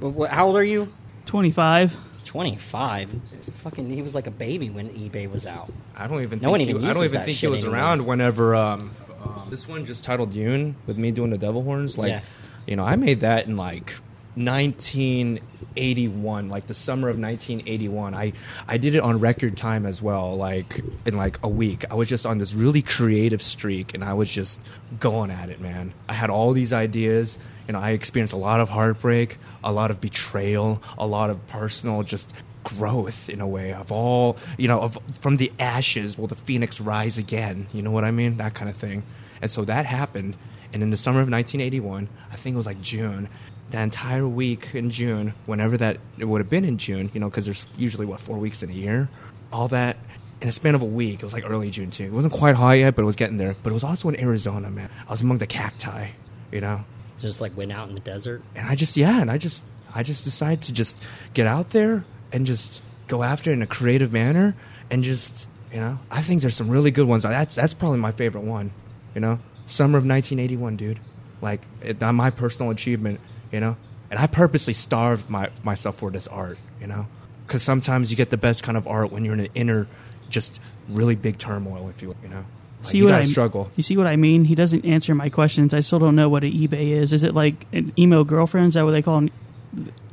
wh- 0.00 0.24
wh- 0.24 0.28
How 0.28 0.46
old 0.46 0.56
are 0.56 0.64
you? 0.64 0.90
Twenty 1.26 1.50
five. 1.50 1.96
25. 2.32 3.10
Fucking, 3.58 3.90
he 3.90 4.00
was 4.00 4.14
like 4.14 4.26
a 4.26 4.30
baby 4.30 4.70
when 4.70 4.88
eBay 4.90 5.30
was 5.30 5.44
out. 5.44 5.70
I 5.94 6.06
don't 6.06 6.22
even. 6.22 6.38
No 6.40 6.44
think 6.44 6.50
one 6.50 6.60
he, 6.60 6.70
even 6.70 6.84
I 6.86 6.94
don't 6.94 7.04
even 7.04 7.22
think 7.24 7.36
he 7.36 7.46
was 7.46 7.60
anymore. 7.60 7.76
around 7.78 8.06
whenever 8.06 8.54
um, 8.54 8.94
um, 9.22 9.48
this 9.50 9.68
one 9.68 9.84
just 9.84 10.02
titled 10.02 10.32
Yoon 10.32 10.72
with 10.86 10.96
me 10.96 11.10
doing 11.10 11.28
the 11.28 11.36
devil 11.36 11.62
horns. 11.62 11.98
Like, 11.98 12.08
Yeah. 12.08 12.20
you 12.66 12.74
know, 12.76 12.84
I 12.84 12.96
made 12.96 13.20
that 13.20 13.46
in 13.48 13.58
like 13.58 13.92
1981, 14.34 16.48
like 16.48 16.68
the 16.68 16.72
summer 16.74 17.10
of 17.10 17.18
1981. 17.18 18.14
I 18.14 18.32
I 18.66 18.78
did 18.78 18.94
it 18.94 19.00
on 19.00 19.20
record 19.20 19.58
time 19.58 19.84
as 19.84 20.00
well, 20.00 20.34
like 20.34 20.80
in 21.04 21.18
like 21.18 21.38
a 21.42 21.48
week. 21.50 21.84
I 21.90 21.94
was 21.96 22.08
just 22.08 22.24
on 22.24 22.38
this 22.38 22.54
really 22.54 22.80
creative 22.80 23.42
streak, 23.42 23.92
and 23.92 24.02
I 24.02 24.14
was 24.14 24.32
just 24.32 24.58
going 24.98 25.30
at 25.30 25.50
it, 25.50 25.60
man. 25.60 25.92
I 26.08 26.14
had 26.14 26.30
all 26.30 26.54
these 26.54 26.72
ideas. 26.72 27.38
You 27.66 27.72
know, 27.72 27.80
I 27.80 27.90
experienced 27.90 28.32
a 28.32 28.38
lot 28.38 28.60
of 28.60 28.68
heartbreak, 28.68 29.38
a 29.62 29.72
lot 29.72 29.90
of 29.90 30.00
betrayal, 30.00 30.82
a 30.98 31.06
lot 31.06 31.30
of 31.30 31.46
personal 31.48 32.02
just 32.02 32.32
growth 32.64 33.28
in 33.28 33.40
a 33.40 33.46
way 33.46 33.72
of 33.72 33.90
all 33.90 34.36
you 34.56 34.68
know 34.68 34.80
of 34.80 34.96
from 35.20 35.36
the 35.36 35.52
ashes 35.58 36.16
will 36.16 36.28
the 36.28 36.36
phoenix 36.36 36.80
rise 36.80 37.18
again. 37.18 37.66
You 37.72 37.82
know 37.82 37.90
what 37.90 38.04
i 38.04 38.10
mean? 38.10 38.36
That 38.36 38.54
kind 38.54 38.70
of 38.70 38.76
thing. 38.76 39.02
And 39.40 39.50
so 39.50 39.64
that 39.64 39.86
happened. 39.86 40.36
And 40.72 40.82
in 40.82 40.90
the 40.90 40.96
summer 40.96 41.20
of 41.20 41.28
1981 41.28 42.08
i 42.30 42.36
think 42.36 42.54
it 42.54 42.56
was 42.56 42.64
like 42.64 42.80
june 42.80 43.28
the 43.70 43.78
entire 43.78 44.26
week 44.26 44.68
in 44.72 44.88
june 44.90 45.34
whenever 45.44 45.76
that 45.76 45.98
it 46.16 46.24
would 46.24 46.40
have 46.40 46.48
been 46.48 46.64
in 46.64 46.78
june 46.78 47.10
you 47.12 47.20
know 47.20 47.28
because 47.28 47.44
there's 47.44 47.66
usually 47.76 48.06
what 48.06 48.22
four 48.22 48.38
weeks 48.38 48.62
in 48.62 48.70
a 48.70 48.72
year 48.72 49.10
all 49.52 49.68
that 49.68 49.98
in 50.40 50.48
a 50.48 50.52
span 50.52 50.74
of 50.74 50.80
a 50.80 50.86
week 50.86 51.16
it 51.16 51.24
was 51.24 51.34
like 51.34 51.44
early 51.44 51.68
june 51.70 51.90
too. 51.90 52.04
It 52.04 52.12
wasn't 52.12 52.32
quite 52.32 52.54
hot 52.54 52.72
yet 52.72 52.96
but 52.96 53.02
it 53.02 53.04
was 53.04 53.16
getting 53.16 53.36
there. 53.36 53.54
But 53.62 53.70
it 53.70 53.74
was 53.74 53.84
also 53.84 54.08
in 54.08 54.18
arizona 54.18 54.70
man. 54.70 54.88
I 55.06 55.10
was 55.10 55.20
among 55.20 55.38
the 55.38 55.46
cacti 55.46 56.08
you 56.50 56.62
know 56.62 56.84
Just 57.22 57.40
like 57.40 57.56
went 57.56 57.72
out 57.72 57.88
in 57.88 57.94
the 57.94 58.00
desert. 58.00 58.42
and 58.54 58.68
I 58.68 58.74
just 58.74 58.96
yeah, 58.96 59.20
and 59.20 59.30
I 59.30 59.38
just 59.38 59.62
I 59.94 60.02
just 60.02 60.24
decided 60.24 60.62
to 60.62 60.72
just 60.72 61.00
get 61.34 61.46
out 61.46 61.70
there 61.70 62.04
and 62.32 62.44
just 62.46 62.82
go 63.06 63.22
after 63.22 63.50
it 63.50 63.54
in 63.54 63.62
a 63.62 63.66
creative 63.66 64.12
manner 64.12 64.54
and 64.90 65.04
just 65.04 65.46
you 65.72 65.80
know 65.80 65.98
I 66.10 66.20
think 66.22 66.42
there's 66.42 66.56
some 66.56 66.68
really 66.68 66.90
good 66.90 67.06
ones. 67.06 67.22
That's 67.22 67.54
that's 67.54 67.74
probably 67.74 67.98
my 67.98 68.12
favorite 68.12 68.44
one. 68.44 68.72
You 69.14 69.20
know, 69.20 69.38
summer 69.66 69.98
of 69.98 70.04
1981, 70.04 70.76
dude. 70.76 71.00
Like 71.40 71.60
it, 71.80 72.00
not 72.00 72.12
my 72.12 72.30
personal 72.30 72.70
achievement. 72.70 73.20
You 73.52 73.60
know, 73.60 73.76
and 74.10 74.18
I 74.18 74.26
purposely 74.26 74.72
starved 74.72 75.30
my 75.30 75.50
myself 75.62 75.96
for 75.96 76.10
this 76.10 76.26
art. 76.26 76.58
You 76.80 76.86
know, 76.88 77.06
because 77.46 77.62
sometimes 77.62 78.10
you 78.10 78.16
get 78.16 78.30
the 78.30 78.36
best 78.36 78.62
kind 78.62 78.76
of 78.76 78.86
art 78.88 79.12
when 79.12 79.24
you're 79.24 79.34
in 79.34 79.40
an 79.40 79.50
inner, 79.54 79.86
just 80.28 80.60
really 80.88 81.14
big 81.14 81.38
turmoil. 81.38 81.88
If 81.88 82.02
you 82.02 82.16
you 82.22 82.28
know, 82.28 82.44
like, 82.82 82.90
See 82.90 82.98
you 82.98 83.04
what 83.04 83.10
gotta 83.12 83.22
I 83.22 83.26
struggle. 83.26 83.70
You 83.76 83.82
see 83.82 83.96
what 83.96 84.06
I 84.06 84.16
mean? 84.16 84.44
He 84.44 84.54
doesn't 84.54 84.84
answer 84.84 85.14
my 85.14 85.28
questions. 85.28 85.72
I 85.74 85.80
still 85.80 85.98
don't 85.98 86.16
know 86.16 86.28
what 86.28 86.44
an 86.44 86.52
eBay 86.52 86.92
is. 86.92 87.12
Is 87.12 87.24
it 87.24 87.34
like 87.34 87.66
an 87.72 87.92
emo 87.98 88.24
girlfriend? 88.24 88.68
Is 88.68 88.74
that 88.74 88.84
what 88.84 88.90
they 88.92 89.02
call? 89.02 89.18
An, 89.18 89.30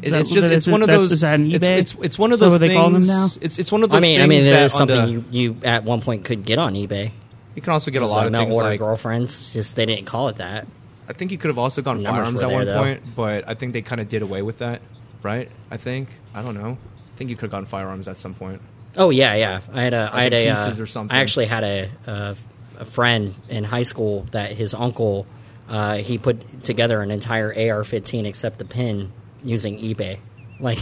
It- 0.01 0.11
that- 0.11 0.21
it's 0.21 0.29
just 0.31 0.47
it's 0.51 0.67
is- 0.67 0.71
one 0.71 0.81
of 0.81 0.87
those. 0.87 1.11
is 1.11 1.21
that 1.21 1.35
an 1.39 1.51
it's, 1.51 1.65
eBay? 1.65 1.77
it's 1.77 1.95
it's 2.01 2.19
one 2.19 2.31
of 2.31 2.35
Is 2.35 2.39
that 2.39 2.45
those 2.45 2.51
what 2.53 2.57
they 2.61 2.67
things. 2.69 2.79
call 2.79 2.89
them 2.91 3.05
now? 3.07 3.27
It's 3.41 3.59
it's 3.59 3.71
one 3.71 3.83
of 3.83 3.89
those. 3.89 3.97
I 3.97 4.01
mean, 4.07 4.15
I 4.21 4.27
things 4.27 4.29
mean, 4.29 4.43
that 4.45 4.49
there's 4.59 4.75
on 4.75 4.87
the- 4.87 4.95
something 4.95 5.25
you, 5.33 5.49
you 5.51 5.55
at 5.63 5.83
one 5.83 6.01
point 6.01 6.23
could 6.25 6.45
get 6.45 6.57
on 6.59 6.73
eBay. 6.75 7.11
You 7.55 7.61
can 7.61 7.73
also 7.73 7.91
get 7.91 8.01
a 8.03 8.07
lot 8.07 8.25
of 8.25 8.31
mail 8.31 8.43
things 8.43 8.55
order 8.55 8.69
like. 8.69 8.79
girlfriends. 8.79 9.51
Just 9.53 9.75
they 9.75 9.85
didn't 9.85 10.05
call 10.05 10.29
it 10.29 10.37
that. 10.37 10.67
I 11.09 11.13
think 11.13 11.31
you 11.31 11.37
could 11.37 11.49
have 11.49 11.57
also 11.57 11.81
gotten 11.81 12.03
Numbers 12.03 12.17
firearms 12.39 12.41
at 12.43 12.47
there, 12.49 12.57
one 12.57 12.65
though. 12.67 12.77
point, 12.83 13.01
but 13.15 13.49
I 13.49 13.55
think 13.55 13.73
they 13.73 13.81
kind 13.81 13.99
of 13.99 14.07
did 14.07 14.21
away 14.21 14.43
with 14.43 14.59
that, 14.59 14.81
right? 15.23 15.49
I 15.71 15.77
think 15.77 16.07
I 16.35 16.41
don't 16.43 16.53
know. 16.55 16.77
I 16.77 17.17
think 17.17 17.31
you 17.31 17.35
could 17.35 17.43
have 17.47 17.51
gotten 17.51 17.65
firearms 17.65 18.07
at 18.07 18.17
some 18.19 18.35
point. 18.35 18.61
Oh 18.95 19.09
yeah, 19.09 19.33
yeah. 19.35 19.59
I 19.73 19.81
had 19.81 19.93
a, 19.93 20.09
I 20.13 20.23
had 20.23 20.31
Like 20.31 20.41
a, 20.41 20.47
in 20.47 20.55
uh, 20.55 20.75
or 20.79 20.85
something. 20.85 21.13
I 21.15 21.19
actually 21.21 21.47
had 21.47 21.63
a, 21.63 21.89
a, 22.07 22.35
a 22.79 22.85
friend 22.85 23.35
in 23.49 23.63
high 23.63 23.83
school 23.83 24.25
that 24.31 24.51
his 24.51 24.73
uncle, 24.73 25.25
uh, 25.67 25.97
he 25.97 26.17
put 26.17 26.63
together 26.63 27.01
an 27.01 27.11
entire 27.11 27.49
AR-15 27.49 28.25
except 28.25 28.57
the 28.57 28.65
pin 28.65 29.11
using 29.43 29.77
eBay, 29.79 30.19
like 30.59 30.79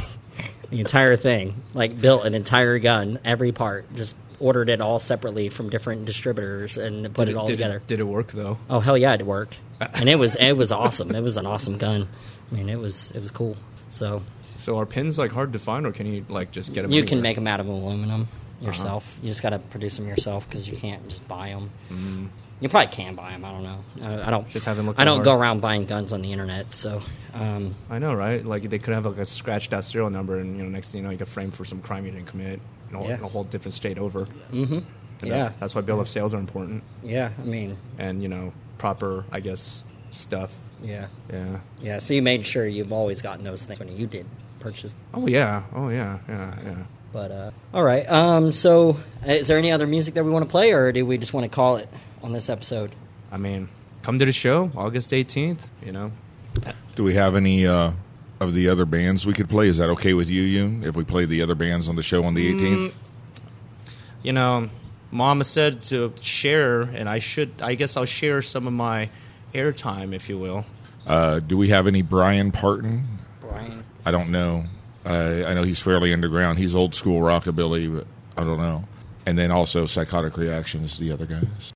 the 0.69 0.79
entire 0.79 1.15
thing, 1.15 1.61
like 1.73 1.99
built 1.99 2.25
an 2.25 2.33
entire 2.35 2.79
gun, 2.79 3.19
every 3.25 3.51
part, 3.51 3.93
just 3.95 4.15
ordered 4.39 4.69
it 4.69 4.81
all 4.81 4.99
separately 4.99 5.49
from 5.49 5.69
different 5.69 6.05
distributors 6.05 6.77
and 6.77 7.05
put 7.15 7.25
Did 7.25 7.29
it 7.31 7.37
all 7.37 7.47
did 7.47 7.53
together. 7.53 7.81
did 7.87 7.99
it 7.99 8.03
work 8.03 8.31
though? 8.31 8.59
Oh 8.69 8.79
hell 8.79 8.97
yeah, 8.97 9.13
it 9.15 9.25
worked, 9.25 9.59
and 9.81 10.07
it 10.07 10.15
was 10.15 10.35
it 10.35 10.53
was 10.53 10.71
awesome. 10.71 11.13
It 11.15 11.21
was 11.21 11.37
an 11.37 11.45
awesome 11.47 11.77
gun. 11.79 12.07
I 12.51 12.55
mean, 12.55 12.69
it 12.69 12.77
was 12.79 13.11
it 13.11 13.19
was 13.21 13.31
cool. 13.31 13.57
So 13.89 14.21
So 14.59 14.77
are 14.77 14.85
pins 14.85 15.17
like 15.17 15.31
hard 15.31 15.53
to 15.53 15.59
find, 15.59 15.87
or 15.87 15.91
can 15.91 16.05
you 16.05 16.23
like 16.29 16.51
just 16.51 16.71
get 16.73 16.83
them? 16.83 16.91
you 16.91 17.03
can 17.03 17.21
make 17.21 17.35
them 17.35 17.47
out 17.47 17.59
of 17.59 17.67
aluminum 17.67 18.27
Uh-huh. 18.59 18.67
yourself. 18.67 19.17
You 19.21 19.29
just 19.29 19.41
got 19.43 19.49
to 19.51 19.59
produce 19.59 19.97
them 19.97 20.07
yourself 20.07 20.47
because 20.49 20.67
you 20.67 20.75
can't 20.77 21.07
just 21.07 21.27
buy 21.27 21.49
them. 21.49 21.69
Mm-hmm. 21.91 22.25
You 22.59 22.69
probably 22.69 22.87
can 22.91 23.13
buy 23.13 23.31
them. 23.31 23.45
I 23.45 23.51
don't 23.51 23.63
know. 23.63 23.83
I, 24.01 24.27
I 24.27 24.31
don't. 24.31 24.49
Just 24.49 24.65
haven't 24.65 24.87
looked 24.87 24.99
I 24.99 25.03
don't 25.03 25.17
hard. 25.17 25.25
go 25.25 25.35
around 25.35 25.61
buying 25.61 25.85
guns 25.85 26.11
on 26.11 26.23
the 26.23 26.31
internet. 26.31 26.71
So, 26.71 27.01
um, 27.35 27.75
I 27.89 27.99
know, 27.99 28.15
right? 28.15 28.43
Like 28.43 28.67
they 28.69 28.79
could 28.79 28.95
have 28.95 29.05
like 29.05 29.17
a 29.17 29.25
scratched 29.25 29.73
out 29.73 29.85
serial 29.85 30.09
number, 30.09 30.39
and 30.39 30.57
you 30.57 30.63
know, 30.63 30.69
next 30.69 30.89
thing 30.89 31.01
you 31.01 31.05
know, 31.05 31.11
you 31.11 31.17
get 31.17 31.27
framed 31.27 31.53
for 31.53 31.65
some 31.65 31.81
crime 31.81 32.05
you 32.05 32.11
didn't 32.11 32.25
commit 32.25 32.59
in 32.89 32.95
a, 32.95 32.97
whole- 32.97 33.07
Yeah. 33.07 33.17
in 33.17 33.23
a 33.23 33.27
whole 33.27 33.43
different 33.43 33.73
state 33.75 33.99
over. 33.99 34.27
mhm. 34.51 34.83
Yeah, 35.21 35.29
that- 35.49 35.59
that's 35.59 35.75
why 35.75 35.81
bill 35.81 35.99
of 35.99 36.09
sales 36.09 36.33
are 36.33 36.39
important, 36.39 36.81
yeah. 37.03 37.29
I 37.39 37.43
mean, 37.43 37.77
and 37.99 38.21
you 38.23 38.27
know, 38.29 38.53
proper, 38.79 39.25
I 39.31 39.39
guess, 39.39 39.83
stuff. 40.11 40.55
yeah, 40.83 41.07
Yeah. 41.31 41.59
yeah. 41.81 41.97
So 41.99 42.13
you 42.15 42.21
made 42.23 42.43
sure 42.45 42.65
you've 42.65 42.91
always 42.93 43.21
gotten 43.21 43.43
those 43.43 43.65
things 43.65 43.77
when 43.79 43.95
you 43.95 44.07
did 44.07 44.25
purchase. 44.59 44.95
Oh 45.13 45.27
yeah. 45.27 45.61
Oh 45.75 45.89
yeah. 45.89 46.17
Yeah. 46.27 46.53
Yeah. 46.65 46.75
But 47.11 47.31
uh, 47.31 47.51
all 47.73 47.83
right. 47.83 48.09
Um, 48.09 48.51
so, 48.51 48.97
uh, 49.27 49.31
is 49.31 49.47
there 49.47 49.57
any 49.57 49.71
other 49.71 49.87
music 49.87 50.13
that 50.15 50.23
we 50.23 50.31
want 50.31 50.43
to 50.45 50.49
play, 50.51 50.71
or 50.73 50.91
do 50.91 51.05
we 51.05 51.17
just 51.17 51.33
want 51.33 51.45
to 51.45 51.49
call 51.49 51.77
it 51.77 51.89
on 52.21 52.31
this 52.31 52.49
episode? 52.49 52.91
I 53.31 53.37
mean, 53.37 53.69
come 54.01 54.19
to 54.19 54.25
the 54.25 54.31
show 54.33 54.71
August 54.75 55.11
18th. 55.11 55.61
You 55.85 55.91
know, 55.91 56.11
Do 56.95 57.03
we 57.03 57.13
have 57.15 57.35
any 57.35 57.65
uh, 57.65 57.91
of 58.39 58.53
the 58.53 58.69
other 58.69 58.85
bands 58.85 59.25
we 59.25 59.33
could 59.33 59.49
play? 59.49 59.67
Is 59.67 59.77
that 59.77 59.89
okay 59.91 60.13
with 60.13 60.29
you, 60.29 60.43
Yoon, 60.43 60.85
if 60.85 60.95
we 60.95 61.03
play 61.03 61.25
the 61.25 61.41
other 61.41 61.55
bands 61.55 61.87
on 61.89 61.95
the 61.95 62.03
show 62.03 62.23
on 62.23 62.33
the 62.33 62.53
18th? 62.53 62.93
you 64.23 64.33
know, 64.33 64.69
Mama 65.11 65.43
said 65.45 65.83
to 65.83 66.13
share, 66.21 66.81
and 66.81 67.07
I 67.07 67.19
should. 67.19 67.53
I 67.61 67.75
guess 67.75 67.95
I'll 67.95 68.05
share 68.05 68.41
some 68.41 68.67
of 68.67 68.73
my 68.73 69.09
airtime, 69.53 70.13
if 70.13 70.27
you 70.29 70.37
will. 70.37 70.65
Uh, 71.05 71.39
do 71.39 71.57
we 71.57 71.69
have 71.69 71.87
any 71.87 72.01
Brian 72.01 72.51
Parton? 72.51 73.07
Brian. 73.39 73.85
I 74.05 74.11
don't 74.11 74.29
know. 74.29 74.65
Uh, 75.07 75.45
I 75.47 75.53
know 75.53 75.63
he's 75.63 75.79
fairly 75.79 76.13
underground. 76.13 76.59
He's 76.59 76.75
old 76.75 76.93
school 76.93 77.21
rockabilly, 77.21 77.95
but 77.95 78.07
I 78.35 78.43
don't 78.45 78.57
know. 78.57 78.83
And 79.25 79.37
then 79.37 79.51
also 79.51 79.85
Psychotic 79.85 80.35
Reactions, 80.37 80.97
the 80.97 81.11
other 81.13 81.25
guys. 81.25 81.71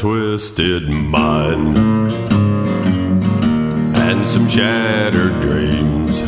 Twisted 0.00 0.88
mind 0.88 1.76
and 3.98 4.26
some 4.26 4.48
shattered 4.48 5.42
dreams. 5.42 6.22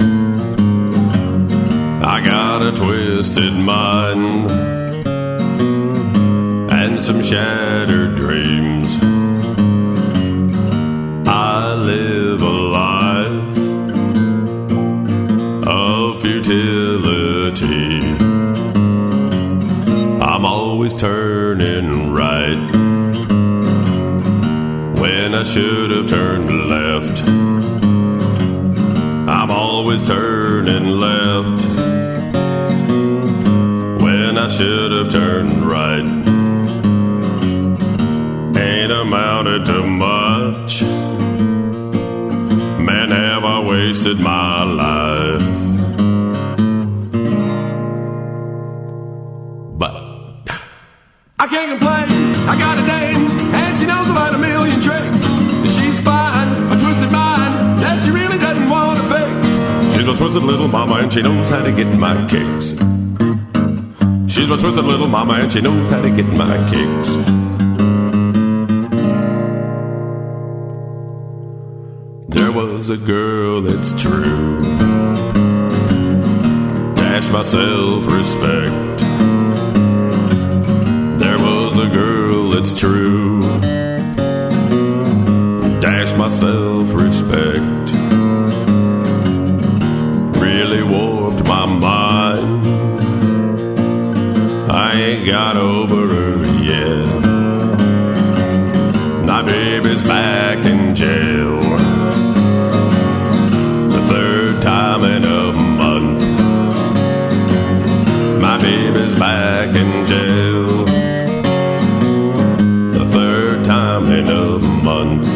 I 2.05 2.21
got 2.23 2.61
a 2.67 2.73
twisted 2.73 3.55
mind 3.55 4.51
and 6.71 7.01
some 7.01 7.23
shattered 7.23 8.15
dreams. 8.15 8.99
I 11.27 11.73
live 11.73 12.43
a 12.43 12.51
life 12.77 13.57
of 15.67 16.21
futility. 16.21 18.01
I'm 20.21 20.45
always 20.45 20.95
turning 20.95 22.13
right 22.13 22.82
when 25.33 25.41
I 25.41 25.45
should 25.45 25.91
have 25.93 26.09
turned 26.09 26.69
left. 26.69 27.23
I'm 29.27 29.51
always 29.51 30.03
turning 30.03 30.85
left 30.85 31.65
when 34.03 34.37
I 34.37 34.49
should 34.49 34.93
have 34.93 35.11
turned 35.11 35.67
right. 35.67 36.05
Ain't 38.59 38.93
amounted 38.93 39.65
to 39.67 39.83
much. 39.83 40.83
Man, 42.83 43.09
have 43.09 43.45
I 43.47 43.61
wasted 43.67 44.21
my 44.21 44.65
life. 44.65 45.32
She 61.13 61.21
knows 61.21 61.51
how 61.51 61.63
to 61.63 61.71
get 61.73 61.89
my 61.99 62.15
kicks. 62.27 62.71
She's 64.33 64.49
my 64.49 64.57
twisted 64.57 64.87
little 64.87 65.09
mama 65.09 65.35
and 65.35 65.53
she 65.53 65.61
knows 65.61 65.91
how 65.91 66.01
to 66.01 66.09
get 66.09 66.25
my 66.25 66.57
kicks. 66.71 67.17
There 72.29 72.51
was 72.51 72.89
a 72.89 72.97
girl, 72.97 73.67
it's 73.67 73.93
true. 74.01 74.63
Dash 76.95 77.29
my 77.29 77.43
self 77.43 78.07
respect. 78.07 78.99
There 81.21 81.39
was 81.39 81.79
a 81.79 81.89
girl, 81.93 82.55
it's 82.55 82.73
true. 82.73 83.43
Dash 85.81 86.15
my 86.17 86.29
self 86.29 86.95
respect. 86.95 87.22
Got 95.25 95.57
over 95.57 96.09
her 96.09 96.47
yet. 96.63 97.07
My 99.25 99.43
baby's 99.43 100.03
back 100.03 100.65
in 100.65 100.95
jail. 100.95 101.61
The 103.91 104.03
third 104.09 104.63
time 104.63 105.05
in 105.05 105.25
a 105.25 105.53
month. 105.53 106.23
My 108.41 108.59
baby's 108.59 109.17
back 109.17 109.77
in 109.77 110.07
jail. 110.07 110.85
The 112.93 113.05
third 113.09 113.65
time 113.65 114.07
in 114.07 114.27
a 114.27 114.59
month. 114.59 115.27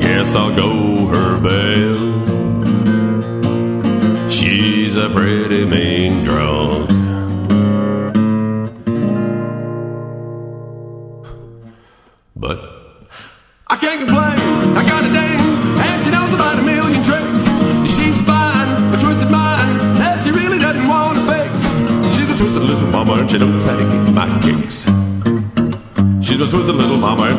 Guess 0.00 0.34
I'll 0.34 0.54
go 0.56 1.06
her 1.06 1.38
bail. 1.38 1.91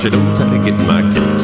She 0.03 0.09
knows 0.09 0.37
how 0.37 0.51
to 0.51 0.59
get 0.69 0.77
my 0.85 1.01
kicks. 1.13 1.42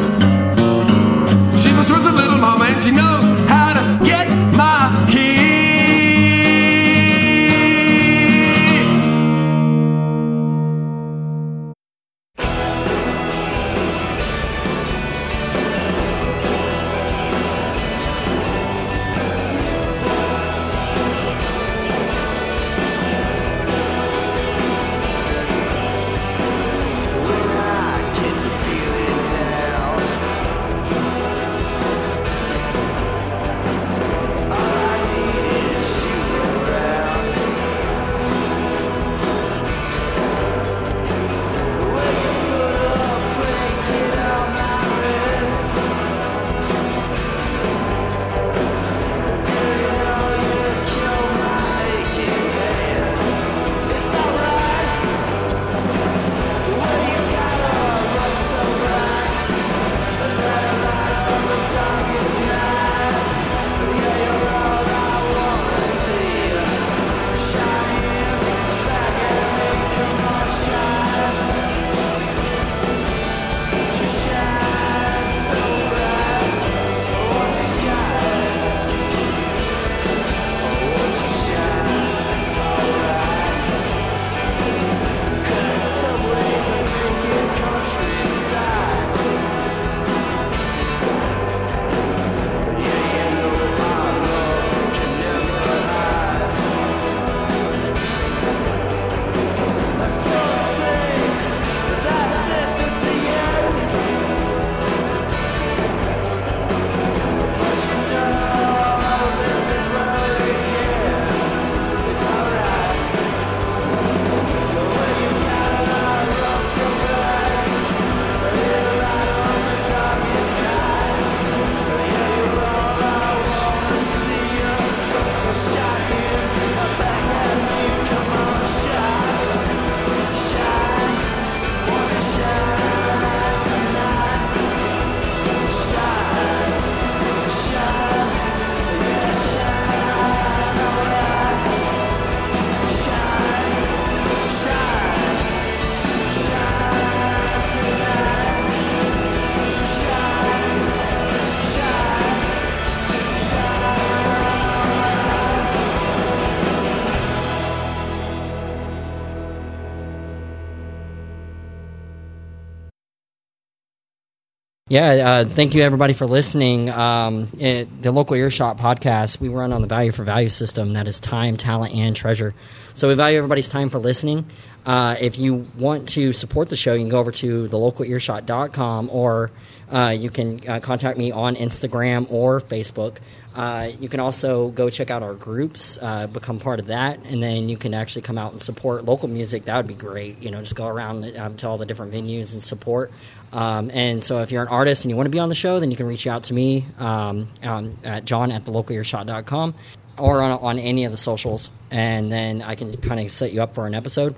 Yeah, 164.90 165.04
uh, 165.04 165.44
thank 165.44 165.76
you 165.76 165.82
everybody 165.82 166.14
for 166.14 166.26
listening. 166.26 166.90
Um, 166.90 167.46
it, 167.60 168.02
the 168.02 168.10
local 168.10 168.34
earshot 168.34 168.76
podcast 168.76 169.38
we 169.38 169.48
run 169.48 169.72
on 169.72 169.82
the 169.82 169.86
value 169.86 170.10
for 170.10 170.24
value 170.24 170.48
system 170.48 170.94
that 170.94 171.06
is 171.06 171.20
time, 171.20 171.56
talent, 171.56 171.94
and 171.94 172.16
treasure. 172.16 172.56
So 172.94 173.08
we 173.08 173.14
value 173.14 173.38
everybody's 173.38 173.68
time 173.68 173.90
for 173.90 173.98
listening. 173.98 174.46
Uh, 174.86 175.16
if 175.20 175.38
you 175.38 175.66
want 175.78 176.08
to 176.10 176.32
support 176.32 176.68
the 176.70 176.76
show, 176.76 176.94
you 176.94 177.00
can 177.00 177.10
go 177.10 177.18
over 177.18 177.32
to 177.32 177.68
thelocalearshot.com 177.68 179.10
or 179.10 179.50
uh, 179.92 180.14
you 180.16 180.30
can 180.30 180.66
uh, 180.68 180.80
contact 180.80 181.18
me 181.18 181.32
on 181.32 181.56
Instagram 181.56 182.30
or 182.30 182.60
Facebook. 182.60 183.16
Uh, 183.54 183.90
you 183.98 184.08
can 184.08 184.20
also 184.20 184.68
go 184.68 184.88
check 184.88 185.10
out 185.10 185.22
our 185.22 185.34
groups, 185.34 185.98
uh, 186.00 186.28
become 186.28 186.60
part 186.60 186.78
of 186.78 186.86
that, 186.86 187.18
and 187.26 187.42
then 187.42 187.68
you 187.68 187.76
can 187.76 187.92
actually 187.92 188.22
come 188.22 188.38
out 188.38 188.52
and 188.52 188.62
support 188.62 189.04
local 189.04 189.28
music. 189.28 189.64
That 189.64 189.76
would 189.76 189.88
be 189.88 189.94
great. 189.94 190.40
You 190.40 190.52
know, 190.52 190.60
just 190.60 190.76
go 190.76 190.86
around 190.86 191.36
um, 191.36 191.56
to 191.56 191.68
all 191.68 191.76
the 191.76 191.86
different 191.86 192.12
venues 192.12 192.52
and 192.52 192.62
support. 192.62 193.10
Um, 193.52 193.90
and 193.92 194.22
so, 194.22 194.40
if 194.42 194.52
you're 194.52 194.62
an 194.62 194.68
artist 194.68 195.04
and 195.04 195.10
you 195.10 195.16
want 195.16 195.26
to 195.26 195.30
be 195.30 195.40
on 195.40 195.48
the 195.48 195.56
show, 195.56 195.80
then 195.80 195.90
you 195.90 195.96
can 195.96 196.06
reach 196.06 196.28
out 196.28 196.44
to 196.44 196.54
me 196.54 196.86
um, 196.98 197.48
um, 197.64 197.98
at 198.04 198.24
john 198.24 198.52
at 198.52 198.64
thelocalearshot.com 198.64 199.74
or 200.18 200.42
on, 200.42 200.52
on 200.60 200.78
any 200.78 201.04
of 201.04 201.12
the 201.12 201.18
socials, 201.18 201.70
and 201.90 202.30
then 202.30 202.62
I 202.62 202.74
can 202.74 202.96
kind 202.98 203.20
of 203.20 203.30
set 203.32 203.52
you 203.52 203.62
up 203.62 203.74
for 203.74 203.86
an 203.86 203.94
episode. 203.94 204.34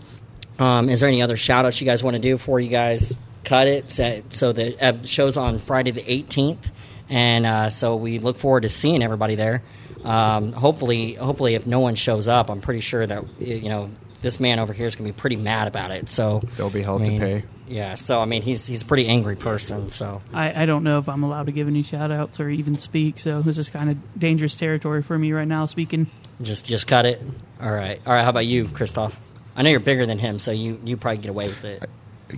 Um, 0.58 0.88
is 0.88 1.00
there 1.00 1.08
any 1.08 1.22
other 1.22 1.36
shout 1.36 1.64
outs 1.64 1.80
you 1.80 1.86
guys 1.86 2.04
want 2.04 2.14
to 2.14 2.20
do 2.20 2.34
before 2.36 2.60
you 2.60 2.68
guys 2.68 3.14
cut 3.44 3.66
it? 3.66 3.90
So, 3.90 4.52
the 4.52 4.76
uh, 4.80 5.04
show's 5.04 5.36
on 5.36 5.58
Friday 5.58 5.90
the 5.90 6.02
18th, 6.02 6.70
and 7.08 7.46
uh, 7.46 7.70
so 7.70 7.96
we 7.96 8.18
look 8.18 8.38
forward 8.38 8.62
to 8.62 8.68
seeing 8.68 9.02
everybody 9.02 9.34
there. 9.34 9.62
Um, 10.04 10.52
hopefully, 10.52 11.14
hopefully, 11.14 11.54
if 11.54 11.66
no 11.66 11.80
one 11.80 11.94
shows 11.94 12.28
up, 12.28 12.50
I'm 12.50 12.60
pretty 12.60 12.80
sure 12.80 13.06
that 13.06 13.24
you 13.40 13.68
know 13.68 13.90
this 14.22 14.40
man 14.40 14.58
over 14.58 14.72
here 14.72 14.86
is 14.86 14.96
going 14.96 15.10
to 15.10 15.14
be 15.14 15.20
pretty 15.20 15.36
mad 15.36 15.68
about 15.68 15.90
it. 15.90 16.08
So 16.08 16.42
They'll 16.56 16.70
be 16.70 16.82
held 16.82 17.02
I 17.02 17.04
to 17.04 17.18
pay. 17.18 17.44
Yeah, 17.68 17.94
so 17.96 18.20
I 18.20 18.24
mean, 18.24 18.42
he's 18.42 18.66
he's 18.66 18.82
a 18.82 18.84
pretty 18.84 19.06
angry 19.06 19.36
person. 19.36 19.88
So 19.88 20.22
I, 20.32 20.62
I 20.62 20.66
don't 20.66 20.84
know 20.84 20.98
if 20.98 21.08
I'm 21.08 21.22
allowed 21.22 21.46
to 21.46 21.52
give 21.52 21.68
any 21.68 21.82
shout 21.82 22.10
outs 22.10 22.40
or 22.40 22.48
even 22.48 22.78
speak, 22.78 23.18
so 23.18 23.40
this 23.42 23.58
is 23.58 23.70
kind 23.70 23.90
of 23.90 24.18
dangerous 24.18 24.56
territory 24.56 25.02
for 25.02 25.18
me 25.18 25.32
right 25.32 25.48
now 25.48 25.66
speaking. 25.66 26.06
just 26.40 26.64
just 26.66 26.86
cut 26.86 27.04
it. 27.06 27.20
All 27.60 27.70
right, 27.70 28.00
all 28.06 28.12
right. 28.12 28.22
How 28.24 28.30
about 28.30 28.46
you, 28.46 28.68
Christoph? 28.68 29.18
I 29.56 29.62
know 29.62 29.70
you're 29.70 29.80
bigger 29.80 30.06
than 30.06 30.18
him, 30.18 30.38
so 30.38 30.50
you 30.50 30.80
you 30.84 30.96
probably 30.96 31.18
get 31.18 31.30
away 31.30 31.48
with 31.48 31.64
it. 31.64 31.88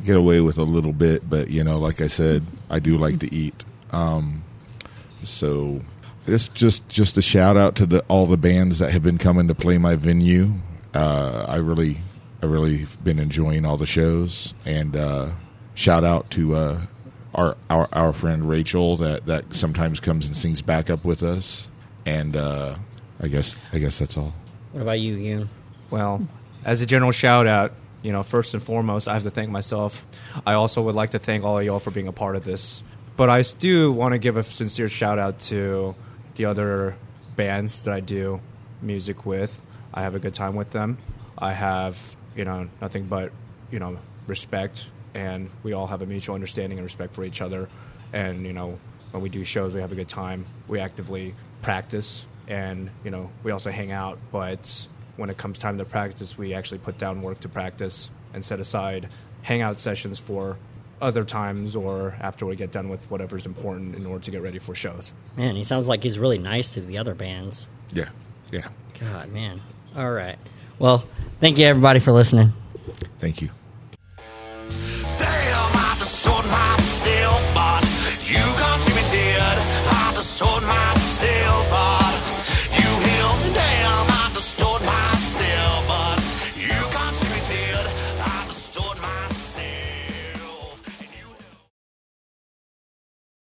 get 0.04 0.16
away 0.16 0.40
with 0.40 0.58
a 0.58 0.62
little 0.64 0.92
bit, 0.92 1.28
but 1.28 1.48
you 1.48 1.64
know, 1.64 1.78
like 1.78 2.00
I 2.00 2.06
said, 2.08 2.44
I 2.70 2.78
do 2.78 2.96
like 2.96 3.18
to 3.20 3.34
eat. 3.34 3.64
Um, 3.90 4.44
so 5.24 5.80
just 6.26 6.54
just 6.54 6.88
just 6.88 7.16
a 7.16 7.22
shout 7.22 7.56
out 7.56 7.74
to 7.76 7.86
the 7.86 8.00
all 8.08 8.26
the 8.26 8.36
bands 8.36 8.78
that 8.78 8.90
have 8.92 9.02
been 9.02 9.18
coming 9.18 9.48
to 9.48 9.54
play 9.54 9.78
my 9.78 9.96
venue. 9.96 10.54
Uh, 10.94 11.44
I 11.48 11.56
really 11.56 11.98
I 12.42 12.46
really 12.46 12.78
have 12.78 13.02
been 13.02 13.18
enjoying 13.18 13.64
all 13.64 13.76
the 13.76 13.86
shows, 13.86 14.54
and 14.64 14.96
uh, 14.96 15.30
shout 15.74 16.04
out 16.04 16.30
to 16.30 16.54
uh, 16.54 16.80
our, 17.34 17.56
our 17.68 17.88
our 17.92 18.12
friend 18.12 18.48
Rachel 18.48 18.96
that 18.98 19.26
that 19.26 19.54
sometimes 19.54 20.00
comes 20.00 20.26
and 20.26 20.36
sings 20.36 20.62
backup 20.62 21.04
with 21.04 21.22
us. 21.22 21.68
And 22.06 22.36
uh, 22.36 22.76
I 23.20 23.28
guess 23.28 23.58
I 23.72 23.78
guess 23.78 23.98
that's 23.98 24.16
all. 24.16 24.34
What 24.72 24.82
about 24.82 25.00
you, 25.00 25.16
Yoon? 25.16 25.48
Well, 25.90 26.26
as 26.64 26.80
a 26.80 26.86
general 26.86 27.12
shout 27.12 27.46
out, 27.46 27.72
you 28.02 28.12
know, 28.12 28.22
first 28.22 28.54
and 28.54 28.62
foremost, 28.62 29.08
I 29.08 29.14
have 29.14 29.22
to 29.22 29.30
thank 29.30 29.50
myself. 29.50 30.04
I 30.46 30.54
also 30.54 30.82
would 30.82 30.94
like 30.94 31.10
to 31.10 31.18
thank 31.18 31.44
all 31.44 31.58
of 31.58 31.64
y'all 31.64 31.80
for 31.80 31.90
being 31.90 32.08
a 32.08 32.12
part 32.12 32.36
of 32.36 32.44
this. 32.44 32.82
But 33.16 33.30
I 33.30 33.42
do 33.42 33.92
want 33.92 34.12
to 34.12 34.18
give 34.18 34.36
a 34.36 34.42
sincere 34.42 34.88
shout 34.88 35.18
out 35.18 35.38
to 35.40 35.94
the 36.34 36.44
other 36.46 36.96
bands 37.36 37.82
that 37.82 37.94
I 37.94 38.00
do 38.00 38.40
music 38.82 39.24
with. 39.24 39.58
I 39.94 40.02
have 40.02 40.16
a 40.16 40.18
good 40.18 40.34
time 40.34 40.56
with 40.56 40.70
them. 40.70 40.98
I 41.38 41.52
have, 41.52 42.16
you 42.36 42.44
know, 42.44 42.68
nothing 42.80 43.06
but, 43.06 43.32
you 43.70 43.78
know, 43.78 43.96
respect 44.26 44.86
and 45.14 45.48
we 45.62 45.72
all 45.72 45.86
have 45.86 46.02
a 46.02 46.06
mutual 46.06 46.34
understanding 46.34 46.78
and 46.78 46.84
respect 46.84 47.14
for 47.14 47.24
each 47.24 47.40
other. 47.40 47.68
And, 48.12 48.44
you 48.44 48.52
know, 48.52 48.78
when 49.12 49.22
we 49.22 49.28
do 49.28 49.44
shows, 49.44 49.72
we 49.72 49.80
have 49.80 49.92
a 49.92 49.94
good 49.94 50.08
time. 50.08 50.44
We 50.66 50.80
actively 50.80 51.34
practice 51.62 52.26
and, 52.48 52.90
you 53.04 53.10
know, 53.10 53.30
we 53.44 53.52
also 53.52 53.70
hang 53.70 53.92
out, 53.92 54.18
but 54.32 54.86
when 55.16 55.30
it 55.30 55.36
comes 55.36 55.60
time 55.60 55.78
to 55.78 55.84
practice, 55.84 56.36
we 56.36 56.52
actually 56.54 56.78
put 56.78 56.98
down 56.98 57.22
work 57.22 57.40
to 57.40 57.48
practice 57.48 58.10
and 58.32 58.44
set 58.44 58.58
aside 58.58 59.08
hangout 59.42 59.78
sessions 59.78 60.18
for 60.18 60.58
other 61.00 61.24
times 61.24 61.76
or 61.76 62.16
after 62.20 62.46
we 62.46 62.56
get 62.56 62.72
done 62.72 62.88
with 62.88 63.08
whatever's 63.10 63.46
important 63.46 63.94
in 63.94 64.06
order 64.06 64.24
to 64.24 64.30
get 64.30 64.42
ready 64.42 64.58
for 64.58 64.74
shows. 64.74 65.12
Man, 65.36 65.54
he 65.54 65.62
sounds 65.62 65.86
like 65.86 66.02
he's 66.02 66.18
really 66.18 66.38
nice 66.38 66.74
to 66.74 66.80
the 66.80 66.98
other 66.98 67.14
bands. 67.14 67.68
Yeah, 67.92 68.08
yeah. 68.50 68.68
God, 68.98 69.30
man. 69.30 69.60
All 69.96 70.10
right. 70.10 70.36
Well, 70.78 71.04
thank 71.40 71.58
you 71.58 71.66
everybody 71.66 72.00
for 72.00 72.12
listening. 72.12 72.52
Thank 73.18 73.40
you. 73.40 73.50
Damn, 75.16 75.74